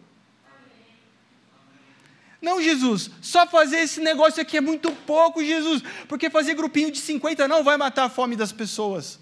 Não, 2.45 2.62
Jesus, 2.62 3.11
só 3.22 3.47
fazer 3.47 3.78
esse 3.78 4.01
negócio 4.01 4.42
aqui 4.42 4.59
é 4.59 4.61
muito 4.61 4.92
pouco, 4.92 5.42
Jesus, 5.42 5.82
porque 6.07 6.28
fazer 6.28 6.53
grupinho 6.53 6.90
de 6.90 6.99
50 6.99 7.49
não 7.49 7.64
vai 7.64 7.78
matar 7.78 8.05
a 8.05 8.09
fome 8.11 8.36
das 8.36 8.53
pessoas. 8.53 9.18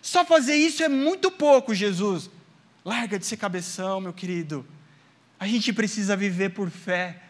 Só 0.00 0.24
fazer 0.24 0.54
isso 0.54 0.84
é 0.84 0.88
muito 0.88 1.32
pouco, 1.32 1.74
Jesus. 1.74 2.30
Larga 2.84 3.18
de 3.18 3.26
ser 3.26 3.38
cabeção, 3.38 4.00
meu 4.00 4.12
querido. 4.12 4.64
A 5.36 5.48
gente 5.48 5.72
precisa 5.72 6.16
viver 6.16 6.50
por 6.50 6.70
fé. 6.70 7.24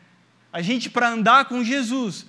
A 0.53 0.61
gente, 0.61 0.91
para 0.91 1.09
andar 1.09 1.47
com 1.47 1.65
Jesus, 1.65 2.27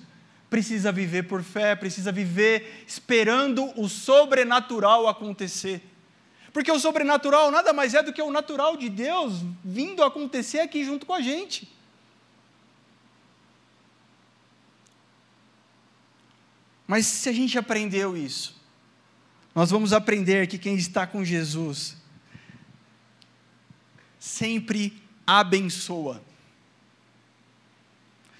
precisa 0.48 0.90
viver 0.90 1.24
por 1.24 1.42
fé, 1.42 1.76
precisa 1.76 2.10
viver 2.10 2.82
esperando 2.88 3.78
o 3.78 3.90
sobrenatural 3.90 5.06
acontecer. 5.06 5.82
Porque 6.50 6.72
o 6.72 6.80
sobrenatural 6.80 7.50
nada 7.50 7.74
mais 7.74 7.92
é 7.92 8.02
do 8.02 8.12
que 8.12 8.22
o 8.22 8.30
natural 8.30 8.74
de 8.74 8.88
Deus 8.88 9.42
vindo 9.62 10.02
acontecer 10.02 10.60
aqui 10.60 10.82
junto 10.82 11.04
com 11.04 11.12
a 11.12 11.20
gente. 11.20 11.71
Mas 16.92 17.06
se 17.06 17.26
a 17.30 17.32
gente 17.32 17.56
aprendeu 17.56 18.14
isso, 18.14 18.54
nós 19.54 19.70
vamos 19.70 19.94
aprender 19.94 20.46
que 20.46 20.58
quem 20.58 20.74
está 20.74 21.06
com 21.06 21.24
Jesus 21.24 21.96
sempre 24.18 25.02
abençoa. 25.26 26.22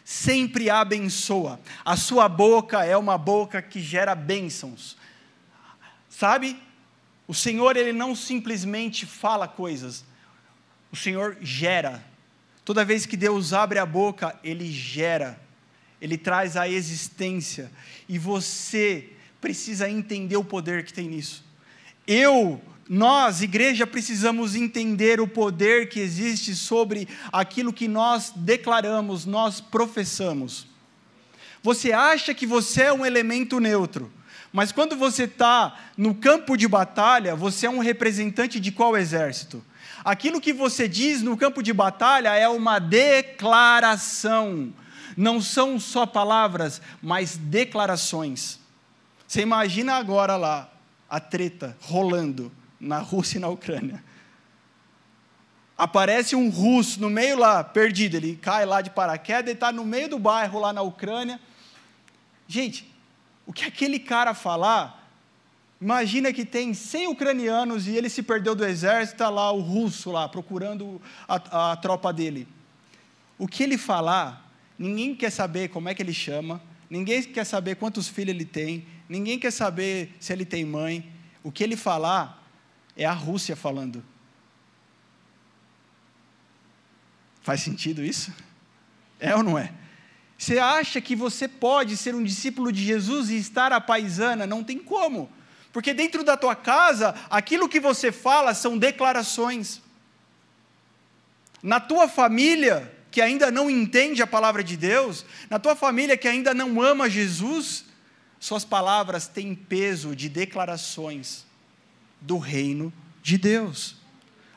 Sempre 0.04 0.68
abençoa. 0.68 1.58
A 1.82 1.96
sua 1.96 2.28
boca 2.28 2.84
é 2.84 2.94
uma 2.94 3.16
boca 3.16 3.62
que 3.62 3.80
gera 3.80 4.14
bênçãos. 4.14 4.98
Sabe? 6.10 6.62
O 7.26 7.32
Senhor, 7.32 7.74
ele 7.74 7.94
não 7.94 8.14
simplesmente 8.14 9.06
fala 9.06 9.48
coisas, 9.48 10.04
o 10.92 10.96
Senhor 10.96 11.38
gera. 11.40 12.04
Toda 12.66 12.84
vez 12.84 13.06
que 13.06 13.16
Deus 13.16 13.54
abre 13.54 13.78
a 13.78 13.86
boca, 13.86 14.38
ele 14.44 14.70
gera 14.70 15.41
ele 16.02 16.18
traz 16.18 16.56
a 16.56 16.68
existência, 16.68 17.70
e 18.08 18.18
você 18.18 19.08
precisa 19.40 19.88
entender 19.88 20.36
o 20.36 20.42
poder 20.42 20.84
que 20.84 20.92
tem 20.92 21.08
nisso. 21.08 21.44
Eu, 22.04 22.60
nós, 22.88 23.40
igreja, 23.40 23.86
precisamos 23.86 24.56
entender 24.56 25.20
o 25.20 25.28
poder 25.28 25.88
que 25.88 26.00
existe 26.00 26.56
sobre 26.56 27.06
aquilo 27.32 27.72
que 27.72 27.86
nós 27.86 28.32
declaramos, 28.34 29.24
nós 29.24 29.60
professamos. 29.60 30.66
Você 31.62 31.92
acha 31.92 32.34
que 32.34 32.48
você 32.48 32.82
é 32.82 32.92
um 32.92 33.06
elemento 33.06 33.60
neutro, 33.60 34.12
mas 34.52 34.72
quando 34.72 34.96
você 34.96 35.22
está 35.22 35.78
no 35.96 36.16
campo 36.16 36.56
de 36.56 36.66
batalha, 36.66 37.36
você 37.36 37.66
é 37.66 37.70
um 37.70 37.78
representante 37.78 38.58
de 38.58 38.72
qual 38.72 38.96
exército? 38.96 39.64
Aquilo 40.04 40.40
que 40.40 40.52
você 40.52 40.88
diz 40.88 41.22
no 41.22 41.36
campo 41.36 41.62
de 41.62 41.72
batalha 41.72 42.34
é 42.34 42.48
uma 42.48 42.80
declaração 42.80 44.74
não 45.16 45.40
são 45.40 45.78
só 45.78 46.06
palavras, 46.06 46.80
mas 47.02 47.36
declarações. 47.36 48.58
Você 49.26 49.40
imagina 49.40 49.94
agora 49.94 50.36
lá 50.36 50.70
a 51.08 51.20
treta 51.20 51.76
rolando 51.80 52.52
na 52.80 52.98
Rússia 52.98 53.38
e 53.38 53.40
na 53.40 53.48
Ucrânia. 53.48 54.02
Aparece 55.76 56.36
um 56.36 56.50
russo 56.50 57.00
no 57.00 57.08
meio 57.08 57.38
lá, 57.38 57.64
perdido, 57.64 58.16
ele 58.16 58.36
cai 58.36 58.66
lá 58.66 58.80
de 58.80 58.90
paraquedas 58.90 59.50
e 59.50 59.54
está 59.54 59.72
no 59.72 59.84
meio 59.84 60.08
do 60.08 60.18
bairro 60.18 60.60
lá 60.60 60.72
na 60.72 60.82
Ucrânia. 60.82 61.40
Gente, 62.46 62.92
o 63.46 63.52
que 63.52 63.64
aquele 63.64 63.98
cara 63.98 64.34
falar, 64.34 65.08
imagina 65.80 66.32
que 66.32 66.44
tem 66.44 66.74
100 66.74 67.08
ucranianos 67.08 67.86
e 67.86 67.96
ele 67.96 68.08
se 68.08 68.22
perdeu 68.22 68.54
do 68.54 68.64
exército, 68.64 69.14
está 69.14 69.30
lá 69.30 69.50
o 69.50 69.60
russo 69.60 70.10
lá 70.10 70.28
procurando 70.28 71.00
a, 71.26 71.72
a 71.72 71.76
tropa 71.76 72.12
dele. 72.12 72.46
O 73.38 73.48
que 73.48 73.62
ele 73.62 73.78
falar 73.78 74.41
ninguém 74.78 75.14
quer 75.14 75.30
saber 75.30 75.68
como 75.68 75.88
é 75.88 75.94
que 75.94 76.02
ele 76.02 76.12
chama, 76.12 76.62
ninguém 76.88 77.22
quer 77.22 77.44
saber 77.44 77.76
quantos 77.76 78.08
filhos 78.08 78.34
ele 78.34 78.44
tem, 78.44 78.86
ninguém 79.08 79.38
quer 79.38 79.50
saber 79.50 80.14
se 80.20 80.32
ele 80.32 80.44
tem 80.44 80.64
mãe. 80.64 81.10
O 81.42 81.50
que 81.50 81.64
ele 81.64 81.76
falar 81.76 82.46
é 82.96 83.04
a 83.04 83.12
Rússia 83.12 83.56
falando. 83.56 84.04
Faz 87.42 87.60
sentido 87.60 88.04
isso? 88.04 88.32
É 89.18 89.34
ou 89.34 89.42
não 89.42 89.58
é? 89.58 89.72
Você 90.38 90.58
acha 90.58 91.00
que 91.00 91.14
você 91.14 91.46
pode 91.46 91.96
ser 91.96 92.14
um 92.14 92.22
discípulo 92.22 92.72
de 92.72 92.84
Jesus 92.84 93.30
e 93.30 93.36
estar 93.36 93.72
a 93.72 93.80
paisana? 93.80 94.46
Não 94.46 94.64
tem 94.64 94.78
como. 94.78 95.30
Porque 95.72 95.94
dentro 95.94 96.22
da 96.22 96.36
tua 96.36 96.54
casa, 96.54 97.14
aquilo 97.30 97.68
que 97.68 97.80
você 97.80 98.12
fala 98.12 98.52
são 98.52 98.76
declarações. 98.76 99.80
Na 101.62 101.78
tua 101.78 102.08
família, 102.08 102.92
que 103.12 103.20
ainda 103.20 103.50
não 103.50 103.70
entende 103.70 104.22
a 104.22 104.26
palavra 104.26 104.64
de 104.64 104.74
Deus, 104.74 105.24
na 105.50 105.58
tua 105.58 105.76
família 105.76 106.16
que 106.16 106.26
ainda 106.26 106.54
não 106.54 106.80
ama 106.80 107.10
Jesus, 107.10 107.84
suas 108.40 108.64
palavras 108.64 109.28
têm 109.28 109.54
peso 109.54 110.16
de 110.16 110.30
declarações 110.30 111.44
do 112.18 112.38
reino 112.38 112.90
de 113.22 113.36
Deus. 113.36 113.96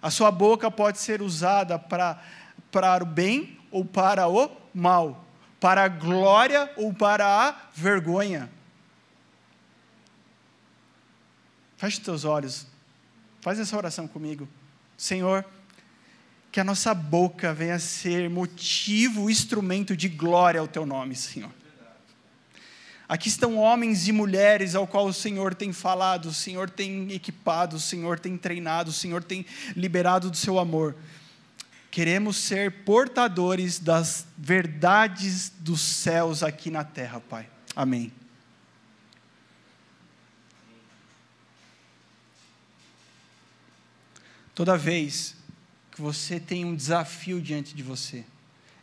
A 0.02 0.10
sua 0.10 0.32
boca 0.32 0.72
pode 0.72 1.00
ser 1.00 1.22
usada 1.22 1.78
para, 1.78 2.24
para 2.72 3.04
o 3.04 3.06
bem 3.06 3.60
ou 3.70 3.84
para 3.84 4.26
o 4.30 4.50
mal, 4.74 5.26
para 5.60 5.84
a 5.84 5.88
glória 5.90 6.72
ou 6.78 6.94
para 6.94 7.28
a 7.28 7.56
vergonha. 7.74 8.50
Feche 11.76 12.00
teus 12.00 12.24
olhos, 12.24 12.66
faz 13.42 13.60
essa 13.60 13.76
oração 13.76 14.08
comigo. 14.08 14.48
Senhor, 14.98 15.46
que 16.56 16.60
a 16.62 16.64
nossa 16.64 16.94
boca 16.94 17.54
venha 17.54 17.78
ser 17.78 18.30
motivo, 18.30 19.30
instrumento 19.30 19.94
de 19.94 20.08
glória 20.08 20.62
ao 20.62 20.70
teu 20.70 20.86
nome, 20.86 21.14
Senhor. 21.14 21.52
Aqui 23.10 23.28
estão 23.28 23.58
homens 23.58 24.08
e 24.08 24.14
mulheres 24.14 24.74
ao 24.74 24.88
qual 24.88 25.06
o 25.06 25.14
Senhor 25.14 25.54
tem 25.54 25.74
falado, 25.74 26.28
o 26.28 26.34
Senhor 26.34 26.70
tem 26.70 27.12
equipado, 27.12 27.76
o 27.76 27.80
Senhor 27.80 28.18
tem 28.18 28.38
treinado, 28.38 28.90
o 28.90 28.94
Senhor 28.94 29.22
tem 29.22 29.46
liberado 29.76 30.32
do 30.32 30.38
seu 30.38 30.58
amor. 30.58 30.96
Queremos 31.92 32.38
ser 32.38 32.86
portadores 32.86 33.78
das 33.78 34.26
verdades 34.38 35.52
dos 35.60 35.82
céus 35.82 36.42
aqui 36.42 36.72
na 36.72 36.86
terra, 36.86 37.20
Pai. 37.20 37.50
Amém. 37.76 38.14
Toda 44.54 44.78
vez 44.78 45.36
que 45.96 46.02
você 46.02 46.42
tem 46.42 46.66
um 46.66 46.76
desafio 46.76 47.42
diante 47.42 47.74
de 47.74 47.82
você, 47.82 48.26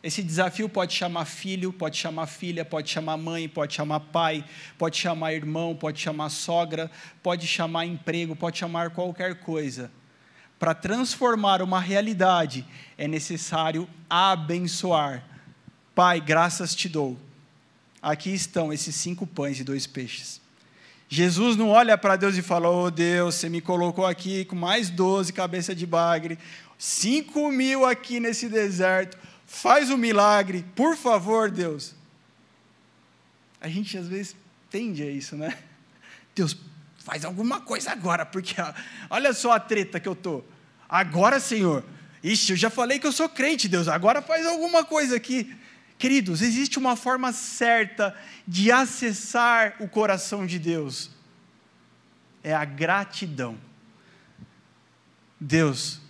esse 0.01 0.23
desafio 0.23 0.67
pode 0.67 0.93
chamar 0.93 1.25
filho, 1.25 1.71
pode 1.71 1.95
chamar 1.95 2.25
filha, 2.25 2.65
pode 2.65 2.89
chamar 2.89 3.17
mãe, 3.17 3.47
pode 3.47 3.75
chamar 3.75 3.99
pai, 3.99 4.43
pode 4.79 4.97
chamar 4.97 5.33
irmão, 5.33 5.75
pode 5.75 6.01
chamar 6.01 6.29
sogra, 6.29 6.89
pode 7.21 7.45
chamar 7.45 7.85
emprego, 7.85 8.35
pode 8.35 8.57
chamar 8.57 8.89
qualquer 8.89 9.35
coisa. 9.41 9.91
Para 10.57 10.73
transformar 10.73 11.61
uma 11.61 11.79
realidade, 11.79 12.65
é 12.97 13.07
necessário 13.07 13.87
abençoar. 14.09 15.23
Pai, 15.93 16.19
graças 16.19 16.73
te 16.73 16.89
dou. 16.89 17.15
Aqui 18.01 18.33
estão 18.33 18.73
esses 18.73 18.95
cinco 18.95 19.27
pães 19.27 19.59
e 19.59 19.63
dois 19.63 19.85
peixes. 19.85 20.41
Jesus 21.07 21.55
não 21.55 21.69
olha 21.69 21.95
para 21.95 22.15
Deus 22.15 22.35
e 22.35 22.41
fala: 22.41 22.69
Oh 22.69 22.89
Deus, 22.89 23.35
você 23.35 23.47
me 23.47 23.61
colocou 23.61 24.03
aqui 24.03 24.45
com 24.45 24.55
mais 24.55 24.89
doze 24.89 25.31
cabeça 25.31 25.75
de 25.75 25.85
bagre, 25.85 26.39
cinco 26.83 27.49
mil 27.49 27.85
aqui 27.85 28.19
nesse 28.19 28.49
deserto 28.49 29.17
faz 29.45 29.89
um 29.89 29.95
milagre, 29.95 30.65
por 30.75 30.97
favor, 30.97 31.49
Deus. 31.49 31.95
A 33.61 33.69
gente 33.69 33.97
às 33.97 34.05
vezes 34.05 34.35
tende 34.69 35.01
a 35.01 35.09
isso, 35.09 35.37
né? 35.37 35.57
Deus, 36.35 36.57
faz 36.97 37.23
alguma 37.23 37.61
coisa 37.61 37.89
agora, 37.89 38.25
porque 38.25 38.55
olha 39.09 39.31
só 39.31 39.53
a 39.53 39.61
treta 39.61 39.97
que 39.97 40.09
eu 40.09 40.15
tô. 40.15 40.43
Agora, 40.89 41.39
Senhor, 41.39 41.85
ixi, 42.21 42.51
eu 42.51 42.57
já 42.57 42.69
falei 42.69 42.99
que 42.99 43.07
eu 43.07 43.13
sou 43.13 43.29
crente, 43.29 43.69
Deus, 43.69 43.87
agora 43.87 44.21
faz 44.21 44.45
alguma 44.45 44.83
coisa 44.83 45.15
aqui. 45.15 45.55
Queridos, 45.97 46.41
existe 46.41 46.77
uma 46.77 46.97
forma 46.97 47.31
certa 47.31 48.13
de 48.45 48.73
acessar 48.73 49.77
o 49.79 49.87
coração 49.87 50.45
de 50.45 50.59
Deus. 50.59 51.11
É 52.43 52.53
a 52.53 52.65
gratidão. 52.65 53.57
Deus, 55.39 56.02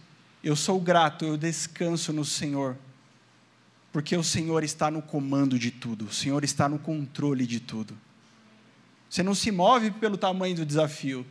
eu 0.43 0.55
sou 0.55 0.79
grato, 0.79 1.25
eu 1.25 1.37
descanso 1.37 2.11
no 2.11 2.25
Senhor 2.25 2.77
porque 3.93 4.17
o 4.17 4.23
Senhor 4.23 4.63
está 4.63 4.89
no 4.89 5.03
comando 5.03 5.59
de 5.59 5.69
tudo, 5.69 6.05
o 6.05 6.11
Senhor 6.11 6.43
está 6.43 6.67
no 6.67 6.79
controle 6.79 7.45
de 7.45 7.59
tudo. 7.59 7.95
Você 9.07 9.21
não 9.21 9.35
se 9.35 9.51
move 9.51 9.91
pelo 9.91 10.17
tamanho 10.17 10.55
do 10.55 10.65
desafio, 10.65 11.23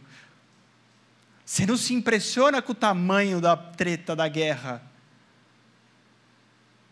você 1.44 1.66
não 1.66 1.76
se 1.76 1.92
impressiona 1.92 2.62
com 2.62 2.70
o 2.70 2.74
tamanho 2.74 3.40
da 3.40 3.56
treta, 3.56 4.14
da 4.14 4.28
guerra. 4.28 4.80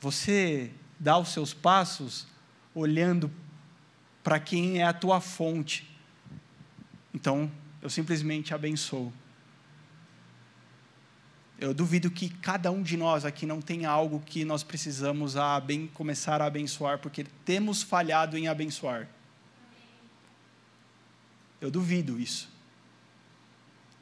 Você 0.01 0.73
dá 0.99 1.17
os 1.17 1.29
seus 1.29 1.55
passos 1.55 2.27
olhando 2.75 3.31
para 4.25 4.41
quem 4.41 4.81
é 4.81 4.85
a 4.85 4.93
tua 4.93 5.21
fonte. 5.21 5.89
Então, 7.15 7.49
eu 7.81 7.89
simplesmente 7.89 8.53
abençoo. 8.53 9.13
Eu 11.61 11.75
duvido 11.75 12.11
que 12.11 12.31
cada 12.31 12.71
um 12.71 12.83
de 12.83 12.97
nós 12.97 13.27
aqui 13.27 13.45
não 13.45 13.61
tenha 13.61 13.91
algo 13.91 14.19
que 14.25 14.47
nós 14.47 14.63
precisamos 14.63 15.37
a 15.37 15.61
bem, 15.61 15.87
começar 15.89 16.41
a 16.41 16.47
abençoar, 16.47 16.99
porque 16.99 17.23
temos 17.45 17.83
falhado 17.83 18.39
em 18.39 18.49
abençoar. 18.49 19.07
Eu 21.61 21.71
duvido 21.71 22.19
isso. 22.19 22.49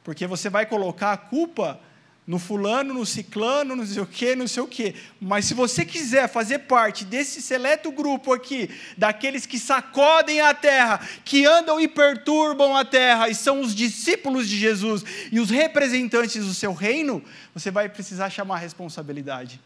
Porque 0.05 0.25
você 0.25 0.49
vai 0.49 0.65
colocar 0.65 1.11
a 1.11 1.17
culpa 1.17 1.81
no 2.29 2.37
fulano, 2.37 2.93
no 2.93 3.07
ciclano, 3.07 3.75
não 3.75 3.83
sei 3.83 4.03
o 4.03 4.05
quê, 4.05 4.35
não 4.35 4.47
sei 4.47 4.61
o 4.61 4.67
quê. 4.67 4.93
Mas 5.19 5.45
se 5.45 5.55
você 5.55 5.83
quiser 5.83 6.29
fazer 6.29 6.59
parte 6.59 7.03
desse 7.03 7.41
seleto 7.41 7.91
grupo 7.91 8.31
aqui, 8.31 8.69
daqueles 8.95 9.47
que 9.47 9.57
sacodem 9.57 10.39
a 10.39 10.53
terra, 10.53 10.99
que 11.25 11.47
andam 11.47 11.81
e 11.81 11.87
perturbam 11.87 12.77
a 12.77 12.85
terra, 12.85 13.29
e 13.29 13.33
são 13.33 13.61
os 13.61 13.73
discípulos 13.73 14.47
de 14.47 14.59
Jesus 14.59 15.03
e 15.31 15.39
os 15.39 15.49
representantes 15.49 16.45
do 16.45 16.53
seu 16.53 16.71
reino, 16.71 17.23
você 17.51 17.71
vai 17.71 17.89
precisar 17.89 18.29
chamar 18.29 18.57
a 18.57 18.59
responsabilidade. 18.59 19.59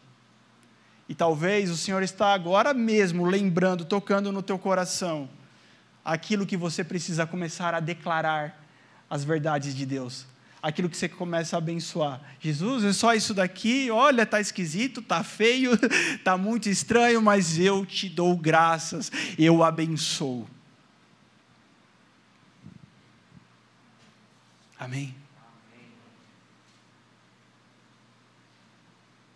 E 1.06 1.14
talvez 1.14 1.68
o 1.68 1.76
Senhor 1.76 2.02
está 2.02 2.32
agora 2.32 2.72
mesmo 2.72 3.26
lembrando, 3.26 3.84
tocando 3.84 4.32
no 4.32 4.40
teu 4.40 4.58
coração, 4.58 5.28
aquilo 6.02 6.46
que 6.46 6.56
você 6.56 6.82
precisa 6.82 7.26
começar 7.26 7.74
a 7.74 7.80
declarar 7.80 8.58
as 9.10 9.22
verdades 9.22 9.74
de 9.74 9.84
Deus 9.84 10.32
aquilo 10.64 10.88
que 10.88 10.96
você 10.96 11.10
começa 11.10 11.56
a 11.56 11.58
abençoar. 11.58 12.22
Jesus, 12.40 12.84
é 12.84 12.92
só 12.94 13.14
isso 13.14 13.34
daqui, 13.34 13.90
olha, 13.90 14.24
tá 14.24 14.40
esquisito, 14.40 15.02
tá 15.02 15.22
feio, 15.22 15.72
tá 16.24 16.38
muito 16.38 16.70
estranho, 16.70 17.20
mas 17.20 17.58
eu 17.58 17.84
te 17.84 18.08
dou 18.08 18.34
graças, 18.34 19.12
eu 19.38 19.62
abençoo. 19.62 20.48
Amém. 24.78 25.14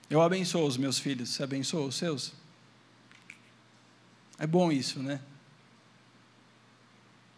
Eu 0.09 0.23
abençoo 0.23 0.67
os 0.67 0.79
meus 0.79 0.99
filhos, 0.99 1.29
você 1.29 1.43
abençoa 1.43 1.89
os 1.89 1.97
seus? 1.97 2.33
É 4.39 4.47
bom 4.47 4.73
isso, 4.73 5.03
né? 5.03 5.21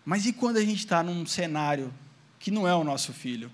Mas 0.04 0.26
e 0.26 0.32
quando 0.32 0.58
a 0.58 0.64
gente 0.64 0.78
está 0.78 1.02
num 1.02 1.26
cenário 1.26 1.92
que 2.38 2.52
não 2.52 2.68
é 2.68 2.74
o 2.74 2.84
nosso 2.84 3.12
filho? 3.12 3.50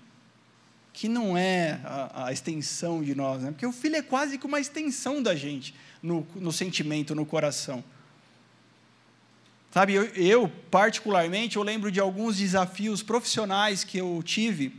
Que 0.97 1.07
não 1.07 1.37
é 1.37 1.79
a, 1.83 2.25
a, 2.25 2.33
extensão 2.33 3.03
de 3.03 3.13
nós, 3.13 3.43
né? 3.43 3.51
porque 3.51 3.67
o 3.67 3.71
filho 3.71 3.97
é 3.97 4.01
quase 4.01 4.35
que 4.35 4.47
uma 4.47 4.59
extensão 4.59 5.21
da 5.21 5.35
gente 5.35 5.75
no, 6.01 6.25
no 6.33 6.51
sentimento, 6.51 7.13
no 7.13 7.23
coração. 7.23 7.83
Sabe, 9.69 9.93
eu, 9.93 10.05
eu, 10.15 10.51
particularmente, 10.71 11.57
eu 11.57 11.61
lembro 11.61 11.91
de 11.91 11.99
alguns 11.99 12.37
desafios 12.37 13.03
profissionais 13.03 13.83
que 13.83 13.99
eu 13.99 14.23
tive, 14.25 14.75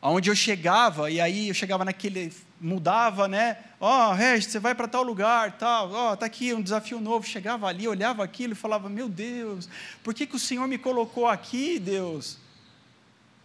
onde 0.00 0.30
eu 0.30 0.36
chegava, 0.36 1.10
e 1.10 1.20
aí 1.20 1.48
eu 1.48 1.54
chegava 1.54 1.84
naquele, 1.84 2.32
mudava, 2.60 3.26
né? 3.26 3.56
Ó, 3.80 4.10
oh, 4.10 4.14
Regis, 4.14 4.52
você 4.52 4.60
vai 4.60 4.72
para 4.72 4.86
tal 4.86 5.02
lugar, 5.02 5.58
tal, 5.58 5.90
ó, 5.90 6.12
oh, 6.12 6.16
tá 6.16 6.26
aqui 6.26 6.54
um 6.54 6.62
desafio 6.62 7.00
novo. 7.00 7.26
Chegava 7.26 7.66
ali, 7.66 7.88
olhava 7.88 8.22
aquilo 8.22 8.52
e 8.52 8.56
falava, 8.56 8.88
meu 8.88 9.08
Deus, 9.08 9.68
por 10.00 10.14
que, 10.14 10.28
que 10.28 10.36
o 10.36 10.38
Senhor 10.38 10.68
me 10.68 10.78
colocou 10.78 11.26
aqui, 11.26 11.80
Deus? 11.80 12.43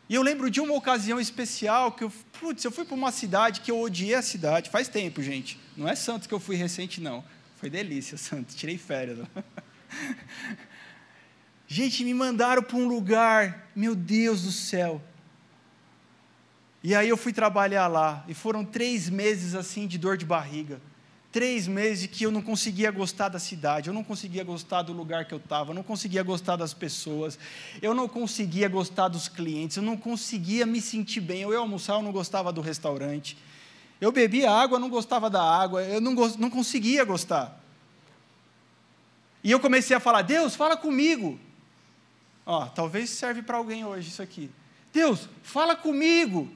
E 0.09 0.15
eu 0.15 0.23
lembro 0.23 0.49
de 0.49 0.59
uma 0.59 0.73
ocasião 0.73 1.19
especial 1.19 1.91
que 1.91 2.03
eu, 2.03 2.11
putz, 2.39 2.63
eu 2.63 2.71
fui 2.71 2.83
para 2.83 2.95
uma 2.95 3.11
cidade 3.11 3.61
que 3.61 3.69
eu 3.69 3.79
odiei 3.79 4.15
a 4.15 4.23
cidade, 4.23 4.71
faz 4.71 4.87
tempo, 4.87 5.21
gente. 5.21 5.59
Não 5.77 5.87
é 5.87 5.95
Santos 5.95 6.27
que 6.27 6.33
eu 6.33 6.39
fui 6.39 6.55
recente, 6.55 6.99
não. 6.99 7.23
Foi 7.57 7.69
delícia, 7.69 8.17
Santos, 8.19 8.55
tirei 8.55 8.77
férias. 8.77 9.19
gente, 11.67 12.03
me 12.03 12.13
mandaram 12.13 12.63
para 12.63 12.75
um 12.75 12.87
lugar, 12.87 13.69
meu 13.75 13.93
Deus 13.93 14.41
do 14.41 14.51
céu. 14.51 14.99
E 16.83 16.95
aí 16.95 17.07
eu 17.07 17.17
fui 17.17 17.31
trabalhar 17.31 17.85
lá, 17.87 18.25
e 18.27 18.33
foram 18.33 18.65
três 18.65 19.09
meses 19.09 19.53
assim 19.53 19.85
de 19.85 19.99
dor 19.99 20.17
de 20.17 20.25
barriga 20.25 20.81
três 21.31 21.67
meses 21.67 22.07
que 22.07 22.23
eu 22.23 22.31
não 22.31 22.41
conseguia 22.41 22.89
gostar 22.91 23.29
da 23.29 23.39
cidade, 23.39 23.87
eu 23.87 23.93
não 23.93 24.03
conseguia 24.03 24.43
gostar 24.43 24.81
do 24.81 24.93
lugar 24.93 25.25
que 25.25 25.33
eu 25.33 25.37
estava, 25.37 25.71
eu 25.71 25.75
não 25.75 25.83
conseguia 25.83 26.23
gostar 26.23 26.55
das 26.55 26.73
pessoas, 26.73 27.37
eu 27.81 27.93
não 27.93 28.07
conseguia 28.07 28.67
gostar 28.67 29.07
dos 29.07 29.27
clientes, 29.27 29.77
eu 29.77 29.83
não 29.83 29.95
conseguia 29.95 30.65
me 30.65 30.81
sentir 30.81 31.21
bem. 31.21 31.41
Eu 31.41 31.51
ia 31.51 31.59
almoçar, 31.59 31.93
eu 31.93 32.01
não 32.01 32.11
gostava 32.11 32.51
do 32.51 32.61
restaurante. 32.61 33.37
Eu 34.01 34.11
bebia 34.11 34.51
água, 34.51 34.79
não 34.79 34.89
gostava 34.89 35.29
da 35.29 35.43
água, 35.43 35.83
eu 35.83 36.01
não, 36.01 36.13
não 36.13 36.49
conseguia 36.49 37.03
gostar. 37.03 37.59
E 39.43 39.51
eu 39.51 39.59
comecei 39.59 39.95
a 39.95 39.99
falar: 39.99 40.21
Deus, 40.21 40.55
fala 40.55 40.75
comigo. 40.75 41.39
Ó, 42.45 42.65
talvez 42.65 43.09
serve 43.11 43.41
para 43.41 43.57
alguém 43.57 43.85
hoje 43.85 44.09
isso 44.09 44.21
aqui. 44.21 44.49
Deus, 44.91 45.29
fala 45.43 45.75
comigo. 45.75 46.49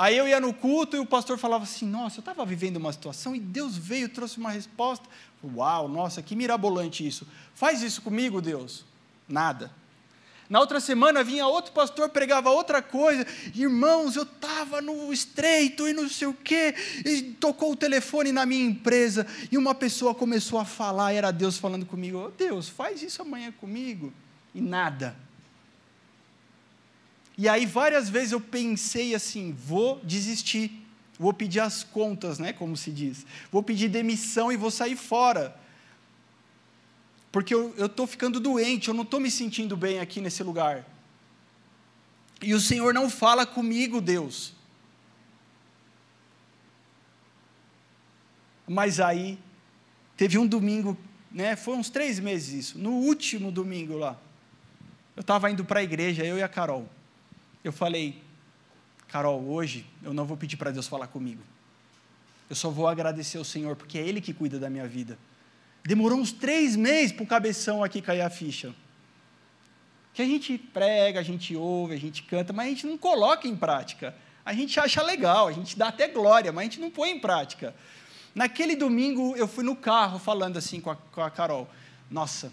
Aí 0.00 0.16
eu 0.16 0.26
ia 0.26 0.40
no 0.40 0.54
culto 0.54 0.96
e 0.96 0.98
o 0.98 1.04
pastor 1.04 1.36
falava 1.36 1.64
assim: 1.64 1.84
Nossa, 1.86 2.16
eu 2.16 2.20
estava 2.20 2.42
vivendo 2.46 2.78
uma 2.78 2.90
situação 2.90 3.36
e 3.36 3.38
Deus 3.38 3.76
veio, 3.76 4.08
trouxe 4.08 4.38
uma 4.38 4.50
resposta. 4.50 5.06
Uau, 5.44 5.88
nossa, 5.88 6.22
que 6.22 6.34
mirabolante 6.34 7.06
isso. 7.06 7.28
Faz 7.54 7.82
isso 7.82 8.00
comigo, 8.00 8.40
Deus. 8.40 8.86
Nada. 9.28 9.70
Na 10.48 10.58
outra 10.58 10.80
semana 10.80 11.22
vinha 11.22 11.46
outro 11.46 11.72
pastor, 11.72 12.08
pregava 12.08 12.48
outra 12.48 12.80
coisa. 12.80 13.26
Irmãos, 13.54 14.16
eu 14.16 14.22
estava 14.22 14.80
no 14.80 15.12
estreito 15.12 15.86
e 15.86 15.92
não 15.92 16.08
sei 16.08 16.28
o 16.28 16.32
quê. 16.32 16.74
E 17.04 17.20
tocou 17.38 17.72
o 17.72 17.76
telefone 17.76 18.32
na 18.32 18.46
minha 18.46 18.64
empresa. 18.64 19.26
E 19.52 19.58
uma 19.58 19.74
pessoa 19.74 20.14
começou 20.14 20.58
a 20.58 20.64
falar, 20.64 21.12
era 21.12 21.30
Deus 21.30 21.58
falando 21.58 21.84
comigo. 21.84 22.24
Oh, 22.26 22.30
Deus, 22.30 22.70
faz 22.70 23.02
isso 23.02 23.20
amanhã 23.20 23.52
comigo. 23.52 24.14
E 24.54 24.62
nada. 24.62 25.14
E 27.40 27.48
aí 27.48 27.64
várias 27.64 28.10
vezes 28.10 28.32
eu 28.32 28.40
pensei 28.40 29.14
assim, 29.14 29.50
vou 29.50 29.98
desistir, 30.04 30.86
vou 31.18 31.32
pedir 31.32 31.60
as 31.60 31.82
contas, 31.82 32.38
né, 32.38 32.52
como 32.52 32.76
se 32.76 32.90
diz. 32.90 33.24
Vou 33.50 33.62
pedir 33.62 33.88
demissão 33.88 34.52
e 34.52 34.58
vou 34.58 34.70
sair 34.70 34.94
fora. 34.94 35.58
porque 37.32 37.54
eu 37.54 37.86
estou 37.86 38.06
ficando 38.06 38.38
doente, 38.38 38.88
eu 38.88 38.94
não 38.94 39.04
estou 39.04 39.18
me 39.18 39.30
sentindo 39.30 39.74
bem 39.74 40.00
aqui 40.00 40.20
nesse 40.20 40.42
lugar. 40.42 40.84
E 42.42 42.52
o 42.52 42.60
Senhor 42.60 42.92
não 42.92 43.08
fala 43.08 43.46
comigo, 43.46 44.02
Deus. 44.02 44.52
Mas 48.68 49.00
aí, 49.00 49.38
teve 50.14 50.36
um 50.36 50.46
domingo, 50.46 50.94
né, 51.32 51.56
foi 51.56 51.74
uns 51.74 51.88
três 51.88 52.20
meses 52.20 52.66
isso, 52.66 52.78
no 52.78 52.90
último 52.90 53.50
domingo 53.50 53.96
lá, 53.96 54.20
eu 55.16 55.22
estava 55.22 55.50
indo 55.50 55.64
para 55.64 55.80
a 55.80 55.82
igreja, 55.82 56.22
eu 56.22 56.36
e 56.36 56.42
a 56.42 56.48
Carol. 56.48 56.86
Eu 57.62 57.72
falei, 57.72 58.22
Carol, 59.08 59.42
hoje 59.48 59.86
eu 60.02 60.12
não 60.12 60.24
vou 60.24 60.36
pedir 60.36 60.56
para 60.56 60.70
Deus 60.70 60.86
falar 60.86 61.08
comigo. 61.08 61.42
Eu 62.48 62.56
só 62.56 62.70
vou 62.70 62.88
agradecer 62.88 63.38
ao 63.38 63.44
Senhor, 63.44 63.76
porque 63.76 63.98
é 63.98 64.06
Ele 64.06 64.20
que 64.20 64.32
cuida 64.32 64.58
da 64.58 64.70
minha 64.70 64.86
vida. 64.86 65.18
Demorou 65.84 66.18
uns 66.18 66.32
três 66.32 66.76
meses 66.76 67.12
para 67.12 67.24
o 67.24 67.26
cabeção 67.26 67.82
aqui 67.82 68.02
cair 68.02 68.22
a 68.22 68.30
ficha. 68.30 68.74
Que 70.12 70.22
a 70.22 70.26
gente 70.26 70.58
prega, 70.58 71.20
a 71.20 71.22
gente 71.22 71.54
ouve, 71.54 71.94
a 71.94 71.98
gente 71.98 72.22
canta, 72.22 72.52
mas 72.52 72.66
a 72.66 72.68
gente 72.70 72.86
não 72.86 72.98
coloca 72.98 73.46
em 73.46 73.56
prática. 73.56 74.14
A 74.44 74.52
gente 74.52 74.78
acha 74.80 75.02
legal, 75.02 75.48
a 75.48 75.52
gente 75.52 75.78
dá 75.78 75.88
até 75.88 76.08
glória, 76.08 76.52
mas 76.52 76.62
a 76.62 76.64
gente 76.64 76.80
não 76.80 76.90
põe 76.90 77.10
em 77.10 77.20
prática. 77.20 77.74
Naquele 78.34 78.74
domingo 78.74 79.36
eu 79.36 79.46
fui 79.46 79.64
no 79.64 79.76
carro 79.76 80.18
falando 80.18 80.56
assim 80.56 80.80
com 80.80 80.90
a, 80.90 80.96
com 80.96 81.22
a 81.22 81.30
Carol. 81.30 81.68
Nossa, 82.10 82.52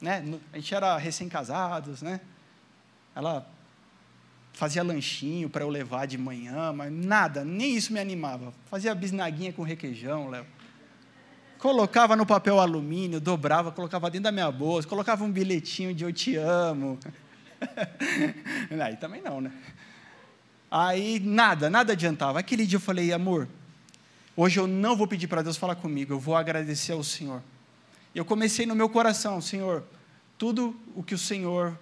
né? 0.00 0.24
A 0.52 0.56
gente 0.56 0.74
era 0.74 0.96
recém-casados, 0.96 2.02
né? 2.02 2.20
Ela 3.14 3.46
fazia 4.60 4.82
lanchinho 4.82 5.48
para 5.48 5.64
eu 5.64 5.70
levar 5.70 6.06
de 6.06 6.18
manhã, 6.18 6.70
mas 6.70 6.92
nada, 6.92 7.42
nem 7.42 7.74
isso 7.74 7.94
me 7.94 7.98
animava. 7.98 8.52
Fazia 8.66 8.94
bisnaguinha 8.94 9.54
com 9.54 9.62
requeijão, 9.62 10.28
Léo 10.28 10.44
colocava 11.58 12.16
no 12.16 12.24
papel 12.24 12.58
alumínio, 12.58 13.20
dobrava, 13.20 13.70
colocava 13.70 14.10
dentro 14.10 14.24
da 14.24 14.32
minha 14.32 14.50
bolsa, 14.50 14.88
colocava 14.88 15.22
um 15.22 15.30
bilhetinho 15.30 15.94
de 15.94 16.04
eu 16.04 16.12
te 16.12 16.34
amo. 16.34 16.98
Aí 18.82 18.96
também 18.96 19.20
não, 19.20 19.42
né? 19.42 19.52
Aí 20.70 21.20
nada, 21.20 21.68
nada 21.68 21.92
adiantava. 21.92 22.38
Aquele 22.38 22.66
dia 22.66 22.76
eu 22.76 22.80
falei, 22.80 23.12
amor, 23.12 23.46
hoje 24.34 24.58
eu 24.58 24.66
não 24.66 24.96
vou 24.96 25.06
pedir 25.06 25.26
para 25.26 25.42
Deus 25.42 25.58
falar 25.58 25.74
comigo, 25.74 26.14
eu 26.14 26.18
vou 26.18 26.34
agradecer 26.34 26.92
ao 26.92 27.04
Senhor. 27.04 27.42
E 28.14 28.18
eu 28.18 28.24
comecei 28.24 28.64
no 28.64 28.74
meu 28.74 28.88
coração, 28.88 29.38
Senhor, 29.40 29.84
tudo 30.38 30.74
o 30.94 31.02
que 31.02 31.14
o 31.14 31.18
Senhor 31.18 31.78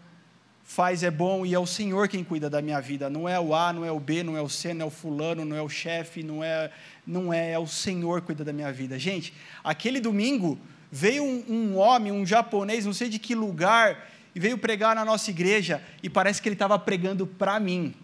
faz 0.69 1.03
é 1.03 1.11
bom 1.11 1.47
e 1.47 1.55
é 1.55 1.59
o 1.59 1.65
Senhor 1.65 2.09
quem 2.09 2.23
cuida 2.23 2.51
da 2.51 2.61
minha 2.61 2.79
vida. 2.79 3.09
Não 3.09 3.27
é 3.27 3.41
o 3.41 3.55
A, 3.55 3.73
não 3.73 3.87
é 3.87 3.91
o 3.91 3.99
B, 3.99 4.23
não 4.23 4.37
é 4.37 4.43
o 4.43 4.51
C, 4.51 4.75
não 4.75 4.85
é 4.85 4.87
o 4.87 4.91
fulano, 4.91 5.43
não 5.43 5.57
é 5.57 5.63
o 5.63 5.69
chefe, 5.69 6.23
não 6.23 6.45
é, 6.45 6.71
não 7.07 7.33
é, 7.33 7.53
é 7.53 7.59
o 7.59 7.67
Senhor 7.67 8.21
que 8.21 8.27
cuida 8.27 8.45
da 8.45 8.53
minha 8.53 8.71
vida. 8.71 8.99
Gente, 8.99 9.33
aquele 9.65 9.99
domingo 9.99 10.59
veio 10.93 11.25
um, 11.25 11.43
um 11.49 11.77
homem, 11.79 12.13
um 12.13 12.25
japonês, 12.27 12.85
não 12.85 12.93
sei 12.93 13.09
de 13.09 13.19
que 13.19 13.35
lugar, 13.35 14.11
e 14.35 14.39
veio 14.39 14.59
pregar 14.59 14.95
na 14.95 15.07
nossa 15.07 15.31
igreja 15.31 15.83
e 16.03 16.11
parece 16.11 16.43
que 16.43 16.51
ele 16.51 16.55
estava 16.55 16.79
pregando 16.79 17.27
para 17.27 17.59
mim. 17.59 17.95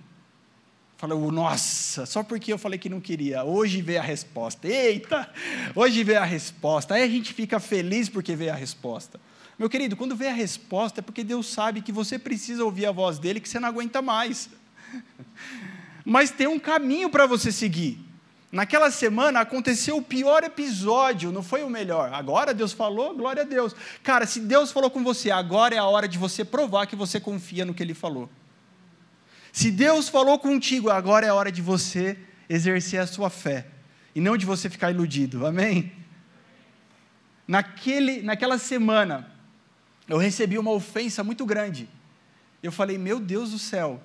Falou, 0.97 1.31
nossa, 1.31 2.07
só 2.07 2.23
porque 2.23 2.51
eu 2.51 2.57
falei 2.57 2.79
que 2.79 2.89
não 2.89 2.99
queria. 2.99 3.45
Hoje 3.45 3.83
veio 3.83 4.01
a 4.01 4.03
resposta. 4.03 4.67
Eita, 4.67 5.29
hoje 5.75 6.03
veio 6.03 6.19
a 6.19 6.25
resposta. 6.25 6.95
Aí 6.95 7.03
a 7.03 7.09
gente 7.09 7.35
fica 7.35 7.61
feliz 7.61 8.09
porque 8.09 8.35
veio 8.35 8.53
a 8.53 8.57
resposta. 8.57 9.21
Meu 9.59 9.71
querido, 9.71 9.97
quando 9.97 10.17
vem 10.17 10.29
a 10.29 10.35
resposta 10.35 11.01
é 11.01 11.03
porque 11.03 11.23
Deus 11.23 11.47
sabe 11.47 11.81
que 11.81 11.93
você 11.93 12.19
precisa 12.19 12.65
ouvir 12.65 12.87
a 12.87 12.93
voz 12.93 13.19
dele, 13.19 13.41
que 13.41 13.49
você 13.49 13.61
não 13.61 13.69
aguenta 13.69 14.03
mais. 14.03 14.49
Mas 16.05 16.31
tem 16.31 16.47
um 16.47 16.59
caminho 16.59 17.09
para 17.09 17.27
você 17.27 17.53
seguir. 17.53 18.01
Naquela 18.51 18.91
semana 18.91 19.41
aconteceu 19.41 19.97
o 19.97 20.03
pior 20.03 20.45
episódio, 20.45 21.33
não 21.33 21.43
foi 21.43 21.65
o 21.65 21.71
melhor. 21.71 22.13
Agora 22.13 22.55
Deus 22.55 22.73
falou, 22.73 23.13
glória 23.13 23.43
a 23.43 23.45
Deus. 23.45 23.75
Cara, 24.03 24.27
se 24.27 24.39
Deus 24.39 24.71
falou 24.71 24.91
com 24.91 25.03
você, 25.03 25.31
agora 25.31 25.75
é 25.75 25.79
a 25.79 25.85
hora 25.85 26.07
de 26.07 26.19
você 26.19 26.45
provar 26.45 26.87
que 26.87 26.95
você 26.95 27.19
confia 27.19 27.65
no 27.65 27.75
que 27.75 27.83
Ele 27.83 27.95
falou. 27.95 28.31
Se 29.53 29.71
Deus 29.71 30.09
falou 30.09 30.39
contigo, 30.39 30.91
agora 30.91 31.27
é 31.27 31.31
a 31.31 31.35
hora 31.35 31.51
de 31.51 31.63
você 31.63 32.17
exercer 32.49 33.01
a 33.01 33.07
sua 33.07 33.31
fé 33.31 33.67
e 34.15 34.21
não 34.21 34.37
de 34.37 34.47
você 34.47 34.71
ficar 34.71 34.91
iludido. 34.91 35.47
Amém? 35.47 35.93
Naquele, 37.47 38.23
naquela 38.23 38.57
semana, 38.57 39.34
eu 40.09 40.19
recebi 40.19 40.59
uma 40.59 40.71
ofensa 40.71 41.25
muito 41.25 41.47
grande. 41.47 41.89
Eu 42.63 42.71
falei, 42.71 42.99
meu 42.99 43.19
Deus 43.19 43.51
do 43.51 43.59
céu. 43.59 44.03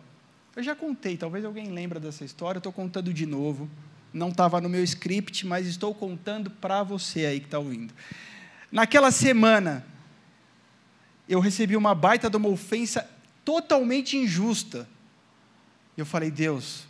Eu 0.56 0.64
já 0.64 0.76
contei, 0.76 1.16
talvez 1.18 1.46
alguém 1.46 1.70
lembre 1.72 2.00
dessa 2.00 2.26
história, 2.26 2.60
estou 2.60 2.74
contando 2.74 3.14
de 3.14 3.26
novo. 3.26 3.70
Não 4.14 4.30
estava 4.30 4.60
no 4.60 4.68
meu 4.68 4.84
script, 4.84 5.46
mas 5.46 5.68
estou 5.68 5.94
contando 5.94 6.50
para 6.50 6.84
você 6.84 7.26
aí 7.26 7.40
que 7.40 7.46
está 7.46 7.60
ouvindo. 7.60 7.94
Naquela 8.72 9.12
semana, 9.12 9.86
eu 11.28 11.40
recebi 11.40 11.78
uma 11.78 11.94
baita 11.94 12.30
de 12.30 12.38
uma 12.38 12.50
ofensa 12.50 13.08
totalmente 13.46 14.18
injusta. 14.18 14.88
Eu 15.96 16.06
falei, 16.06 16.32
Deus, 16.32 16.86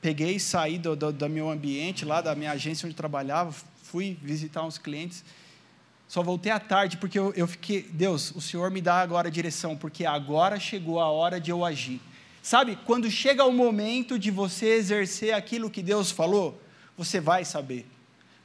peguei, 0.00 0.38
saí 0.38 0.78
do, 0.78 0.96
do, 0.96 1.12
do 1.12 1.28
meu 1.28 1.50
ambiente, 1.50 2.04
lá 2.04 2.20
da 2.20 2.34
minha 2.34 2.52
agência 2.52 2.86
onde 2.86 2.94
trabalhava, 2.94 3.54
fui 3.82 4.18
visitar 4.22 4.64
uns 4.64 4.78
clientes 4.78 5.24
só 6.12 6.22
voltei 6.22 6.52
à 6.52 6.60
tarde 6.60 6.98
porque 6.98 7.18
eu, 7.18 7.32
eu 7.34 7.46
fiquei, 7.46 7.84
Deus, 7.90 8.32
o 8.36 8.40
Senhor 8.42 8.70
me 8.70 8.82
dá 8.82 8.96
agora 8.96 9.28
a 9.28 9.30
direção, 9.30 9.74
porque 9.74 10.04
agora 10.04 10.60
chegou 10.60 11.00
a 11.00 11.10
hora 11.10 11.40
de 11.40 11.50
eu 11.50 11.64
agir. 11.64 12.02
Sabe, 12.42 12.78
quando 12.84 13.10
chega 13.10 13.46
o 13.46 13.50
momento 13.50 14.18
de 14.18 14.30
você 14.30 14.74
exercer 14.74 15.32
aquilo 15.32 15.70
que 15.70 15.82
Deus 15.82 16.10
falou, 16.10 16.60
você 16.98 17.18
vai 17.18 17.46
saber. 17.46 17.86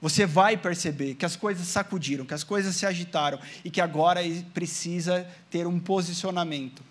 Você 0.01 0.25
vai 0.25 0.55
perceber 0.55 1.15
que 1.15 1.25
as 1.25 1.35
coisas 1.35 1.67
sacudiram, 1.67 2.25
que 2.25 2.33
as 2.33 2.41
coisas 2.41 2.73
se 2.73 2.85
agitaram 2.85 3.37
e 3.65 3.69
que 3.69 3.81
agora 3.81 4.21
precisa 4.53 5.27
ter 5.49 5.67
um 5.67 5.77
posicionamento. 5.77 6.81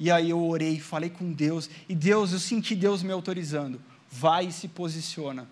E 0.00 0.10
aí 0.10 0.30
eu 0.30 0.42
orei, 0.42 0.80
falei 0.80 1.10
com 1.10 1.30
Deus, 1.30 1.68
e 1.86 1.94
Deus, 1.94 2.32
eu 2.32 2.38
senti 2.38 2.74
Deus 2.74 3.02
me 3.02 3.12
autorizando. 3.12 3.78
Vai 4.10 4.46
e 4.46 4.52
se 4.52 4.68
posiciona. 4.68 5.46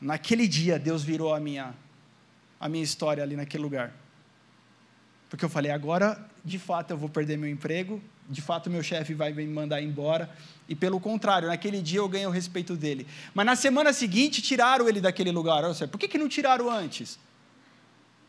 Naquele 0.00 0.46
dia, 0.46 0.78
Deus 0.78 1.02
virou 1.02 1.34
a 1.34 1.40
minha 1.40 1.74
a 2.60 2.68
minha 2.68 2.84
história 2.84 3.22
ali 3.22 3.36
naquele 3.36 3.62
lugar. 3.62 3.92
Porque 5.28 5.44
eu 5.44 5.48
falei, 5.48 5.70
agora, 5.70 6.18
de 6.44 6.58
fato, 6.58 6.90
eu 6.90 6.96
vou 6.96 7.08
perder 7.08 7.36
meu 7.36 7.48
emprego, 7.48 8.02
de 8.28 8.42
fato, 8.42 8.68
meu 8.68 8.82
chefe 8.82 9.14
vai 9.14 9.32
me 9.32 9.46
mandar 9.46 9.80
embora. 9.80 10.28
E 10.68 10.74
pelo 10.74 11.00
contrário, 11.00 11.48
naquele 11.48 11.80
dia 11.80 12.00
eu 12.00 12.08
ganhei 12.08 12.26
o 12.26 12.30
respeito 12.30 12.76
dele. 12.76 13.06
Mas 13.32 13.46
na 13.46 13.56
semana 13.56 13.92
seguinte, 13.92 14.42
tiraram 14.42 14.86
ele 14.86 15.00
daquele 15.00 15.30
lugar. 15.30 15.64
Eu 15.64 15.72
sei, 15.72 15.86
por 15.86 15.98
que, 15.98 16.06
que 16.06 16.18
não 16.18 16.28
tiraram 16.28 16.70
antes? 16.70 17.18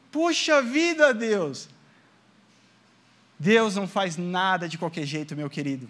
Puxa 0.09 0.61
vida, 0.61 1.13
Deus! 1.13 1.67
Deus 3.37 3.75
não 3.75 3.87
faz 3.87 4.17
nada 4.17 4.67
de 4.67 4.77
qualquer 4.77 5.05
jeito, 5.05 5.35
meu 5.35 5.49
querido. 5.49 5.87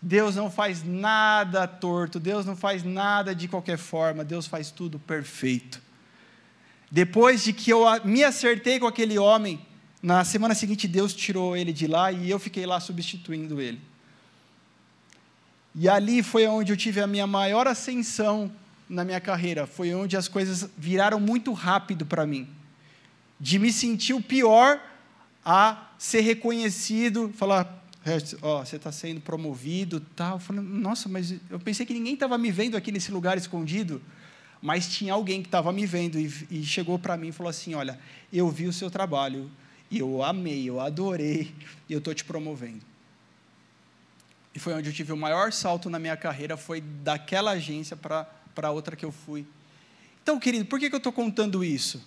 Deus 0.00 0.36
não 0.36 0.50
faz 0.50 0.84
nada 0.84 1.66
torto, 1.66 2.20
Deus 2.20 2.46
não 2.46 2.56
faz 2.56 2.84
nada 2.84 3.34
de 3.34 3.48
qualquer 3.48 3.78
forma, 3.78 4.24
Deus 4.24 4.46
faz 4.46 4.70
tudo 4.70 4.98
perfeito. 4.98 5.80
Depois 6.90 7.42
de 7.42 7.52
que 7.52 7.70
eu 7.70 7.84
me 8.04 8.22
acertei 8.22 8.78
com 8.78 8.86
aquele 8.86 9.18
homem, 9.18 9.60
na 10.02 10.24
semana 10.24 10.54
seguinte 10.54 10.86
Deus 10.86 11.12
tirou 11.14 11.56
ele 11.56 11.72
de 11.72 11.86
lá 11.86 12.12
e 12.12 12.30
eu 12.30 12.38
fiquei 12.38 12.64
lá 12.64 12.78
substituindo 12.78 13.60
ele. 13.60 13.80
E 15.74 15.88
ali 15.88 16.22
foi 16.22 16.46
onde 16.46 16.72
eu 16.72 16.76
tive 16.76 17.00
a 17.00 17.06
minha 17.06 17.26
maior 17.26 17.66
ascensão 17.66 18.50
na 18.88 19.04
minha 19.04 19.20
carreira. 19.20 19.66
Foi 19.66 19.94
onde 19.94 20.16
as 20.16 20.28
coisas 20.28 20.70
viraram 20.78 21.20
muito 21.20 21.52
rápido 21.52 22.06
para 22.06 22.24
mim. 22.24 22.48
De 23.38 23.58
me 23.58 23.70
sentir 23.72 24.14
o 24.14 24.22
pior 24.22 24.80
a 25.44 25.90
ser 25.98 26.20
reconhecido, 26.20 27.30
falar, 27.36 27.84
ó, 28.40 28.60
oh, 28.60 28.64
você 28.64 28.76
está 28.76 28.90
sendo 28.90 29.20
promovido, 29.20 30.00
tal. 30.14 30.38
Falando, 30.38 30.68
nossa, 30.68 31.08
mas 31.08 31.34
eu 31.50 31.60
pensei 31.60 31.84
que 31.84 31.92
ninguém 31.92 32.14
estava 32.14 32.38
me 32.38 32.50
vendo 32.50 32.76
aqui 32.76 32.90
nesse 32.90 33.12
lugar 33.12 33.36
escondido 33.36 34.00
mas 34.60 34.88
tinha 34.88 35.12
alguém 35.12 35.42
que 35.42 35.48
estava 35.48 35.72
me 35.72 35.86
vendo 35.86 36.18
e, 36.18 36.32
e 36.50 36.64
chegou 36.64 36.98
para 36.98 37.16
mim 37.16 37.28
e 37.28 37.32
falou 37.32 37.50
assim: 37.50 37.74
Olha, 37.74 37.98
eu 38.32 38.48
vi 38.50 38.66
o 38.66 38.72
seu 38.72 38.90
trabalho, 38.90 39.50
eu 39.90 40.22
amei, 40.22 40.68
eu 40.68 40.80
adorei, 40.80 41.54
e 41.88 41.92
eu 41.92 41.98
estou 41.98 42.14
te 42.14 42.24
promovendo. 42.24 42.84
E 44.54 44.58
foi 44.58 44.72
onde 44.72 44.88
eu 44.88 44.92
tive 44.92 45.12
o 45.12 45.16
maior 45.16 45.52
salto 45.52 45.90
na 45.90 45.98
minha 45.98 46.16
carreira, 46.16 46.56
foi 46.56 46.80
daquela 46.80 47.52
agência 47.52 47.96
para 47.96 48.70
outra 48.70 48.96
que 48.96 49.04
eu 49.04 49.12
fui. 49.12 49.46
Então, 50.22 50.40
querido, 50.40 50.64
por 50.64 50.80
que, 50.80 50.88
que 50.88 50.94
eu 50.94 50.98
estou 50.98 51.12
contando 51.12 51.62
isso? 51.62 52.02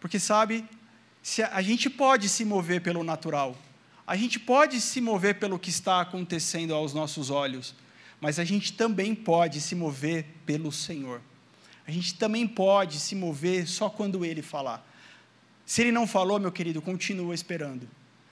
Porque, 0.00 0.18
sabe, 0.18 0.64
se 1.22 1.42
a, 1.42 1.54
a 1.54 1.62
gente 1.62 1.88
pode 1.88 2.28
se 2.28 2.44
mover 2.44 2.82
pelo 2.82 3.04
natural, 3.04 3.56
a 4.06 4.16
gente 4.16 4.40
pode 4.40 4.80
se 4.80 5.00
mover 5.00 5.38
pelo 5.38 5.58
que 5.58 5.70
está 5.70 6.00
acontecendo 6.00 6.74
aos 6.74 6.92
nossos 6.92 7.30
olhos, 7.30 7.74
mas 8.20 8.38
a 8.38 8.44
gente 8.44 8.72
também 8.72 9.14
pode 9.14 9.60
se 9.60 9.74
mover 9.74 10.26
pelo 10.44 10.72
Senhor. 10.72 11.20
A 11.86 11.90
gente 11.90 12.14
também 12.14 12.46
pode 12.46 12.98
se 12.98 13.14
mover 13.14 13.66
só 13.66 13.88
quando 13.88 14.24
Ele 14.24 14.42
falar. 14.42 14.86
Se 15.64 15.82
Ele 15.82 15.92
não 15.92 16.06
falou, 16.06 16.38
meu 16.38 16.52
querido, 16.52 16.82
continua 16.82 17.34
esperando. 17.34 17.88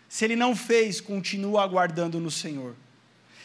Se 0.09 0.25
Ele 0.25 0.37
não 0.37 0.55
fez, 0.55 1.01
continua 1.01 1.63
aguardando 1.63 2.21
no 2.21 2.31
Senhor. 2.31 2.75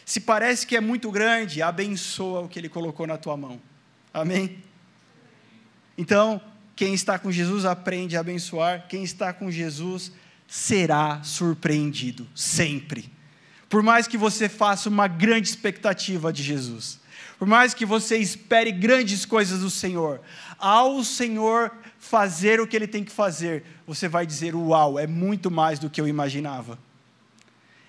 Se 0.04 0.20
parece 0.20 0.66
que 0.66 0.76
é 0.76 0.80
muito 0.80 1.10
grande, 1.10 1.62
abençoa 1.62 2.40
o 2.40 2.48
que 2.48 2.58
Ele 2.58 2.68
colocou 2.68 3.06
na 3.06 3.16
tua 3.16 3.36
mão. 3.36 3.60
Amém? 4.12 4.62
Então, 5.96 6.40
quem 6.74 6.94
está 6.94 7.18
com 7.18 7.30
Jesus 7.30 7.64
aprende 7.64 8.16
a 8.16 8.20
abençoar, 8.20 8.86
quem 8.88 9.04
está 9.04 9.32
com 9.32 9.50
Jesus 9.50 10.12
será 10.46 11.22
surpreendido, 11.22 12.26
sempre. 12.34 13.10
Por 13.72 13.82
mais 13.82 14.06
que 14.06 14.18
você 14.18 14.50
faça 14.50 14.90
uma 14.90 15.08
grande 15.08 15.48
expectativa 15.48 16.30
de 16.30 16.42
Jesus, 16.42 17.00
por 17.38 17.48
mais 17.48 17.72
que 17.72 17.86
você 17.86 18.18
espere 18.18 18.70
grandes 18.70 19.24
coisas 19.24 19.60
do 19.60 19.70
Senhor, 19.70 20.20
ao 20.58 21.02
Senhor 21.02 21.72
fazer 21.98 22.60
o 22.60 22.66
que 22.66 22.76
ele 22.76 22.86
tem 22.86 23.02
que 23.02 23.10
fazer, 23.10 23.64
você 23.86 24.08
vai 24.08 24.26
dizer: 24.26 24.54
Uau, 24.54 24.98
é 24.98 25.06
muito 25.06 25.50
mais 25.50 25.78
do 25.78 25.88
que 25.88 25.98
eu 25.98 26.06
imaginava, 26.06 26.78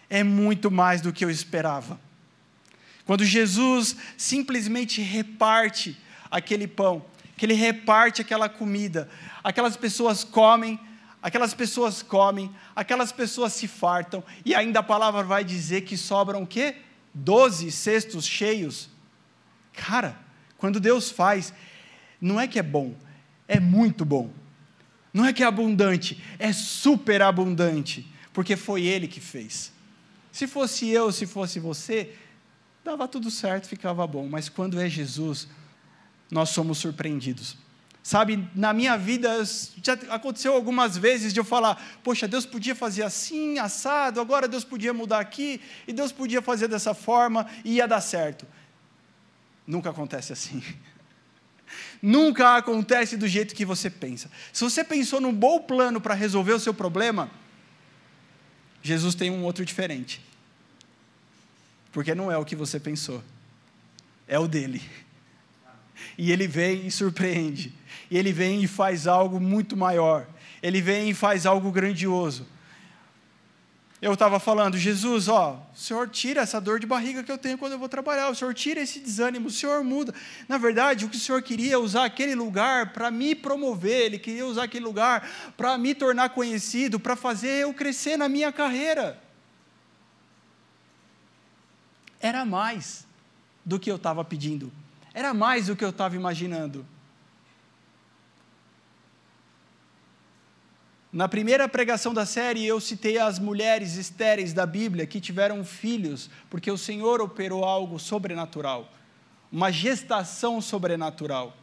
é 0.10 0.24
muito 0.24 0.72
mais 0.72 1.02
do 1.02 1.12
que 1.12 1.26
eu 1.26 1.30
esperava. 1.30 2.00
Quando 3.06 3.26
Jesus 3.26 3.98
simplesmente 4.16 5.02
reparte 5.02 6.02
aquele 6.32 6.66
pão, 6.66 7.04
que 7.36 7.46
ele 7.46 7.56
reparte 7.56 8.22
aquela 8.22 8.48
comida, 8.48 9.10
aquelas 9.44 9.76
pessoas 9.76 10.24
comem, 10.24 10.80
aquelas 11.24 11.54
pessoas 11.54 12.04
comem, 12.04 12.54
aquelas 12.76 13.14
pessoas 13.14 13.54
se 13.54 13.66
fartam, 13.66 14.22
e 14.44 14.54
ainda 14.54 14.80
a 14.80 14.84
palavra 14.84 15.24
vai 15.24 15.42
dizer 15.46 15.82
que 15.82 15.96
sobram 15.96 16.44
o 16.44 16.48
quê? 16.48 16.76
Doze 17.14 17.72
cestos 17.72 18.26
cheios. 18.26 18.90
Cara, 19.72 20.20
quando 20.58 20.82
Deus 20.82 21.10
faz, 21.10 21.54
não 22.20 22.40
é 22.40 22.46
que 22.46 22.60
é 22.60 22.64
bom, 22.64 22.94
é 23.48 23.58
muito 23.58 24.04
bom. 24.04 24.32
Não 25.14 25.26
é 25.26 25.32
que 25.32 25.44
é 25.44 25.46
abundante, 25.46 26.22
é 26.38 26.52
super 26.52 27.22
abundante, 27.22 28.06
porque 28.34 28.58
foi 28.58 28.84
Ele 28.84 29.08
que 29.08 29.22
fez. 29.22 29.72
Se 30.32 30.46
fosse 30.46 30.90
eu, 30.90 31.12
se 31.12 31.26
fosse 31.26 31.60
você, 31.60 32.16
dava 32.84 33.08
tudo 33.08 33.32
certo, 33.32 33.68
ficava 33.68 34.06
bom, 34.06 34.28
mas 34.28 34.50
quando 34.50 34.82
é 34.82 34.90
Jesus, 34.90 35.48
nós 36.30 36.50
somos 36.50 36.80
surpreendidos. 36.80 37.56
Sabe, 38.04 38.50
na 38.54 38.74
minha 38.74 38.98
vida 38.98 39.42
já 39.82 39.94
aconteceu 40.10 40.54
algumas 40.54 40.98
vezes 40.98 41.34
de 41.34 41.40
eu 41.40 41.46
falar: 41.46 41.82
Poxa, 42.04 42.28
Deus 42.28 42.46
podia 42.46 42.76
fazer 42.76 43.04
assim, 43.04 43.58
assado, 43.58 44.20
agora 44.20 44.46
Deus 44.46 44.66
podia 44.66 44.94
mudar 44.94 45.22
aqui, 45.22 45.62
e 45.88 45.94
Deus 45.94 46.12
podia 46.12 46.42
fazer 46.42 46.68
dessa 46.68 46.94
forma 46.94 47.48
e 47.64 47.76
ia 47.76 47.88
dar 47.88 48.02
certo. 48.02 48.46
Nunca 49.66 49.90
acontece 49.90 50.34
assim. 50.34 50.62
Nunca 52.02 52.58
acontece 52.58 53.16
do 53.16 53.26
jeito 53.26 53.56
que 53.56 53.64
você 53.64 53.90
pensa. 53.90 54.30
Se 54.52 54.66
você 54.66 54.84
pensou 54.84 55.22
num 55.22 55.34
bom 55.34 55.62
plano 55.62 56.02
para 56.02 56.14
resolver 56.14 56.52
o 56.52 56.60
seu 56.60 56.74
problema, 56.74 57.32
Jesus 58.82 59.16
tem 59.16 59.32
um 59.32 59.46
outro 59.46 59.64
diferente. 59.64 60.22
Porque 61.94 62.14
não 62.14 62.30
é 62.30 62.38
o 62.38 62.44
que 62.44 62.56
você 62.56 62.82
pensou, 62.82 63.24
é 64.28 64.38
o 64.38 64.46
dele. 64.46 64.82
E 66.18 66.32
ele 66.32 66.48
vem 66.48 66.86
e 66.86 66.92
surpreende. 66.92 67.74
E 68.14 68.18
ele 68.18 68.32
vem 68.32 68.62
e 68.62 68.68
faz 68.68 69.08
algo 69.08 69.40
muito 69.40 69.76
maior. 69.76 70.28
Ele 70.62 70.80
vem 70.80 71.10
e 71.10 71.16
faz 71.16 71.48
algo 71.48 71.72
grandioso. 71.72 72.46
Eu 74.00 74.14
estava 74.14 74.40
falando, 74.40 74.78
Jesus, 74.78 75.28
ó, 75.28 75.68
o 75.74 75.76
Senhor 75.76 76.08
tira 76.08 76.42
essa 76.42 76.62
dor 76.62 76.80
de 76.80 76.86
barriga 76.86 77.24
que 77.24 77.32
eu 77.32 77.40
tenho 77.40 77.58
quando 77.58 77.72
eu 77.72 77.80
vou 77.80 77.90
trabalhar, 77.90 78.30
o 78.30 78.36
Senhor 78.36 78.54
tira 78.54 78.82
esse 78.82 79.00
desânimo, 79.00 79.48
o 79.48 79.52
Senhor 79.52 79.84
muda. 79.84 80.14
Na 80.48 80.60
verdade, 80.60 81.06
o 81.06 81.10
que 81.10 81.18
o 81.18 81.20
Senhor 81.20 81.42
queria 81.42 81.74
é 81.74 81.78
usar 81.78 82.06
aquele 82.06 82.36
lugar 82.36 82.94
para 82.94 83.10
me 83.10 83.34
promover, 83.34 84.04
Ele 84.04 84.20
queria 84.20 84.46
usar 84.46 84.66
aquele 84.66 84.86
lugar 84.86 85.28
para 85.58 85.76
me 85.80 85.96
tornar 85.96 86.30
conhecido, 86.30 87.00
para 87.00 87.16
fazer 87.16 87.64
eu 87.64 87.74
crescer 87.74 88.16
na 88.16 88.30
minha 88.30 88.52
carreira. 88.52 89.20
Era 92.20 92.46
mais 92.46 93.08
do 93.66 93.80
que 93.80 93.90
eu 93.90 93.96
estava 93.96 94.24
pedindo. 94.24 94.72
Era 95.16 95.34
mais 95.34 95.66
do 95.66 95.76
que 95.76 95.84
eu 95.84 95.90
estava 95.90 96.16
imaginando. 96.16 96.86
Na 101.14 101.30
primeira 101.30 101.70
pregação 101.70 102.12
da 102.12 102.26
série, 102.26 102.66
eu 102.66 102.80
citei 102.82 103.20
as 103.20 103.38
mulheres 103.38 103.98
estéreis 103.98 104.52
da 104.52 104.66
Bíblia 104.66 105.06
que 105.06 105.22
tiveram 105.22 105.64
filhos, 105.64 106.28
porque 106.50 106.72
o 106.72 106.78
Senhor 106.78 107.22
operou 107.22 107.64
algo 107.64 108.00
sobrenatural, 108.00 108.92
uma 109.52 109.72
gestação 109.72 110.60
sobrenatural. 110.60 111.56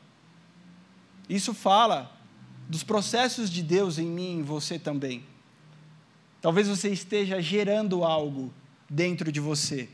Isso 1.28 1.53
fala 1.53 2.16
dos 2.68 2.84
processos 2.84 3.51
de 3.51 3.61
Deus 3.61 3.98
em 3.98 4.07
mim 4.07 4.28
e 4.28 4.34
em 4.34 4.42
você 4.42 4.78
também. 4.78 5.24
Talvez 6.40 6.68
você 6.68 6.88
esteja 6.88 7.42
gerando 7.42 8.05
algo 8.05 8.55
dentro 8.88 9.32
de 9.32 9.40
você. 9.40 9.88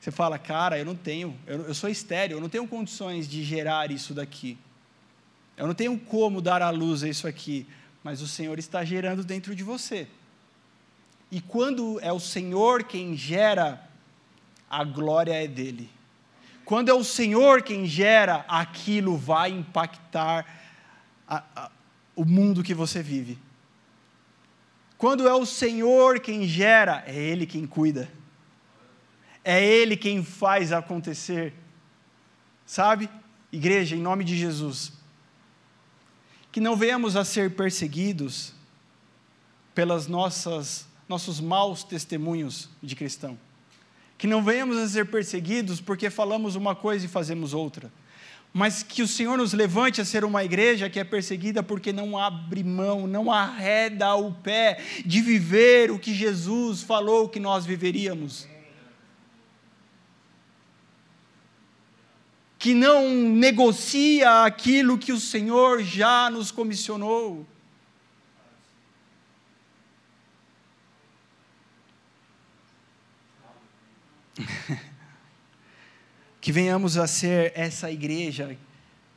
Você 0.00 0.10
fala, 0.10 0.38
cara, 0.38 0.78
eu 0.78 0.86
não 0.86 0.96
tenho, 0.96 1.38
eu, 1.46 1.66
eu 1.66 1.74
sou 1.74 1.90
estéreo, 1.90 2.38
eu 2.38 2.40
não 2.40 2.48
tenho 2.48 2.66
condições 2.66 3.28
de 3.28 3.44
gerar 3.44 3.90
isso 3.90 4.14
daqui. 4.14 4.56
Eu 5.58 5.66
não 5.66 5.74
tenho 5.74 5.98
como 5.98 6.40
dar 6.40 6.62
à 6.62 6.70
luz 6.70 7.02
isso 7.02 7.28
aqui, 7.28 7.66
mas 8.02 8.20
o 8.20 8.28
Senhor 8.28 8.58
está 8.58 8.84
gerando 8.84 9.24
dentro 9.24 9.54
de 9.54 9.62
você. 9.62 10.08
E 11.30 11.40
quando 11.40 11.98
é 12.00 12.12
o 12.12 12.20
Senhor 12.20 12.84
quem 12.84 13.16
gera, 13.16 13.88
a 14.68 14.84
glória 14.84 15.32
é 15.32 15.46
dele. 15.46 15.88
Quando 16.64 16.88
é 16.88 16.94
o 16.94 17.04
Senhor 17.04 17.62
quem 17.62 17.86
gera, 17.86 18.44
aquilo 18.48 19.16
vai 19.16 19.50
impactar 19.50 20.46
a, 21.26 21.42
a, 21.54 21.70
o 22.14 22.24
mundo 22.24 22.62
que 22.62 22.74
você 22.74 23.02
vive. 23.02 23.38
Quando 24.98 25.26
é 25.26 25.34
o 25.34 25.44
Senhor 25.44 26.20
quem 26.20 26.46
gera, 26.46 27.02
é 27.06 27.14
Ele 27.14 27.46
quem 27.46 27.66
cuida. 27.66 28.10
É 29.42 29.64
Ele 29.64 29.96
quem 29.96 30.24
faz 30.24 30.70
acontecer. 30.70 31.54
Sabe? 32.64 33.10
Igreja, 33.50 33.96
em 33.96 34.00
nome 34.00 34.22
de 34.22 34.36
Jesus, 34.36 34.92
que 36.52 36.60
não 36.60 36.76
venhamos 36.76 37.16
a 37.16 37.24
ser 37.24 37.56
perseguidos 37.56 38.52
pelas 39.74 40.06
nossas 40.06 40.86
nossos 41.08 41.40
maus 41.40 41.84
testemunhos 41.84 42.70
de 42.82 42.96
cristão. 42.96 43.38
Que 44.16 44.26
não 44.26 44.42
venhamos 44.42 44.78
a 44.78 44.88
ser 44.88 45.06
perseguidos 45.06 45.80
porque 45.80 46.08
falamos 46.08 46.54
uma 46.54 46.74
coisa 46.74 47.04
e 47.04 47.08
fazemos 47.08 47.52
outra. 47.52 47.92
Mas 48.52 48.82
que 48.82 49.02
o 49.02 49.08
Senhor 49.08 49.36
nos 49.36 49.52
levante 49.52 50.00
a 50.00 50.04
ser 50.04 50.24
uma 50.24 50.44
igreja 50.44 50.88
que 50.88 51.00
é 51.00 51.04
perseguida 51.04 51.62
porque 51.62 51.92
não 51.92 52.16
abre 52.16 52.62
mão, 52.62 53.06
não 53.06 53.32
arreda 53.32 54.14
o 54.14 54.32
pé 54.32 54.82
de 55.04 55.20
viver 55.20 55.90
o 55.90 55.98
que 55.98 56.14
Jesus 56.14 56.82
falou 56.82 57.28
que 57.28 57.40
nós 57.40 57.66
viveríamos. 57.66 58.46
Que 62.62 62.72
não 62.74 63.10
negocia 63.10 64.44
aquilo 64.44 64.96
que 64.96 65.10
o 65.10 65.18
Senhor 65.18 65.82
já 65.82 66.30
nos 66.30 66.52
comissionou. 66.52 67.44
que 76.40 76.52
venhamos 76.52 76.96
a 76.96 77.08
ser 77.08 77.52
essa 77.56 77.90
igreja 77.90 78.56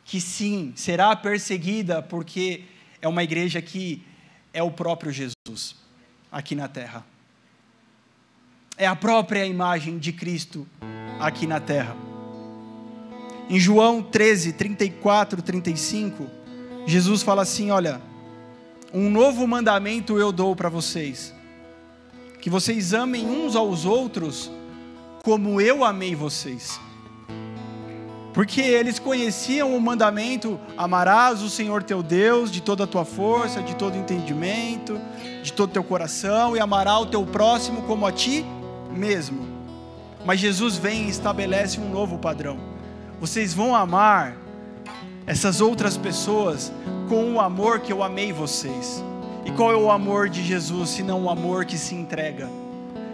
que 0.04 0.20
sim, 0.20 0.74
será 0.76 1.16
perseguida 1.16 2.02
porque 2.02 2.64
é 3.00 3.08
uma 3.08 3.24
igreja 3.24 3.62
que 3.62 4.02
é 4.54 4.64
o 4.64 4.72
próprio 4.72 5.12
Jesus 5.12 5.76
aqui 6.32 6.56
na 6.56 6.68
terra. 6.68 7.06
É 8.76 8.88
a 8.88 8.96
própria 8.96 9.46
imagem 9.46 10.00
de 10.00 10.12
Cristo 10.12 10.68
aqui 11.20 11.46
na 11.46 11.60
terra. 11.60 12.15
Em 13.48 13.60
João 13.60 14.02
13, 14.02 14.54
34, 14.54 15.40
35, 15.40 16.26
Jesus 16.88 17.22
fala 17.22 17.44
assim: 17.44 17.70
Olha, 17.70 18.02
um 18.92 19.08
novo 19.10 19.48
mandamento 19.48 20.18
eu 20.18 20.32
dou 20.32 20.56
para 20.56 20.68
vocês, 20.68 21.32
que 22.42 22.50
vocês 22.50 22.92
amem 22.92 23.24
uns 23.28 23.56
aos 23.56 23.86
outros 23.86 24.50
como 25.24 25.62
eu 25.62 25.84
amei 25.84 26.16
vocês. 26.16 26.80
Porque 28.34 28.62
eles 28.62 28.98
conheciam 28.98 29.78
o 29.78 29.80
mandamento: 29.80 30.60
amarás 30.76 31.44
o 31.44 31.50
Senhor 31.50 31.84
teu 31.84 32.02
Deus 32.02 32.50
de 32.50 32.64
toda 32.64 32.86
a 32.86 32.88
tua 32.88 33.06
força, 33.06 33.62
de 33.62 33.76
todo 33.76 33.96
entendimento, 33.96 35.00
de 35.44 35.54
todo 35.54 35.70
o 35.70 35.74
teu 35.74 35.84
coração, 35.84 36.58
e 36.58 36.60
amarás 36.60 37.02
o 37.02 37.06
teu 37.06 37.24
próximo 37.28 37.84
como 37.84 38.08
a 38.08 38.12
ti 38.12 38.44
mesmo. 38.90 39.46
Mas 40.26 40.40
Jesus 40.40 40.78
vem 40.78 41.06
e 41.06 41.10
estabelece 41.10 41.80
um 41.80 41.92
novo 41.92 42.18
padrão 42.18 42.75
vocês 43.26 43.56
vão 43.56 43.74
amar 43.74 44.38
essas 45.26 45.60
outras 45.60 45.98
pessoas 45.98 46.72
com 47.10 47.34
o 47.34 47.42
amor 47.42 47.80
que 47.80 47.92
eu 47.92 48.04
amei 48.04 48.32
vocês. 48.32 49.04
E 49.44 49.50
qual 49.50 49.72
é 49.72 49.76
o 49.76 49.90
amor 49.90 50.30
de 50.30 50.44
Jesus, 50.44 50.92
se 50.92 51.02
não 51.02 51.24
o 51.24 51.30
amor 51.32 51.66
que 51.66 51.76
se 51.76 51.96
entrega, 51.96 52.48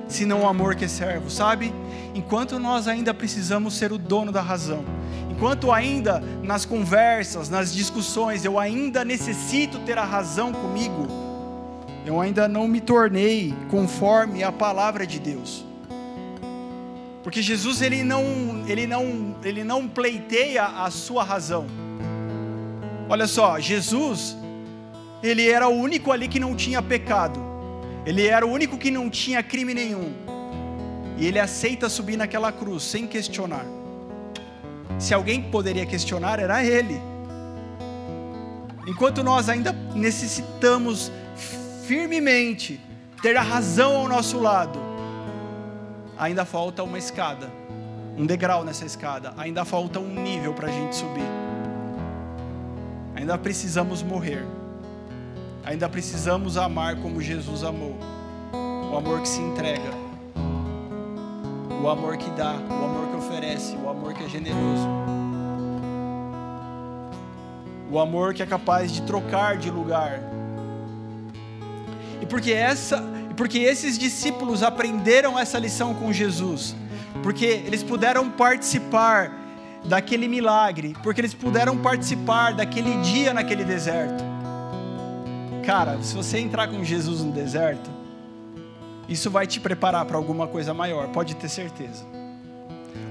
se 0.09 0.25
não 0.25 0.41
o 0.41 0.47
amor 0.47 0.75
que 0.75 0.83
é 0.83 0.87
servo, 0.89 1.29
sabe? 1.29 1.73
Enquanto 2.13 2.59
nós 2.59 2.89
ainda 2.89 3.13
precisamos 3.13 3.73
ser 3.73 3.93
o 3.93 3.97
dono 3.97 4.33
da 4.33 4.41
razão, 4.41 4.83
enquanto 5.29 5.71
ainda 5.71 6.21
nas 6.43 6.65
conversas, 6.65 7.47
nas 7.47 7.73
discussões, 7.73 8.43
eu 8.43 8.59
ainda 8.59 9.05
necessito 9.05 9.79
ter 9.79 9.97
a 9.97 10.03
razão 10.03 10.51
comigo, 10.51 11.07
eu 12.05 12.19
ainda 12.19 12.49
não 12.49 12.67
me 12.67 12.81
tornei 12.81 13.55
conforme 13.69 14.43
a 14.43 14.51
palavra 14.51 15.07
de 15.07 15.19
Deus. 15.19 15.70
Porque 17.23 17.41
Jesus 17.41 17.81
ele 17.81 18.03
não, 18.03 18.63
ele 18.67 18.87
não, 18.87 19.35
ele 19.43 19.63
não 19.63 19.87
pleiteia 19.87 20.65
a 20.65 20.89
sua 20.89 21.23
razão. 21.23 21.67
Olha 23.07 23.27
só, 23.27 23.59
Jesus, 23.59 24.37
ele 25.21 25.47
era 25.47 25.67
o 25.67 25.71
único 25.71 26.11
ali 26.11 26.27
que 26.27 26.39
não 26.39 26.55
tinha 26.55 26.81
pecado. 26.81 27.39
Ele 28.05 28.25
era 28.25 28.45
o 28.45 28.49
único 28.49 28.77
que 28.77 28.89
não 28.89 29.09
tinha 29.09 29.43
crime 29.43 29.73
nenhum. 29.73 30.13
E 31.17 31.27
ele 31.27 31.39
aceita 31.39 31.89
subir 31.89 32.17
naquela 32.17 32.51
cruz 32.51 32.83
sem 32.83 33.05
questionar. 33.05 33.65
Se 34.97 35.13
alguém 35.13 35.43
poderia 35.43 35.85
questionar, 35.85 36.39
era 36.39 36.63
ele. 36.65 36.99
Enquanto 38.87 39.23
nós 39.23 39.47
ainda 39.47 39.71
necessitamos 39.93 41.11
firmemente 41.85 42.79
ter 43.21 43.37
a 43.37 43.41
razão 43.41 43.95
ao 43.95 44.07
nosso 44.07 44.39
lado, 44.39 44.79
ainda 46.21 46.45
falta 46.45 46.83
uma 46.83 46.99
escada, 46.99 47.51
um 48.15 48.27
degrau 48.27 48.63
nessa 48.63 48.85
escada, 48.85 49.33
ainda 49.35 49.65
falta 49.65 49.99
um 49.99 50.07
nível 50.07 50.53
para 50.53 50.67
a 50.67 50.71
gente 50.71 50.95
subir. 50.95 51.25
Ainda 53.15 53.39
precisamos 53.39 54.03
morrer, 54.03 54.45
ainda 55.65 55.89
precisamos 55.89 56.57
amar 56.57 56.97
como 56.97 57.19
Jesus 57.19 57.63
amou. 57.63 57.97
O 58.91 58.95
amor 58.95 59.21
que 59.21 59.27
se 59.27 59.41
entrega, 59.41 59.89
o 61.81 61.89
amor 61.89 62.17
que 62.17 62.29
dá, 62.31 62.53
o 62.53 62.85
amor 62.85 63.07
que 63.09 63.15
oferece, 63.15 63.75
o 63.75 63.89
amor 63.89 64.13
que 64.13 64.23
é 64.23 64.29
generoso, 64.29 64.87
o 67.89 67.97
amor 67.97 68.35
que 68.35 68.43
é 68.43 68.45
capaz 68.45 68.91
de 68.91 69.01
trocar 69.03 69.57
de 69.57 69.71
lugar. 69.71 70.21
E 72.21 72.27
porque 72.27 72.51
essa, 72.51 73.03
porque 73.41 73.57
esses 73.57 73.97
discípulos 73.97 74.61
aprenderam 74.61 75.37
essa 75.37 75.57
lição 75.57 75.95
com 75.95 76.13
Jesus, 76.13 76.75
porque 77.23 77.43
eles 77.43 77.81
puderam 77.81 78.29
participar 78.29 79.31
daquele 79.83 80.27
milagre, 80.27 80.95
porque 81.01 81.21
eles 81.21 81.33
puderam 81.33 81.75
participar 81.75 82.53
daquele 82.53 83.01
dia 83.01 83.33
naquele 83.33 83.63
deserto. 83.63 84.23
Cara, 85.65 85.99
se 86.03 86.13
você 86.13 86.37
entrar 86.37 86.67
com 86.67 86.83
Jesus 86.83 87.23
no 87.23 87.31
deserto, 87.31 87.89
isso 89.09 89.31
vai 89.31 89.47
te 89.47 89.59
preparar 89.59 90.05
para 90.05 90.17
alguma 90.17 90.45
coisa 90.45 90.71
maior, 90.71 91.07
pode 91.07 91.35
ter 91.35 91.49
certeza. 91.49 92.05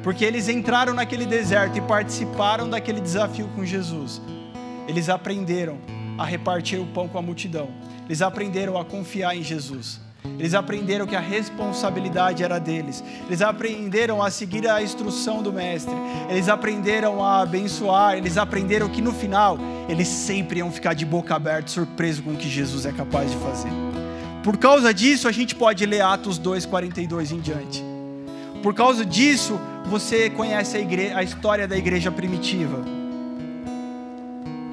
Porque 0.01 0.25
eles 0.25 0.49
entraram 0.49 0.95
naquele 0.95 1.27
deserto 1.27 1.77
e 1.77 1.81
participaram 1.81 2.71
daquele 2.71 3.01
desafio 3.01 3.49
com 3.57 3.65
Jesus. 3.67 4.23
Eles 4.87 5.09
aprenderam 5.09 5.79
a 6.17 6.25
repartir 6.25 6.81
o 6.81 6.87
pão 6.87 7.09
com 7.09 7.19
a 7.19 7.23
multidão. 7.23 7.69
Eles 8.07 8.23
aprenderam 8.23 8.79
a 8.79 8.85
confiar 8.85 9.37
em 9.37 9.43
Jesus. 9.43 10.09
Eles 10.39 10.55
aprenderam 10.55 11.07
que 11.07 11.17
a 11.17 11.21
responsabilidade 11.21 12.43
era 12.43 12.59
deles. 12.59 13.03
Eles 13.27 13.41
aprenderam 13.43 14.23
a 14.23 14.31
seguir 14.31 14.69
a 14.69 14.83
instrução 14.83 15.43
do 15.43 15.53
Mestre. 15.53 15.95
Eles 16.29 16.49
aprenderam 16.49 17.25
a 17.25 17.41
abençoar. 17.43 18.17
Eles 18.17 18.37
aprenderam 18.37 18.89
que 18.89 19.01
no 19.01 19.13
final 19.13 19.59
eles 19.89 20.09
sempre 20.09 20.59
iam 20.59 20.71
ficar 20.71 20.95
de 20.95 21.05
boca 21.05 21.35
aberta, 21.35 21.69
surpreso 21.69 22.23
com 22.23 22.33
o 22.33 22.37
que 22.37 22.49
Jesus 22.49 22.87
é 22.87 22.93
capaz 22.93 23.31
de 23.31 23.37
fazer. 23.39 23.71
Por 24.43 24.57
causa 24.57 24.93
disso, 24.95 25.29
a 25.29 25.33
gente 25.33 25.55
pode 25.55 25.85
ler 25.85 26.01
Atos 26.01 26.39
2:42 26.39 27.33
em 27.33 27.41
diante. 27.41 27.85
Por 28.63 28.75
causa 28.75 29.05
disso, 29.05 29.59
você 29.87 30.31
conhece 30.31 30.77
a, 30.77 31.19
a 31.19 31.23
história 31.23 31.67
da 31.67 31.77
igreja 31.77 32.11
primitiva. 32.11 32.79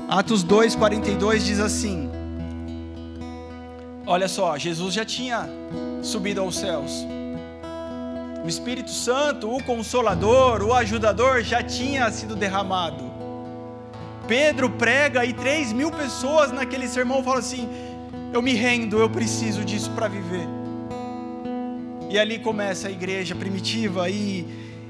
Atos 0.08 0.46
2:42 0.46 1.40
diz 1.40 1.60
assim: 1.60 2.10
Olha 4.10 4.30
só, 4.30 4.58
Jesus 4.58 4.94
já 4.94 5.04
tinha 5.04 5.50
subido 6.02 6.40
aos 6.40 6.58
céus. 6.58 7.06
O 8.42 8.48
Espírito 8.48 8.90
Santo, 8.90 9.54
o 9.54 9.62
Consolador, 9.62 10.64
o 10.64 10.74
Ajudador 10.74 11.44
já 11.44 11.62
tinha 11.62 12.10
sido 12.10 12.34
derramado. 12.34 13.04
Pedro 14.26 14.70
prega 14.70 15.26
e 15.26 15.34
três 15.34 15.74
mil 15.74 15.92
pessoas 15.92 16.54
naquele 16.54 16.88
sermão 16.88 17.22
falam 17.22 17.40
assim: 17.40 17.68
Eu 18.32 18.42
me 18.42 18.54
rendo, 18.54 18.98
eu 18.98 19.10
preciso 19.10 19.66
disso 19.66 19.92
para 19.92 20.08
viver. 20.08 20.48
E 22.10 22.18
ali 22.18 22.40
começa 22.40 22.88
a 22.88 22.92
igreja 22.92 23.36
primitiva 23.36 24.10
e 24.10 24.48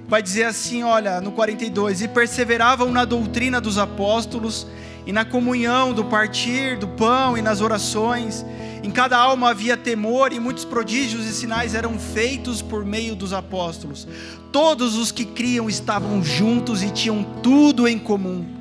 vai 0.07 0.21
dizer 0.21 0.43
assim: 0.43 0.83
olha, 0.83 1.19
no 1.19 1.31
42: 1.31 2.03
E 2.03 2.07
perseveravam 2.07 2.91
na 2.91 3.03
doutrina 3.03 3.59
dos 3.59 3.79
apóstolos 3.79 4.67
e 5.07 5.13
na 5.13 5.25
comunhão 5.25 5.93
do 5.93 6.05
partir 6.05 6.77
do 6.77 6.87
pão 6.89 7.37
e 7.37 7.41
nas 7.41 7.61
orações 7.61 8.45
em 8.83 8.91
cada 8.91 9.17
alma 9.17 9.49
havia 9.49 9.75
temor 9.75 10.31
e 10.31 10.39
muitos 10.39 10.63
prodígios 10.63 11.25
e 11.25 11.33
sinais 11.33 11.73
eram 11.73 11.97
feitos 11.97 12.61
por 12.61 12.85
meio 12.85 13.15
dos 13.15 13.33
apóstolos. 13.33 14.07
Todos 14.51 14.95
os 14.95 15.11
que 15.11 15.25
criam 15.25 15.67
estavam 15.67 16.23
juntos 16.23 16.83
e 16.83 16.91
tinham 16.91 17.23
tudo 17.41 17.87
em 17.87 17.97
comum. 17.97 18.56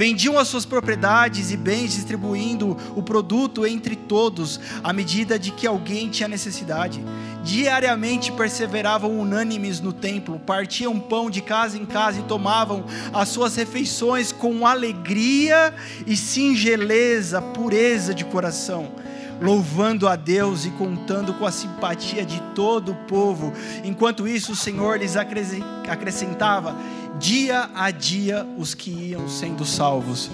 Vendiam 0.00 0.38
as 0.38 0.48
suas 0.48 0.64
propriedades 0.64 1.50
e 1.50 1.58
bens, 1.58 1.92
distribuindo 1.92 2.74
o 2.96 3.02
produto 3.02 3.66
entre 3.66 3.94
todos, 3.94 4.58
à 4.82 4.94
medida 4.94 5.38
de 5.38 5.50
que 5.50 5.66
alguém 5.66 6.08
tinha 6.08 6.26
necessidade. 6.26 7.04
Diariamente 7.44 8.32
perseveravam 8.32 9.20
unânimes 9.20 9.78
no 9.78 9.92
templo, 9.92 10.38
partiam 10.38 10.98
pão 10.98 11.28
de 11.28 11.42
casa 11.42 11.76
em 11.76 11.84
casa 11.84 12.18
e 12.18 12.22
tomavam 12.22 12.86
as 13.12 13.28
suas 13.28 13.54
refeições 13.56 14.32
com 14.32 14.66
alegria 14.66 15.74
e 16.06 16.16
singeleza, 16.16 17.42
pureza 17.42 18.14
de 18.14 18.24
coração 18.24 18.94
louvando 19.40 20.06
a 20.06 20.16
Deus 20.16 20.64
e 20.64 20.70
contando 20.70 21.32
com 21.34 21.46
a 21.46 21.50
simpatia 21.50 22.24
de 22.24 22.40
todo 22.54 22.92
o 22.92 22.94
povo. 22.94 23.52
Enquanto 23.84 24.28
isso, 24.28 24.52
o 24.52 24.56
Senhor 24.56 24.98
lhes 24.98 25.16
acrescentava 25.16 26.74
dia 27.18 27.70
a 27.74 27.90
dia 27.90 28.46
os 28.58 28.74
que 28.74 28.90
iam 28.90 29.28
sendo 29.28 29.64
salvos. 29.64 30.30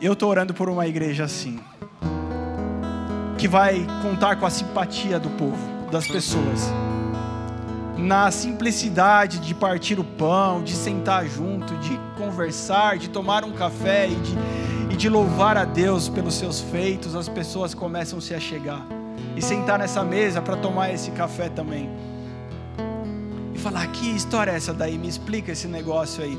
Eu 0.00 0.14
estou 0.14 0.30
orando 0.30 0.54
por 0.54 0.68
uma 0.68 0.86
igreja 0.86 1.24
assim, 1.24 1.60
que 3.36 3.46
vai 3.46 3.86
contar 4.02 4.36
com 4.36 4.46
a 4.46 4.50
simpatia 4.50 5.18
do 5.18 5.28
povo, 5.30 5.90
das 5.90 6.06
pessoas, 6.06 6.72
na 8.00 8.30
simplicidade 8.30 9.38
de 9.38 9.54
partir 9.54 10.00
o 10.00 10.04
pão, 10.04 10.62
de 10.62 10.72
sentar 10.72 11.26
junto, 11.26 11.74
de 11.76 11.98
conversar, 12.16 12.98
de 12.98 13.08
tomar 13.08 13.44
um 13.44 13.52
café 13.52 14.08
e 14.08 14.14
de 14.14 14.34
e 14.90 14.96
de 14.96 15.08
louvar 15.08 15.56
a 15.56 15.64
Deus 15.64 16.08
pelos 16.08 16.34
seus 16.34 16.60
feitos, 16.60 17.14
as 17.14 17.28
pessoas 17.28 17.72
começam 17.72 18.20
-se 18.20 18.34
a 18.34 18.40
chegar 18.40 18.84
e 19.36 19.40
sentar 19.40 19.78
nessa 19.78 20.02
mesa 20.02 20.42
para 20.42 20.56
tomar 20.56 20.92
esse 20.92 21.12
café 21.12 21.48
também. 21.48 21.88
E 23.54 23.58
falar: 23.58 23.86
que 23.88 24.10
história 24.10 24.50
é 24.50 24.56
essa 24.56 24.74
daí? 24.74 24.98
Me 24.98 25.08
explica 25.08 25.52
esse 25.52 25.68
negócio 25.68 26.24
aí. 26.24 26.38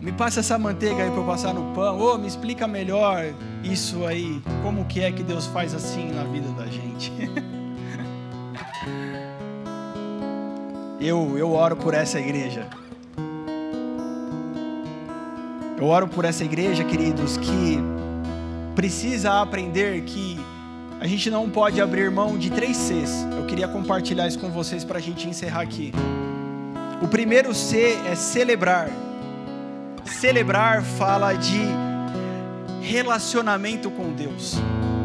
Me 0.00 0.12
passa 0.12 0.40
essa 0.40 0.58
manteiga 0.58 1.02
aí 1.02 1.10
para 1.10 1.20
eu 1.20 1.24
passar 1.24 1.54
no 1.54 1.72
pão. 1.72 1.98
Ô, 1.98 2.14
oh, 2.14 2.18
me 2.18 2.26
explica 2.26 2.68
melhor 2.68 3.24
isso 3.62 4.04
aí. 4.04 4.42
Como 4.62 4.84
que 4.84 5.00
é 5.00 5.10
que 5.10 5.22
Deus 5.22 5.46
faz 5.46 5.72
assim 5.72 6.12
na 6.12 6.24
vida 6.24 6.48
da 6.52 6.66
gente? 6.66 7.10
eu, 11.00 11.36
eu 11.36 11.52
oro 11.52 11.76
por 11.76 11.94
essa 11.94 12.18
igreja. 12.18 12.66
Eu 15.76 15.86
oro 15.86 16.06
por 16.06 16.24
essa 16.24 16.44
igreja, 16.44 16.84
queridos, 16.84 17.36
que 17.36 17.78
precisa 18.74 19.40
aprender 19.40 20.02
que 20.02 20.38
a 21.00 21.06
gente 21.06 21.30
não 21.30 21.50
pode 21.50 21.80
abrir 21.80 22.10
mão 22.10 22.38
de 22.38 22.50
três 22.50 22.76
Cs. 22.76 23.26
Eu 23.36 23.44
queria 23.46 23.68
compartilhar 23.68 24.26
isso 24.26 24.38
com 24.38 24.50
vocês 24.50 24.84
para 24.84 24.98
a 24.98 25.02
gente 25.02 25.28
encerrar 25.28 25.62
aqui. 25.62 25.92
O 27.02 27.08
primeiro 27.08 27.54
C 27.54 27.98
é 28.06 28.14
celebrar. 28.14 28.88
Celebrar 30.04 30.82
fala 30.82 31.34
de 31.34 31.60
relacionamento 32.80 33.90
com 33.90 34.12
Deus, 34.12 34.56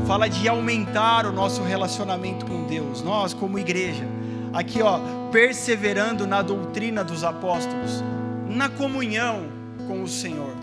fala 0.06 0.30
de 0.30 0.48
aumentar 0.48 1.26
o 1.26 1.32
nosso 1.32 1.64
relacionamento 1.64 2.46
com 2.46 2.66
Deus. 2.66 3.02
Nós, 3.02 3.34
como 3.34 3.58
igreja, 3.58 4.06
aqui 4.54 4.82
ó, 4.82 5.00
perseverando 5.32 6.26
na 6.26 6.42
doutrina 6.42 7.04
dos 7.04 7.24
apóstolos, 7.24 8.04
na 8.48 8.70
comunhão 8.70 9.44
com 9.88 10.04
o 10.04 10.08
Senhor. 10.08 10.54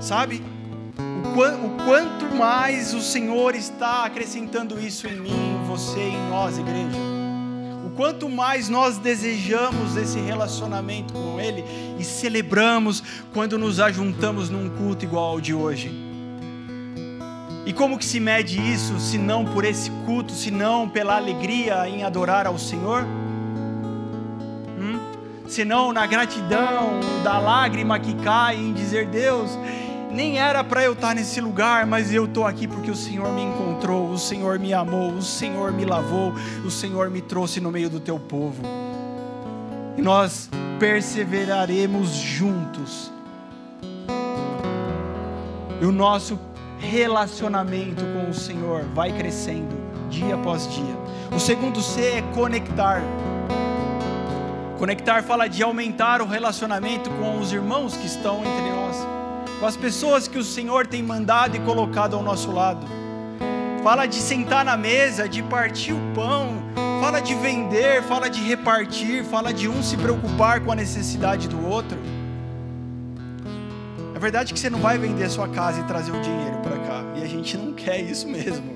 Sabe? 0.00 0.42
O 0.98 1.84
quanto 1.84 2.34
mais 2.34 2.92
o 2.92 3.00
Senhor 3.00 3.54
está 3.54 4.04
acrescentando 4.04 4.78
isso 4.80 5.06
em 5.06 5.16
mim, 5.16 5.30
em 5.30 5.66
você, 5.66 6.00
em 6.00 6.28
nós, 6.28 6.58
igreja. 6.58 6.98
O 7.86 7.90
quanto 7.94 8.28
mais 8.28 8.68
nós 8.68 8.98
desejamos 8.98 9.96
esse 9.96 10.18
relacionamento 10.18 11.12
com 11.12 11.38
Ele 11.40 11.64
e 11.98 12.04
celebramos 12.04 13.02
quando 13.32 13.58
nos 13.58 13.78
ajuntamos 13.80 14.50
num 14.50 14.68
culto 14.70 15.04
igual 15.04 15.30
ao 15.30 15.40
de 15.40 15.54
hoje. 15.54 16.01
E 17.64 17.72
como 17.72 17.98
que 17.98 18.04
se 18.04 18.18
mede 18.18 18.60
isso, 18.60 18.98
se 18.98 19.18
não 19.18 19.44
por 19.44 19.64
esse 19.64 19.90
culto, 20.04 20.32
se 20.32 20.50
não 20.50 20.88
pela 20.88 21.16
alegria 21.16 21.88
em 21.88 22.02
adorar 22.02 22.46
ao 22.46 22.58
Senhor? 22.58 23.06
senão 25.52 25.92
na 25.92 26.06
gratidão 26.06 26.98
da 27.22 27.38
lágrima 27.38 27.98
que 28.00 28.14
cai 28.14 28.56
em 28.56 28.72
dizer: 28.72 29.06
Deus, 29.06 29.50
nem 30.10 30.38
era 30.38 30.64
para 30.64 30.82
eu 30.82 30.94
estar 30.94 31.14
nesse 31.14 31.40
lugar, 31.40 31.86
mas 31.86 32.12
eu 32.12 32.24
estou 32.24 32.46
aqui 32.46 32.66
porque 32.66 32.90
o 32.90 32.96
Senhor 32.96 33.30
me 33.32 33.42
encontrou, 33.42 34.10
o 34.10 34.18
Senhor 34.18 34.58
me 34.58 34.72
amou, 34.72 35.10
o 35.12 35.22
Senhor 35.22 35.70
me 35.70 35.84
lavou, 35.84 36.32
o 36.64 36.70
Senhor 36.70 37.10
me 37.10 37.20
trouxe 37.20 37.60
no 37.60 37.70
meio 37.70 37.90
do 37.90 38.00
teu 38.00 38.18
povo. 38.18 38.62
E 39.96 40.00
nós 40.00 40.48
perseveraremos 40.78 42.08
juntos 42.08 43.12
E 45.82 45.84
o 45.84 45.90
nosso 45.90 46.38
relacionamento 46.82 48.04
com 48.04 48.28
o 48.28 48.34
Senhor 48.34 48.84
vai 48.92 49.12
crescendo 49.12 49.74
dia 50.10 50.34
após 50.34 50.68
dia. 50.70 50.96
O 51.34 51.40
segundo 51.40 51.80
C 51.80 52.00
é 52.00 52.22
conectar. 52.34 53.00
Conectar 54.78 55.22
fala 55.22 55.48
de 55.48 55.62
aumentar 55.62 56.20
o 56.20 56.26
relacionamento 56.26 57.08
com 57.10 57.38
os 57.38 57.52
irmãos 57.52 57.96
que 57.96 58.06
estão 58.06 58.40
entre 58.40 58.70
nós, 58.72 58.96
com 59.60 59.66
as 59.66 59.76
pessoas 59.76 60.26
que 60.26 60.36
o 60.36 60.44
Senhor 60.44 60.86
tem 60.86 61.02
mandado 61.02 61.56
e 61.56 61.60
colocado 61.60 62.16
ao 62.16 62.22
nosso 62.22 62.50
lado. 62.50 62.84
Fala 63.82 64.06
de 64.06 64.16
sentar 64.16 64.64
na 64.64 64.76
mesa, 64.76 65.28
de 65.28 65.42
partir 65.42 65.92
o 65.92 66.00
pão, 66.14 66.62
fala 67.00 67.20
de 67.20 67.34
vender, 67.34 68.02
fala 68.02 68.28
de 68.28 68.42
repartir, 68.42 69.24
fala 69.24 69.52
de 69.52 69.68
um 69.68 69.82
se 69.82 69.96
preocupar 69.96 70.60
com 70.60 70.72
a 70.72 70.74
necessidade 70.74 71.48
do 71.48 71.64
outro. 71.64 71.98
É 74.22 74.30
verdade 74.30 74.54
que 74.54 74.60
você 74.60 74.70
não 74.70 74.78
vai 74.78 74.96
vender 74.98 75.24
a 75.24 75.28
sua 75.28 75.48
casa 75.48 75.80
e 75.80 75.82
trazer 75.82 76.12
o 76.12 76.20
dinheiro 76.20 76.58
para 76.58 76.78
cá, 76.78 77.04
e 77.16 77.24
a 77.24 77.26
gente 77.26 77.56
não 77.56 77.72
quer 77.72 78.00
isso 78.00 78.28
mesmo. 78.28 78.72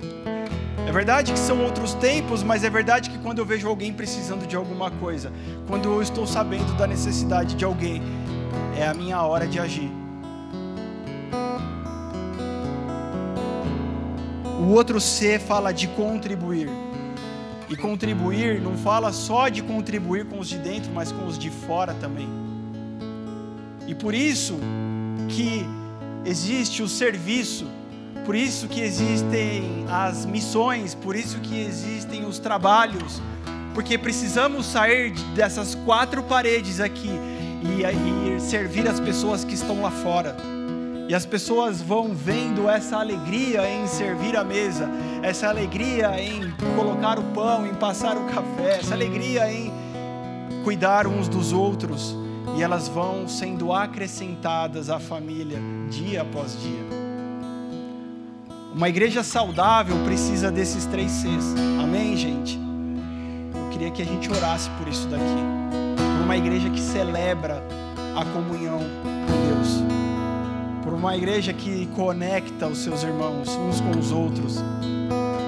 É 0.85 0.91
verdade 0.91 1.33
que 1.33 1.39
são 1.39 1.63
outros 1.63 1.95
tempos, 1.95 2.43
mas 2.43 2.65
é 2.65 2.69
verdade 2.69 3.11
que 3.11 3.19
quando 3.19 3.39
eu 3.39 3.45
vejo 3.45 3.69
alguém 3.69 3.93
precisando 3.93 4.45
de 4.45 4.57
alguma 4.57 4.91
coisa, 4.91 5.33
quando 5.69 5.89
eu 5.89 6.03
estou 6.03 6.27
sabendo 6.27 6.77
da 6.77 6.85
necessidade 6.85 7.55
de 7.55 7.65
alguém, 7.65 8.03
é 8.77 8.89
a 8.89 8.93
minha 8.93 9.23
hora 9.23 9.47
de 9.47 9.61
agir. 9.61 9.89
O 14.59 14.73
outro 14.73 15.01
C 15.01 15.39
fala 15.39 15.73
de 15.73 15.87
contribuir. 15.87 16.69
E 17.71 17.77
contribuir 17.77 18.61
não 18.61 18.77
fala 18.77 19.13
só 19.13 19.49
de 19.49 19.63
contribuir 19.63 20.25
com 20.27 20.41
os 20.41 20.49
de 20.49 20.59
dentro, 20.59 20.91
mas 20.93 21.13
com 21.13 21.25
os 21.25 21.39
de 21.39 21.51
fora 21.51 21.95
também. 21.95 22.29
E 23.87 23.95
por 23.95 24.13
isso 24.13 24.59
que 25.29 25.67
existe 26.25 26.83
o 26.83 26.89
serviço 26.89 27.67
por 28.27 28.35
isso 28.35 28.67
que 28.67 28.81
existem 28.81 29.85
as 29.89 30.27
missões, 30.27 30.97
por 30.97 31.15
isso 31.15 31.39
que 31.39 31.61
existem 31.61 32.27
os 32.27 32.41
trabalhos, 32.41 33.23
porque 33.73 33.97
precisamos 33.97 34.67
sair 34.67 35.13
dessas 35.37 35.77
quatro 35.77 36.25
paredes 36.25 36.81
aqui 36.81 37.13
e, 37.63 38.37
e 38.37 38.41
servir 38.41 38.89
as 38.89 38.99
pessoas 38.99 39.45
que 39.45 39.55
estão 39.55 39.81
lá 39.81 39.93
fora. 39.93 40.37
E 41.09 41.15
as 41.15 41.25
pessoas 41.25 41.81
vão 41.81 42.17
vendo 42.17 42.69
essa 42.69 42.97
alegria 42.97 43.63
em 43.71 43.87
servir 43.87 44.37
a 44.37 44.43
mesa, 44.43 44.91
essa 45.23 45.49
alegria 45.49 46.21
em 46.21 46.51
colocar 46.75 47.21
o 47.21 47.23
pão, 47.33 47.65
em 47.65 47.75
passar 47.75 48.17
o 48.17 48.25
café, 48.25 48.81
essa 48.81 48.93
alegria 48.93 49.49
em 49.53 49.73
cuidar 50.65 51.07
uns 51.07 51.29
dos 51.29 51.53
outros, 51.53 52.17
e 52.55 52.63
elas 52.63 52.89
vão 52.89 53.27
sendo 53.27 53.73
acrescentadas 53.73 54.91
à 54.91 54.99
família 54.99 55.59
dia 55.91 56.23
após 56.23 56.61
dia. 56.61 57.07
Uma 58.75 58.89
igreja 58.89 59.23
saudável 59.23 59.97
precisa 60.05 60.51
desses 60.51 60.85
três 60.85 61.11
Cs. 61.11 61.55
Amém, 61.83 62.15
gente? 62.17 62.59
Eu 63.55 63.71
queria 63.71 63.91
que 63.91 64.03
a 64.03 64.05
gente 64.05 64.31
orasse 64.31 64.69
por 64.71 64.87
isso 64.87 65.09
daqui. 65.09 65.25
Por 65.97 66.25
uma 66.25 66.37
igreja 66.37 66.69
que 66.69 66.81
celebra 66.81 67.63
a 68.15 68.25
comunhão 68.25 68.81
com 69.27 69.49
Deus. 69.49 69.83
Por 70.85 70.93
uma 70.93 71.17
igreja 71.17 71.55
que 71.55 71.87
conecta 71.97 72.67
os 72.67 72.79
seus 72.79 73.03
irmãos 73.03 73.49
uns 73.49 73.81
com 73.81 73.99
os 73.99 74.13
outros. 74.13 74.63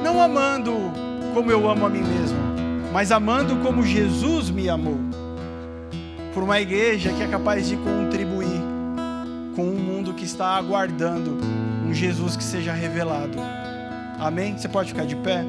Não 0.02 0.22
amando 0.22 0.72
como 1.34 1.50
eu 1.50 1.68
amo 1.68 1.84
a 1.84 1.90
mim 1.90 2.02
mesmo, 2.02 2.38
mas 2.92 3.12
amando 3.12 3.56
como 3.56 3.82
Jesus 3.82 4.48
me 4.48 4.70
amou. 4.70 4.98
Por 6.38 6.44
uma 6.44 6.60
igreja 6.60 7.12
que 7.12 7.20
é 7.20 7.26
capaz 7.26 7.66
de 7.66 7.76
contribuir 7.76 8.62
com 9.56 9.62
um 9.62 9.74
mundo 9.74 10.14
que 10.14 10.24
está 10.24 10.50
aguardando 10.50 11.36
um 11.84 11.92
Jesus 11.92 12.36
que 12.36 12.44
seja 12.44 12.72
revelado. 12.72 13.36
Amém? 14.20 14.56
Você 14.56 14.68
pode 14.68 14.90
ficar 14.90 15.04
de 15.04 15.16
pé? 15.16 15.44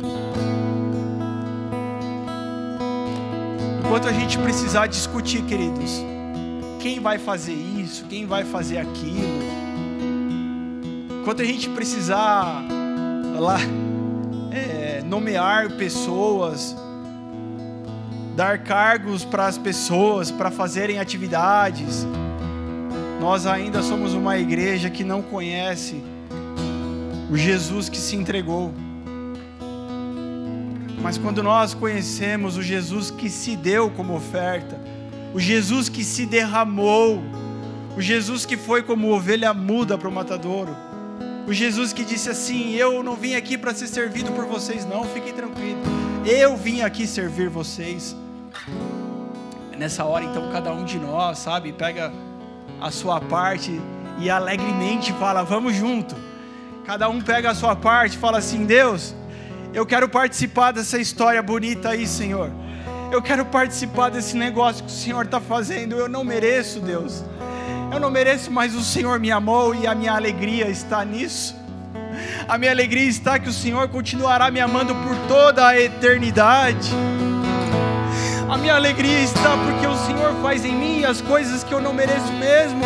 Enquanto 3.85 4.07
a 4.07 4.11
gente 4.11 4.39
precisar 4.39 4.87
discutir, 4.87 5.43
queridos, 5.43 6.03
quem 6.79 6.99
vai 6.99 7.19
fazer 7.19 7.53
isso, 7.53 8.05
quem 8.05 8.25
vai 8.25 8.43
fazer 8.43 8.79
aquilo, 8.79 9.43
enquanto 11.21 11.43
a 11.43 11.45
gente 11.45 11.69
precisar 11.69 12.65
lá 13.37 13.59
é, 14.51 15.03
nomear 15.05 15.69
pessoas, 15.73 16.75
dar 18.39 18.59
cargos 18.59 19.25
para 19.25 19.47
as 19.47 19.57
pessoas 19.57 20.31
para 20.31 20.49
fazerem 20.49 20.97
atividades, 20.97 22.07
nós 23.19 23.45
ainda 23.45 23.83
somos 23.83 24.13
uma 24.13 24.37
igreja 24.37 24.89
que 24.89 25.03
não 25.03 25.21
conhece 25.21 26.01
o 27.29 27.35
Jesus 27.35 27.89
que 27.89 27.97
se 27.97 28.15
entregou. 28.15 28.73
Mas 31.01 31.17
quando 31.17 31.43
nós 31.43 31.73
conhecemos 31.73 32.55
o 32.55 32.63
Jesus 32.63 33.11
que 33.11 33.29
se 33.29 33.57
deu 33.57 33.89
como 33.89 34.15
oferta, 34.15 34.79
o 35.33 35.39
Jesus 35.41 35.89
que 35.89 36.05
se 36.05 36.25
derramou, 36.25 37.21
o 37.97 38.01
Jesus 38.01 38.45
que 38.45 38.55
foi 38.55 38.81
como 38.83 39.13
ovelha 39.13 39.53
muda 39.53 39.97
para 39.97 40.07
o 40.07 40.11
matadouro, 40.13 40.73
o 41.45 41.51
Jesus 41.51 41.91
que 41.91 42.05
disse 42.05 42.29
assim: 42.29 42.73
Eu 42.73 43.03
não 43.03 43.17
vim 43.17 43.35
aqui 43.35 43.57
para 43.57 43.73
ser 43.73 43.87
servido 43.87 44.31
por 44.31 44.45
vocês, 44.45 44.85
não, 44.85 45.03
fiquem 45.03 45.33
tranquilos, 45.33 45.83
eu 46.25 46.55
vim 46.55 46.79
aqui 46.79 47.05
servir 47.05 47.49
vocês. 47.49 48.15
Nessa 49.77 50.03
hora, 50.03 50.25
então, 50.25 50.51
cada 50.51 50.71
um 50.73 50.83
de 50.83 50.99
nós, 50.99 51.39
sabe, 51.39 51.71
pega 51.71 52.11
a 52.81 52.91
sua 52.91 53.21
parte 53.21 53.79
e 54.19 54.29
alegremente 54.29 55.13
fala: 55.13 55.43
Vamos 55.43 55.75
junto 55.75 56.15
Cada 56.89 57.07
um 57.07 57.21
pega 57.21 57.51
a 57.51 57.53
sua 57.53 57.75
parte 57.75 58.15
e 58.15 58.17
fala 58.17 58.39
assim: 58.39 58.65
Deus, 58.65 59.13
eu 59.75 59.85
quero 59.85 60.09
participar 60.09 60.71
dessa 60.71 60.97
história 60.97 61.39
bonita 61.39 61.89
aí, 61.89 62.07
Senhor. 62.07 62.49
Eu 63.11 63.21
quero 63.21 63.45
participar 63.45 64.09
desse 64.09 64.35
negócio 64.35 64.83
que 64.83 64.89
o 64.89 64.95
Senhor 64.95 65.23
está 65.23 65.39
fazendo. 65.39 65.95
Eu 65.95 66.09
não 66.09 66.23
mereço, 66.23 66.79
Deus. 66.79 67.23
Eu 67.93 67.99
não 67.99 68.09
mereço, 68.09 68.49
mas 68.49 68.73
o 68.73 68.83
Senhor 68.83 69.19
me 69.19 69.31
amou 69.31 69.75
e 69.75 69.85
a 69.85 69.93
minha 69.93 70.13
alegria 70.13 70.67
está 70.67 71.05
nisso. 71.05 71.55
A 72.47 72.57
minha 72.57 72.71
alegria 72.71 73.07
está 73.07 73.37
que 73.37 73.49
o 73.49 73.53
Senhor 73.53 73.87
continuará 73.89 74.49
me 74.49 74.59
amando 74.59 74.95
por 74.95 75.15
toda 75.27 75.67
a 75.67 75.79
eternidade. 75.79 76.89
A 78.49 78.57
minha 78.57 78.75
alegria 78.75 79.21
está 79.21 79.55
porque 79.57 79.85
o 79.85 79.95
Senhor 79.95 80.33
faz 80.41 80.65
em 80.65 80.75
mim 80.75 81.05
as 81.05 81.21
coisas 81.21 81.63
que 81.63 81.73
eu 81.73 81.79
não 81.79 81.93
mereço 81.93 82.33
mesmo 82.33 82.83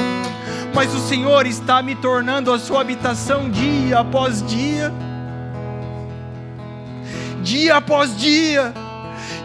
mas 0.74 0.94
o 0.94 1.00
Senhor 1.00 1.46
está 1.46 1.82
me 1.84 1.94
tornando 1.96 2.52
a 2.52 2.58
sua 2.58 2.82
habitação 2.82 3.50
dia 3.50 4.00
após 4.00 4.42
dia. 4.46 4.92
Dia 7.44 7.78
após 7.78 8.18
dia, 8.18 8.74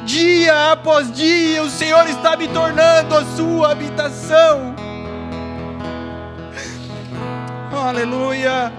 dia 0.04 0.72
após 0.72 1.12
dia, 1.12 1.62
o 1.62 1.68
Senhor 1.68 2.08
está 2.08 2.36
me 2.36 2.46
tornando 2.48 3.14
a 3.14 3.24
sua 3.36 3.72
habitação. 3.72 4.74
Aleluia. 7.72 8.72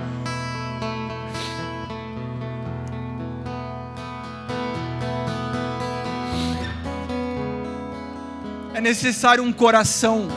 É 8.80 8.82
necessário 8.82 9.44
um 9.44 9.52
coração 9.52 10.30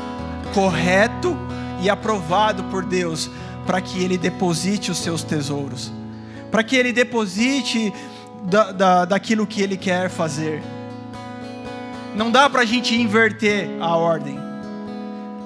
correto 0.52 1.38
e 1.80 1.88
aprovado 1.88 2.64
por 2.64 2.84
Deus 2.84 3.30
para 3.64 3.80
que 3.80 4.02
Ele 4.02 4.18
deposite 4.18 4.90
os 4.90 4.98
seus 4.98 5.22
tesouros, 5.22 5.92
para 6.50 6.64
que 6.64 6.74
Ele 6.74 6.92
deposite 6.92 7.94
da, 8.42 8.72
da, 8.72 9.04
daquilo 9.04 9.46
que 9.46 9.62
Ele 9.62 9.76
quer 9.76 10.10
fazer. 10.10 10.60
Não 12.16 12.32
dá 12.32 12.50
para 12.50 12.62
a 12.62 12.64
gente 12.64 13.00
inverter 13.00 13.70
a 13.80 13.96
ordem, 13.96 14.36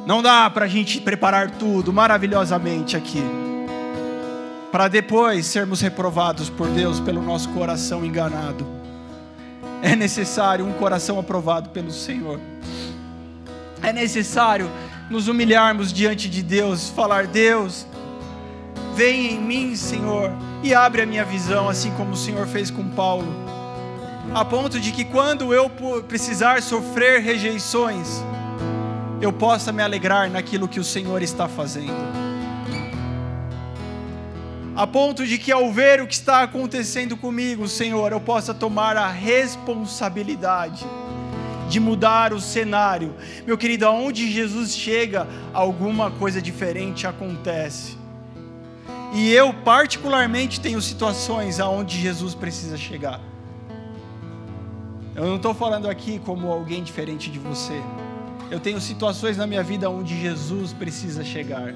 não 0.07 0.23
dá 0.23 0.49
para 0.49 0.65
a 0.65 0.69
gente 0.69 0.99
preparar 0.99 1.51
tudo 1.51 1.93
maravilhosamente 1.93 2.97
aqui, 2.97 3.23
para 4.73 4.89
depois 4.89 5.45
sermos 5.45 5.83
reprovados 5.83 6.49
por 6.49 6.67
Deus 6.69 6.99
pelo 6.99 7.21
nosso 7.21 7.51
coração 7.51 8.07
enganado. 8.07 8.67
É 9.83 9.95
necessário 9.95 10.65
um 10.65 10.73
coração 10.73 11.19
aprovado 11.19 11.69
pelo 11.69 11.91
Senhor. 11.91 12.41
É 13.83 13.93
necessário 13.93 14.71
nos 15.11 15.29
humilharmos 15.29 15.93
diante 15.93 16.29
de 16.29 16.43
Deus, 16.43 16.89
falar: 16.89 17.27
Deus, 17.27 17.87
vem 18.95 19.35
em 19.35 19.41
mim, 19.41 19.77
Senhor, 19.77 20.33
e 20.63 20.75
abre 20.75 21.03
a 21.03 21.07
minha 21.07 21.25
visão, 21.25 21.69
assim 21.69 21.91
como 21.93 22.13
o 22.13 22.17
Senhor 22.17 22.47
fez 22.47 22.71
com 22.71 22.89
Paulo, 22.89 23.33
a 24.35 24.45
ponto 24.45 24.81
de 24.81 24.91
que 24.93 25.05
quando 25.05 25.55
eu 25.55 25.71
precisar 26.09 26.63
sofrer 26.63 27.23
rejeições, 27.23 28.23
eu 29.21 29.33
possa 29.33 29.73
me 29.73 29.83
alegrar 29.83 30.31
naquilo 30.31 30.69
que 30.69 30.81
o 30.81 30.85
Senhor 30.85 31.23
está 31.23 31.49
fazendo. 31.49 32.27
A 34.75 34.87
ponto 34.87 35.27
de 35.27 35.39
que 35.39 35.51
ao 35.51 35.73
ver 35.73 36.03
o 36.03 36.07
que 36.07 36.13
está 36.13 36.43
acontecendo 36.43 37.17
comigo, 37.17 37.67
Senhor, 37.67 38.13
eu 38.13 38.21
possa 38.21 38.53
tomar 38.53 38.95
a 38.95 39.09
responsabilidade 39.09 40.85
de 41.69 41.81
mudar 41.81 42.33
o 42.33 42.41
cenário. 42.41 43.15
Meu 43.47 43.57
querido, 43.59 43.87
aonde 43.87 44.31
Jesus 44.31 44.75
chega, 44.75 45.27
alguma 45.53 46.11
coisa 46.11 46.41
diferente 46.41 47.07
acontece. 47.07 47.97
E 49.13 49.33
eu, 49.33 49.53
particularmente, 49.53 50.61
tenho 50.61 50.81
situações 50.81 51.61
aonde 51.61 51.99
Jesus 51.99 52.35
precisa 52.35 52.77
chegar. 52.77 53.21
Eu 55.15 55.25
não 55.25 55.37
estou 55.37 55.55
falando 55.55 55.89
aqui 55.89 56.19
como 56.19 56.53
alguém 56.53 56.83
diferente 56.83 57.31
de 57.31 57.39
você. 57.39 57.81
Eu 58.51 58.61
tenho 58.61 58.81
situações 58.81 59.37
na 59.37 59.47
minha 59.47 59.63
vida 59.63 59.89
onde 59.89 60.21
Jesus 60.21 60.73
precisa 60.73 61.25
chegar. 61.25 61.75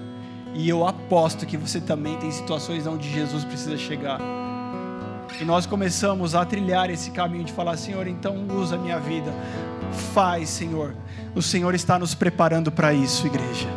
E 0.53 0.69
eu 0.69 0.87
aposto 0.87 1.47
que 1.47 1.57
você 1.57 1.81
também 1.81 2.17
tem 2.19 2.31
situações 2.31 2.87
onde 2.87 3.11
Jesus 3.11 3.45
precisa 3.45 3.79
chegar. 3.79 4.21
E 5.41 5.45
nós 5.45 5.65
começamos 5.65 6.35
a 6.35 6.45
trilhar 6.45 6.91
esse 6.91 7.11
caminho 7.13 7.45
de 7.45 7.53
falar: 7.53 7.77
Senhor, 7.77 8.07
então 8.07 8.47
usa 8.55 8.75
a 8.75 8.79
minha 8.79 8.99
vida. 8.99 9.33
Faz, 10.13 10.49
Senhor. 10.49 10.95
O 11.35 11.43
Senhor 11.43 11.75
está 11.75 11.99
nos 11.99 12.15
preparando 12.15 12.73
para 12.73 12.93
isso, 12.93 13.27
igreja. 13.27 13.69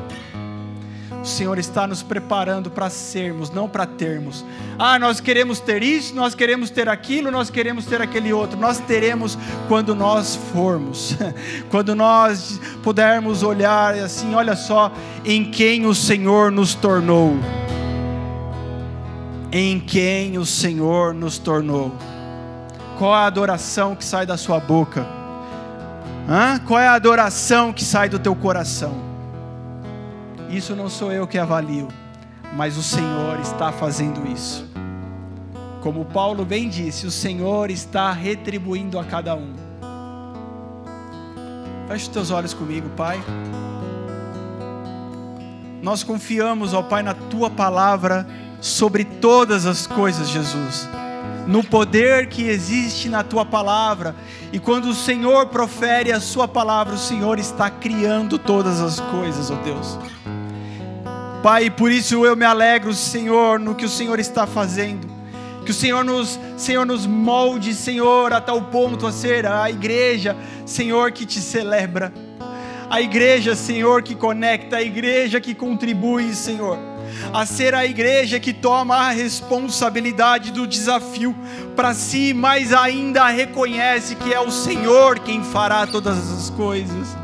O 1.24 1.26
Senhor 1.26 1.58
está 1.58 1.88
nos 1.88 2.04
preparando 2.04 2.70
para 2.70 2.90
sermos, 2.90 3.50
não 3.50 3.70
para 3.70 3.86
termos. 3.86 4.44
Ah, 4.78 5.00
nós 5.00 5.22
queremos 5.22 5.62
ter 5.62 5.82
isso, 5.82 6.14
nós 6.14 6.36
queremos 6.36 6.70
ter 6.70 6.90
aquilo, 6.90 7.32
nós 7.32 7.50
queremos 7.50 7.86
ter 7.86 8.02
aquele 8.02 8.34
outro. 8.34 8.60
Nós 8.60 8.80
teremos 8.80 9.38
quando 9.70 9.96
nós 9.96 10.36
formos, 10.52 11.16
quando 11.72 11.96
nós 11.96 12.60
pudermos 12.84 13.42
olhar 13.42 13.94
assim, 13.96 14.36
olha 14.36 14.54
só 14.58 14.92
em 15.24 15.50
quem 15.50 15.86
o 15.86 15.96
Senhor 15.96 16.52
nos 16.52 16.76
tornou. 16.76 17.38
Em 19.50 19.80
quem 19.80 20.38
o 20.38 20.46
Senhor 20.46 21.14
nos 21.14 21.38
tornou. 21.38 21.96
Qual 22.98 23.14
a 23.14 23.26
adoração 23.26 23.96
que 23.96 24.04
sai 24.04 24.26
da 24.26 24.36
sua 24.36 24.60
boca? 24.60 25.23
Hã? 26.28 26.58
Qual 26.60 26.80
é 26.80 26.88
a 26.88 26.94
adoração 26.94 27.74
que 27.74 27.84
sai 27.84 28.08
do 28.08 28.18
teu 28.18 28.36
coração? 28.36 28.96
Isso 30.50 30.76
não 30.76 30.90
sou 30.90 31.12
eu 31.12 31.28
que 31.28 31.38
avalio, 31.38 31.88
mas 32.56 32.78
o 32.78 32.84
Senhor 32.84 33.40
está 33.40 33.72
fazendo 33.72 34.26
isso. 34.28 34.66
Como 35.82 36.06
Paulo 36.06 36.46
bem 36.46 36.70
disse, 36.70 37.06
o 37.06 37.12
Senhor 37.12 37.70
está 37.70 38.12
retribuindo 38.12 38.98
a 38.98 39.04
cada 39.04 39.36
um. 39.36 39.54
Feche 41.88 42.04
os 42.04 42.08
teus 42.08 42.32
olhos 42.32 42.54
comigo, 42.54 42.90
Pai. 42.96 43.22
Nós 45.82 46.04
confiamos, 46.04 46.74
ó 46.74 46.82
Pai, 46.82 47.04
na 47.04 47.14
tua 47.14 47.50
palavra 47.50 48.26
sobre 48.62 49.04
todas 49.04 49.66
as 49.66 49.86
coisas, 49.86 50.30
Jesus. 50.30 50.88
No 51.48 51.64
poder 51.64 52.28
que 52.28 52.48
existe 52.48 53.10
na 53.10 53.24
tua 53.24 53.46
palavra. 53.46 54.16
E 54.52 54.60
quando 54.60 54.86
o 54.86 54.94
Senhor 54.94 55.48
profere 55.48 56.12
a 56.12 56.20
sua 56.20 56.48
palavra, 56.48 56.94
o 56.94 56.98
Senhor 56.98 57.38
está 57.40 57.70
criando 57.70 58.38
todas 58.38 58.80
as 58.80 59.00
coisas, 59.00 59.52
ó 59.52 59.56
Deus. 59.56 59.98
Pai, 61.42 61.70
por 61.70 61.92
isso 61.92 62.26
eu 62.26 62.36
me 62.36 62.46
alegro, 62.46 62.94
Senhor, 62.94 63.60
no 63.60 63.76
que 63.76 63.86
o 63.86 63.90
Senhor 63.90 64.20
está 64.20 64.48
fazendo. 64.48 65.12
Que 65.66 65.72
o 65.72 65.74
Senhor 65.74 66.04
nos, 66.04 66.40
Senhor 66.56 66.86
nos 66.86 67.06
molde, 67.06 67.74
Senhor, 67.74 68.32
a 68.32 68.40
tal 68.40 68.62
ponto 68.64 69.06
a 69.08 69.12
ser 69.12 69.46
a 69.46 69.70
igreja, 69.70 70.36
Senhor, 70.66 71.12
que 71.12 71.26
te 71.26 71.42
celebra. 71.42 72.14
A 72.90 73.02
igreja, 73.02 73.56
Senhor, 73.56 74.04
que 74.04 74.16
conecta, 74.16 74.78
a 74.78 74.82
igreja 74.82 75.42
que 75.42 75.54
contribui, 75.54 76.34
Senhor 76.34 76.93
a 77.34 77.46
ser 77.46 77.74
a 77.74 77.86
igreja 77.86 78.40
que 78.40 78.54
toma 78.54 78.96
a 78.96 79.10
responsabilidade 79.10 80.52
do 80.52 80.68
desafio 80.68 81.36
para 81.76 81.94
si, 81.94 82.34
mas 82.34 82.74
ainda 82.74 83.28
reconhece 83.28 84.16
que 84.16 84.34
é 84.34 84.40
o 84.40 84.52
Senhor 84.52 85.20
quem 85.20 85.44
fará 85.44 85.88
todas 85.88 86.32
as 86.32 86.50
coisas. 86.50 87.24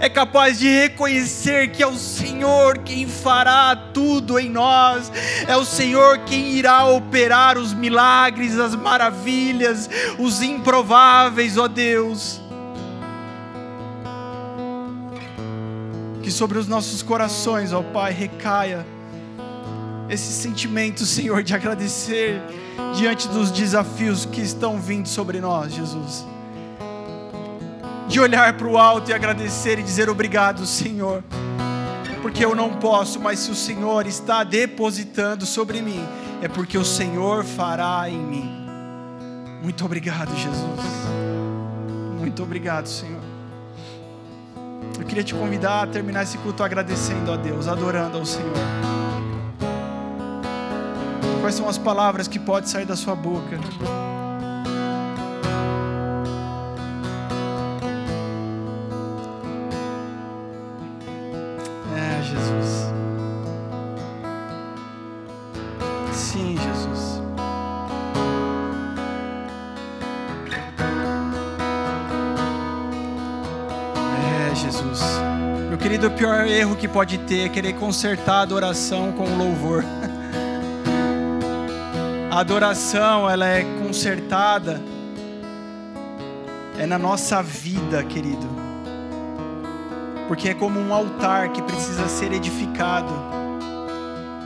É 0.00 0.08
capaz 0.08 0.58
de 0.58 0.68
reconhecer 0.68 1.70
que 1.70 1.82
é 1.82 1.86
o 1.86 1.96
Senhor 1.96 2.78
quem 2.78 3.06
fará 3.06 3.74
tudo 3.76 4.38
em 4.38 4.48
nós, 4.48 5.12
é 5.46 5.56
o 5.56 5.64
Senhor 5.64 6.18
quem 6.20 6.52
irá 6.52 6.86
operar 6.86 7.58
os 7.58 7.74
milagres, 7.74 8.58
as 8.58 8.74
maravilhas, 8.74 9.88
os 10.18 10.42
improváveis, 10.42 11.56
ó 11.58 11.68
Deus. 11.68 12.40
Que 16.22 16.30
sobre 16.30 16.58
os 16.58 16.68
nossos 16.68 17.02
corações, 17.02 17.72
ó 17.72 17.82
Pai, 17.82 18.12
recaia 18.12 18.86
esse 20.12 20.30
sentimento, 20.30 21.06
Senhor, 21.06 21.42
de 21.42 21.54
agradecer 21.54 22.42
diante 22.94 23.26
dos 23.28 23.50
desafios 23.50 24.26
que 24.26 24.42
estão 24.42 24.78
vindo 24.78 25.08
sobre 25.08 25.40
nós, 25.40 25.72
Jesus. 25.72 26.26
De 28.08 28.20
olhar 28.20 28.52
para 28.58 28.68
o 28.68 28.76
alto 28.76 29.10
e 29.10 29.14
agradecer 29.14 29.78
e 29.78 29.82
dizer 29.82 30.10
obrigado, 30.10 30.66
Senhor, 30.66 31.24
porque 32.20 32.44
eu 32.44 32.54
não 32.54 32.74
posso, 32.74 33.18
mas 33.18 33.38
se 33.38 33.50
o 33.50 33.54
Senhor 33.54 34.06
está 34.06 34.44
depositando 34.44 35.46
sobre 35.46 35.80
mim, 35.80 36.06
é 36.42 36.48
porque 36.48 36.76
o 36.76 36.84
Senhor 36.84 37.42
fará 37.42 38.04
em 38.10 38.18
mim. 38.18 38.66
Muito 39.62 39.82
obrigado, 39.82 40.36
Jesus. 40.36 40.80
Muito 42.18 42.42
obrigado, 42.42 42.86
Senhor. 42.86 43.22
Eu 44.98 45.06
queria 45.06 45.24
te 45.24 45.34
convidar 45.34 45.84
a 45.84 45.86
terminar 45.86 46.24
esse 46.24 46.36
culto 46.36 46.62
agradecendo 46.62 47.32
a 47.32 47.36
Deus, 47.36 47.66
adorando 47.66 48.18
ao 48.18 48.26
Senhor. 48.26 48.91
Quais 51.42 51.56
são 51.56 51.68
as 51.68 51.76
palavras 51.76 52.28
que 52.28 52.38
podem 52.38 52.70
sair 52.70 52.86
da 52.86 52.94
sua 52.94 53.16
boca? 53.16 53.58
É, 61.96 62.22
Jesus. 62.22 62.92
Sim, 66.12 66.56
Jesus. 66.56 67.20
É, 74.16 74.54
Jesus. 74.54 75.00
Meu 75.68 75.76
querido, 75.76 76.06
o 76.06 76.10
pior 76.12 76.46
erro 76.46 76.76
que 76.76 76.86
pode 76.86 77.18
ter 77.18 77.46
é 77.46 77.48
querer 77.48 77.72
consertar 77.72 78.34
a 78.34 78.42
adoração 78.42 79.10
com 79.10 79.24
louvor. 79.36 79.82
A 82.32 82.40
adoração, 82.40 83.28
ela 83.28 83.46
é 83.46 83.62
consertada 83.84 84.80
é 86.78 86.86
na 86.86 86.98
nossa 86.98 87.42
vida, 87.42 88.02
querido. 88.02 88.48
Porque 90.26 90.48
é 90.48 90.54
como 90.54 90.80
um 90.80 90.94
altar 90.94 91.50
que 91.50 91.60
precisa 91.60 92.08
ser 92.08 92.32
edificado. 92.32 93.12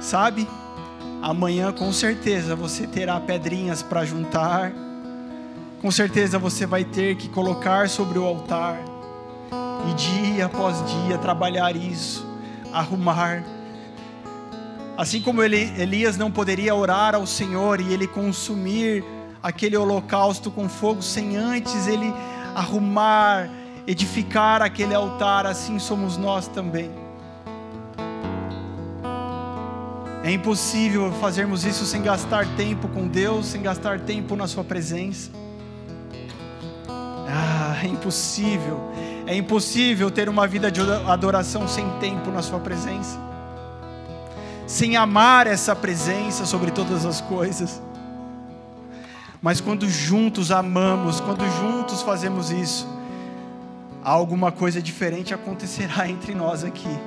Sabe? 0.00 0.48
Amanhã 1.22 1.70
com 1.70 1.92
certeza 1.92 2.56
você 2.56 2.88
terá 2.88 3.20
pedrinhas 3.20 3.84
para 3.84 4.04
juntar. 4.04 4.72
Com 5.80 5.90
certeza 5.92 6.40
você 6.40 6.66
vai 6.66 6.82
ter 6.82 7.14
que 7.14 7.28
colocar 7.28 7.88
sobre 7.88 8.18
o 8.18 8.24
altar. 8.24 8.80
E 9.88 9.94
dia 9.94 10.46
após 10.46 10.84
dia 10.86 11.18
trabalhar 11.18 11.76
isso, 11.76 12.26
arrumar 12.72 13.44
Assim 14.96 15.20
como 15.20 15.42
ele, 15.42 15.70
Elias 15.76 16.16
não 16.16 16.30
poderia 16.30 16.74
orar 16.74 17.14
ao 17.14 17.26
Senhor 17.26 17.82
e 17.82 17.92
ele 17.92 18.06
consumir 18.06 19.04
aquele 19.42 19.76
holocausto 19.76 20.50
com 20.50 20.70
fogo 20.70 21.02
sem 21.02 21.36
antes 21.36 21.86
ele 21.86 22.12
arrumar, 22.54 23.50
edificar 23.86 24.62
aquele 24.62 24.94
altar, 24.94 25.44
assim 25.44 25.78
somos 25.78 26.16
nós 26.16 26.48
também. 26.48 26.90
É 30.24 30.32
impossível 30.32 31.12
fazermos 31.20 31.66
isso 31.66 31.84
sem 31.84 32.02
gastar 32.02 32.46
tempo 32.56 32.88
com 32.88 33.06
Deus, 33.06 33.46
sem 33.46 33.60
gastar 33.60 34.00
tempo 34.00 34.34
na 34.34 34.48
Sua 34.48 34.64
presença. 34.64 35.30
Ah, 36.88 37.78
é 37.84 37.86
impossível. 37.86 38.80
É 39.26 39.36
impossível 39.36 40.10
ter 40.10 40.28
uma 40.28 40.46
vida 40.46 40.70
de 40.70 40.80
adoração 41.06 41.68
sem 41.68 41.86
tempo 42.00 42.30
na 42.30 42.40
Sua 42.40 42.58
presença 42.58 43.35
sem 44.66 44.96
amar 44.96 45.46
essa 45.46 45.76
presença 45.76 46.44
sobre 46.44 46.70
todas 46.70 47.06
as 47.06 47.20
coisas. 47.20 47.80
Mas 49.40 49.60
quando 49.60 49.88
juntos 49.88 50.50
amamos, 50.50 51.20
quando 51.20 51.44
juntos 51.60 52.02
fazemos 52.02 52.50
isso, 52.50 52.86
alguma 54.02 54.50
coisa 54.50 54.82
diferente 54.82 55.32
acontecerá 55.32 56.08
entre 56.10 56.34
nós 56.34 56.64
aqui. 56.64 56.98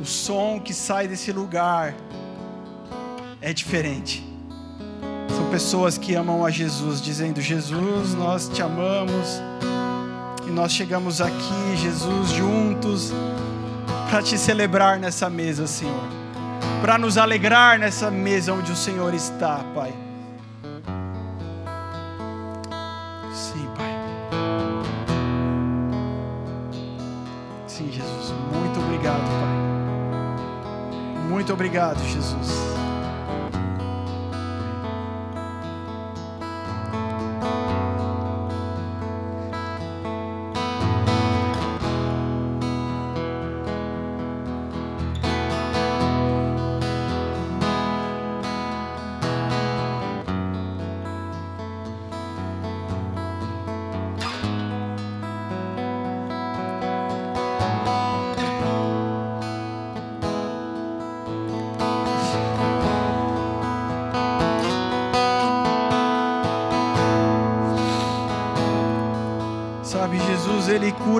O 0.00 0.04
som 0.04 0.60
que 0.60 0.74
sai 0.74 1.06
desse 1.06 1.30
lugar 1.30 1.94
é 3.40 3.52
diferente. 3.52 4.28
São 5.28 5.48
pessoas 5.50 5.96
que 5.96 6.14
amam 6.16 6.44
a 6.44 6.50
Jesus, 6.50 7.00
dizendo: 7.00 7.40
Jesus, 7.40 8.14
nós 8.14 8.48
te 8.48 8.60
amamos. 8.60 9.40
E 10.46 10.50
nós 10.50 10.72
chegamos 10.72 11.20
aqui, 11.20 11.76
Jesus, 11.76 12.30
juntos 12.30 13.12
para 14.10 14.22
te 14.22 14.38
celebrar 14.38 14.98
nessa 14.98 15.28
mesa, 15.28 15.66
Senhor. 15.66 16.04
Para 16.80 16.98
nos 16.98 17.16
alegrar 17.16 17.78
nessa 17.78 18.10
mesa 18.10 18.52
onde 18.52 18.70
o 18.70 18.76
Senhor 18.76 19.14
está, 19.14 19.60
Pai. 19.74 19.92
Sim, 23.32 23.68
Pai. 23.76 23.94
Sim, 27.66 27.90
Jesus. 27.90 28.34
Muito 28.52 28.80
obrigado, 28.80 29.20
Pai. 29.20 29.54
Muito 31.28 31.52
obrigado, 31.52 31.98
Jesus. 32.04 32.63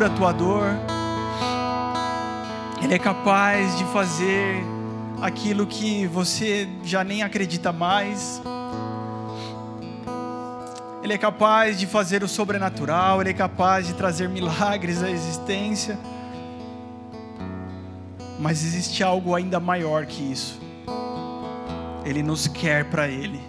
Cura 0.04 0.06
a 0.06 0.10
tua 0.10 0.32
dor. 0.32 0.66
Ele 2.82 2.94
é 2.94 2.98
capaz 2.98 3.78
de 3.78 3.84
fazer 3.86 4.62
aquilo 5.20 5.66
que 5.66 6.06
você 6.06 6.68
já 6.82 7.02
nem 7.02 7.22
acredita 7.22 7.72
mais. 7.72 8.42
Ele 11.02 11.12
é 11.12 11.18
capaz 11.18 11.78
de 11.78 11.86
fazer 11.86 12.22
o 12.22 12.28
sobrenatural, 12.28 13.20
Ele 13.20 13.30
é 13.30 13.34
capaz 13.34 13.86
de 13.86 13.94
trazer 13.94 14.28
milagres 14.28 15.02
à 15.02 15.10
existência. 15.10 15.98
Mas 18.38 18.64
existe 18.64 19.02
algo 19.02 19.34
ainda 19.34 19.60
maior 19.60 20.06
que 20.06 20.22
isso. 20.22 20.60
Ele 22.04 22.22
nos 22.22 22.46
quer 22.46 22.84
para 22.86 23.08
Ele. 23.08 23.40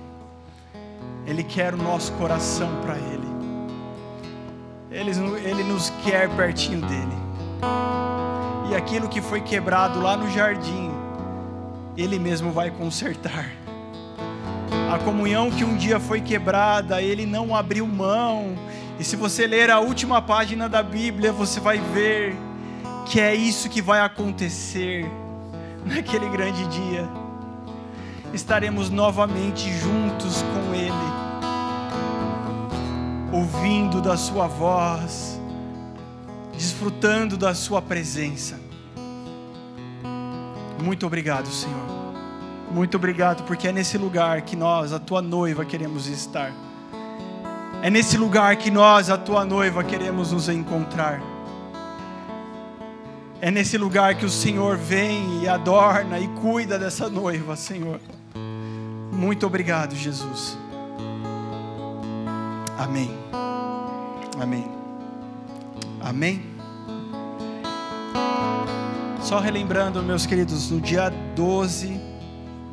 Ele 1.25 1.43
quer 1.43 1.73
o 1.73 1.77
nosso 1.77 2.11
coração 2.13 2.69
para 2.81 2.95
Ele. 2.95 3.14
Ele, 4.91 5.11
ele 5.43 5.63
nos 5.63 5.89
quer 6.03 6.29
pertinho 6.29 6.81
dele. 6.81 7.25
E 8.69 8.75
aquilo 8.75 9.07
que 9.07 9.21
foi 9.21 9.41
quebrado 9.41 9.99
lá 10.01 10.15
no 10.15 10.29
jardim, 10.29 10.91
Ele 11.97 12.19
mesmo 12.19 12.51
vai 12.51 12.69
consertar. 12.71 13.51
A 14.91 14.97
comunhão 14.99 15.51
que 15.51 15.63
um 15.63 15.75
dia 15.75 15.99
foi 15.99 16.21
quebrada, 16.21 17.01
Ele 17.01 17.25
não 17.25 17.55
abriu 17.55 17.85
mão. 17.85 18.55
E 18.99 19.03
se 19.03 19.15
você 19.15 19.45
ler 19.45 19.69
a 19.69 19.79
última 19.79 20.21
página 20.21 20.69
da 20.69 20.81
Bíblia, 20.81 21.31
você 21.31 21.59
vai 21.59 21.79
ver 21.79 22.35
que 23.05 23.19
é 23.19 23.35
isso 23.35 23.69
que 23.69 23.81
vai 23.81 23.99
acontecer 23.99 25.05
naquele 25.85 26.29
grande 26.29 26.65
dia. 26.67 27.07
Estaremos 28.33 28.89
novamente 28.89 29.71
juntos 29.71 30.41
com 30.41 30.73
Ele 30.73 31.24
ouvindo 33.35 34.01
da 34.01 34.15
Sua 34.15 34.47
voz, 34.47 35.37
desfrutando 36.53 37.35
da 37.35 37.53
Sua 37.53 37.81
presença. 37.81 38.57
Muito 40.81 41.05
obrigado, 41.05 41.47
Senhor. 41.47 41.85
Muito 42.71 42.95
obrigado, 42.95 43.43
porque 43.43 43.67
é 43.67 43.73
nesse 43.73 43.97
lugar 43.97 44.41
que 44.43 44.55
nós, 44.55 44.93
a 44.93 44.99
Tua 44.99 45.21
noiva, 45.21 45.65
queremos 45.65 46.07
estar. 46.07 46.53
É 47.81 47.89
nesse 47.89 48.17
lugar 48.17 48.55
que 48.55 48.71
nós, 48.71 49.09
a 49.09 49.17
Tua 49.17 49.43
noiva, 49.43 49.83
queremos 49.83 50.31
nos 50.31 50.47
encontrar. 50.47 51.21
É 53.41 53.51
nesse 53.51 53.77
lugar 53.77 54.15
que 54.15 54.25
o 54.25 54.29
Senhor 54.29 54.77
vem 54.77 55.43
e 55.43 55.47
adorna 55.47 56.19
e 56.19 56.27
cuida 56.29 56.79
dessa 56.79 57.09
noiva, 57.09 57.57
Senhor. 57.57 57.99
Muito 59.11 59.45
obrigado, 59.45 59.93
Jesus. 59.93 60.57
Amém. 62.77 63.09
Amém. 64.37 64.65
Amém. 66.01 66.41
Só 69.21 69.39
relembrando, 69.39 70.03
meus 70.03 70.25
queridos, 70.25 70.69
no 70.69 70.81
dia 70.81 71.09
12 71.09 71.99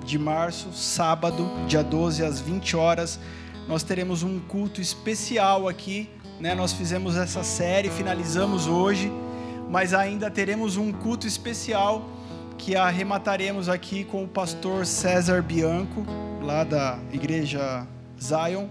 de 0.04 0.18
março, 0.18 0.72
sábado, 0.72 1.48
dia 1.68 1.84
12 1.84 2.24
às 2.24 2.40
20 2.40 2.76
horas, 2.76 3.20
nós 3.68 3.84
teremos 3.84 4.24
um 4.24 4.40
culto 4.40 4.80
especial 4.80 5.68
aqui, 5.68 6.10
né? 6.40 6.52
Nós 6.52 6.72
fizemos 6.72 7.16
essa 7.16 7.44
série, 7.44 7.88
finalizamos 7.88 8.66
hoje, 8.66 9.10
mas 9.70 9.94
ainda 9.94 10.28
teremos 10.28 10.76
um 10.76 10.92
culto 10.92 11.28
especial 11.28 12.08
que 12.58 12.74
arremataremos 12.74 13.68
aqui 13.68 14.02
com 14.02 14.24
o 14.24 14.28
pastor 14.28 14.84
César 14.84 15.42
Bianco, 15.42 16.04
lá 16.42 16.64
da 16.64 16.98
igreja 17.12 17.86
Zion 18.20 18.66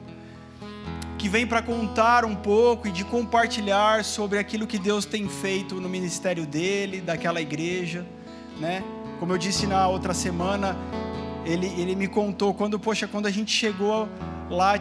que 1.22 1.30
vem 1.30 1.46
para 1.46 1.62
contar 1.62 2.26
um 2.26 2.36
pouco 2.36 2.88
e 2.88 2.92
de 2.92 3.06
compartilhar 3.06 4.04
sobre 4.04 4.40
aquilo 4.40 4.66
que 4.66 4.80
Deus 4.80 5.06
tem 5.06 5.30
feito 5.30 5.76
no 5.76 5.88
ministério 5.88 6.48
dele, 6.48 7.00
daquela 7.00 7.40
igreja, 7.40 8.04
né? 8.60 8.84
Como 9.20 9.32
eu 9.32 9.38
disse 9.38 9.68
na 9.68 9.88
outra 9.88 10.16
semana, 10.16 10.76
ele, 11.46 11.68
ele 11.80 11.96
me 11.96 12.08
contou 12.08 12.56
quando, 12.56 12.80
poxa, 12.80 13.08
quando 13.08 13.28
a 13.28 13.30
gente 13.30 13.52
chegou 13.52 14.10
lá, 14.50 14.80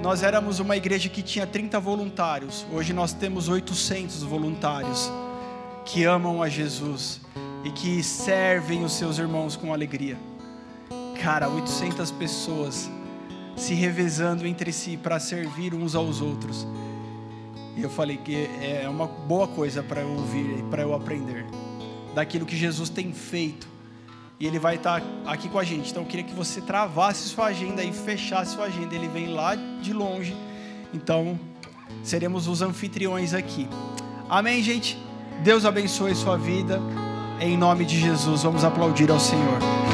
nós 0.00 0.22
éramos 0.22 0.58
uma 0.58 0.74
igreja 0.74 1.10
que 1.10 1.20
tinha 1.20 1.46
30 1.46 1.78
voluntários. 1.80 2.64
Hoje 2.72 2.94
nós 2.94 3.12
temos 3.12 3.50
800 3.50 4.22
voluntários 4.22 5.12
que 5.84 6.02
amam 6.04 6.42
a 6.42 6.48
Jesus 6.48 7.20
e 7.62 7.70
que 7.70 8.02
servem 8.02 8.84
os 8.84 8.94
seus 8.94 9.18
irmãos 9.18 9.54
com 9.54 9.70
alegria. 9.70 10.16
Cara, 11.20 11.46
800 11.46 12.10
pessoas 12.12 12.88
se 13.56 13.74
revezando 13.74 14.46
entre 14.46 14.72
si 14.72 14.96
para 14.96 15.18
servir 15.18 15.74
uns 15.74 15.94
aos 15.94 16.20
outros. 16.20 16.66
E 17.76 17.82
eu 17.82 17.90
falei 17.90 18.16
que 18.16 18.48
é 18.60 18.88
uma 18.88 19.06
boa 19.06 19.48
coisa 19.48 19.82
para 19.82 20.00
eu 20.00 20.08
ouvir, 20.08 20.62
para 20.70 20.82
eu 20.82 20.94
aprender 20.94 21.44
daquilo 22.14 22.46
que 22.46 22.56
Jesus 22.56 22.88
tem 22.88 23.12
feito. 23.12 23.68
E 24.38 24.46
ele 24.46 24.58
vai 24.58 24.76
estar 24.76 25.02
aqui 25.26 25.48
com 25.48 25.58
a 25.58 25.64
gente. 25.64 25.90
Então 25.90 26.02
eu 26.02 26.08
queria 26.08 26.24
que 26.24 26.34
você 26.34 26.60
travasse 26.60 27.28
sua 27.28 27.46
agenda 27.46 27.82
e 27.82 27.92
fechasse 27.92 28.54
sua 28.54 28.66
agenda. 28.66 28.94
Ele 28.94 29.08
vem 29.08 29.28
lá 29.28 29.54
de 29.54 29.92
longe. 29.92 30.36
Então 30.92 31.38
seremos 32.02 32.46
os 32.46 32.62
anfitriões 32.62 33.34
aqui. 33.34 33.68
Amém, 34.28 34.62
gente? 34.62 34.98
Deus 35.42 35.64
abençoe 35.64 36.14
sua 36.14 36.36
vida. 36.36 36.80
Em 37.40 37.56
nome 37.56 37.84
de 37.84 37.98
Jesus, 38.00 38.42
vamos 38.42 38.64
aplaudir 38.64 39.10
ao 39.10 39.18
Senhor. 39.18 39.93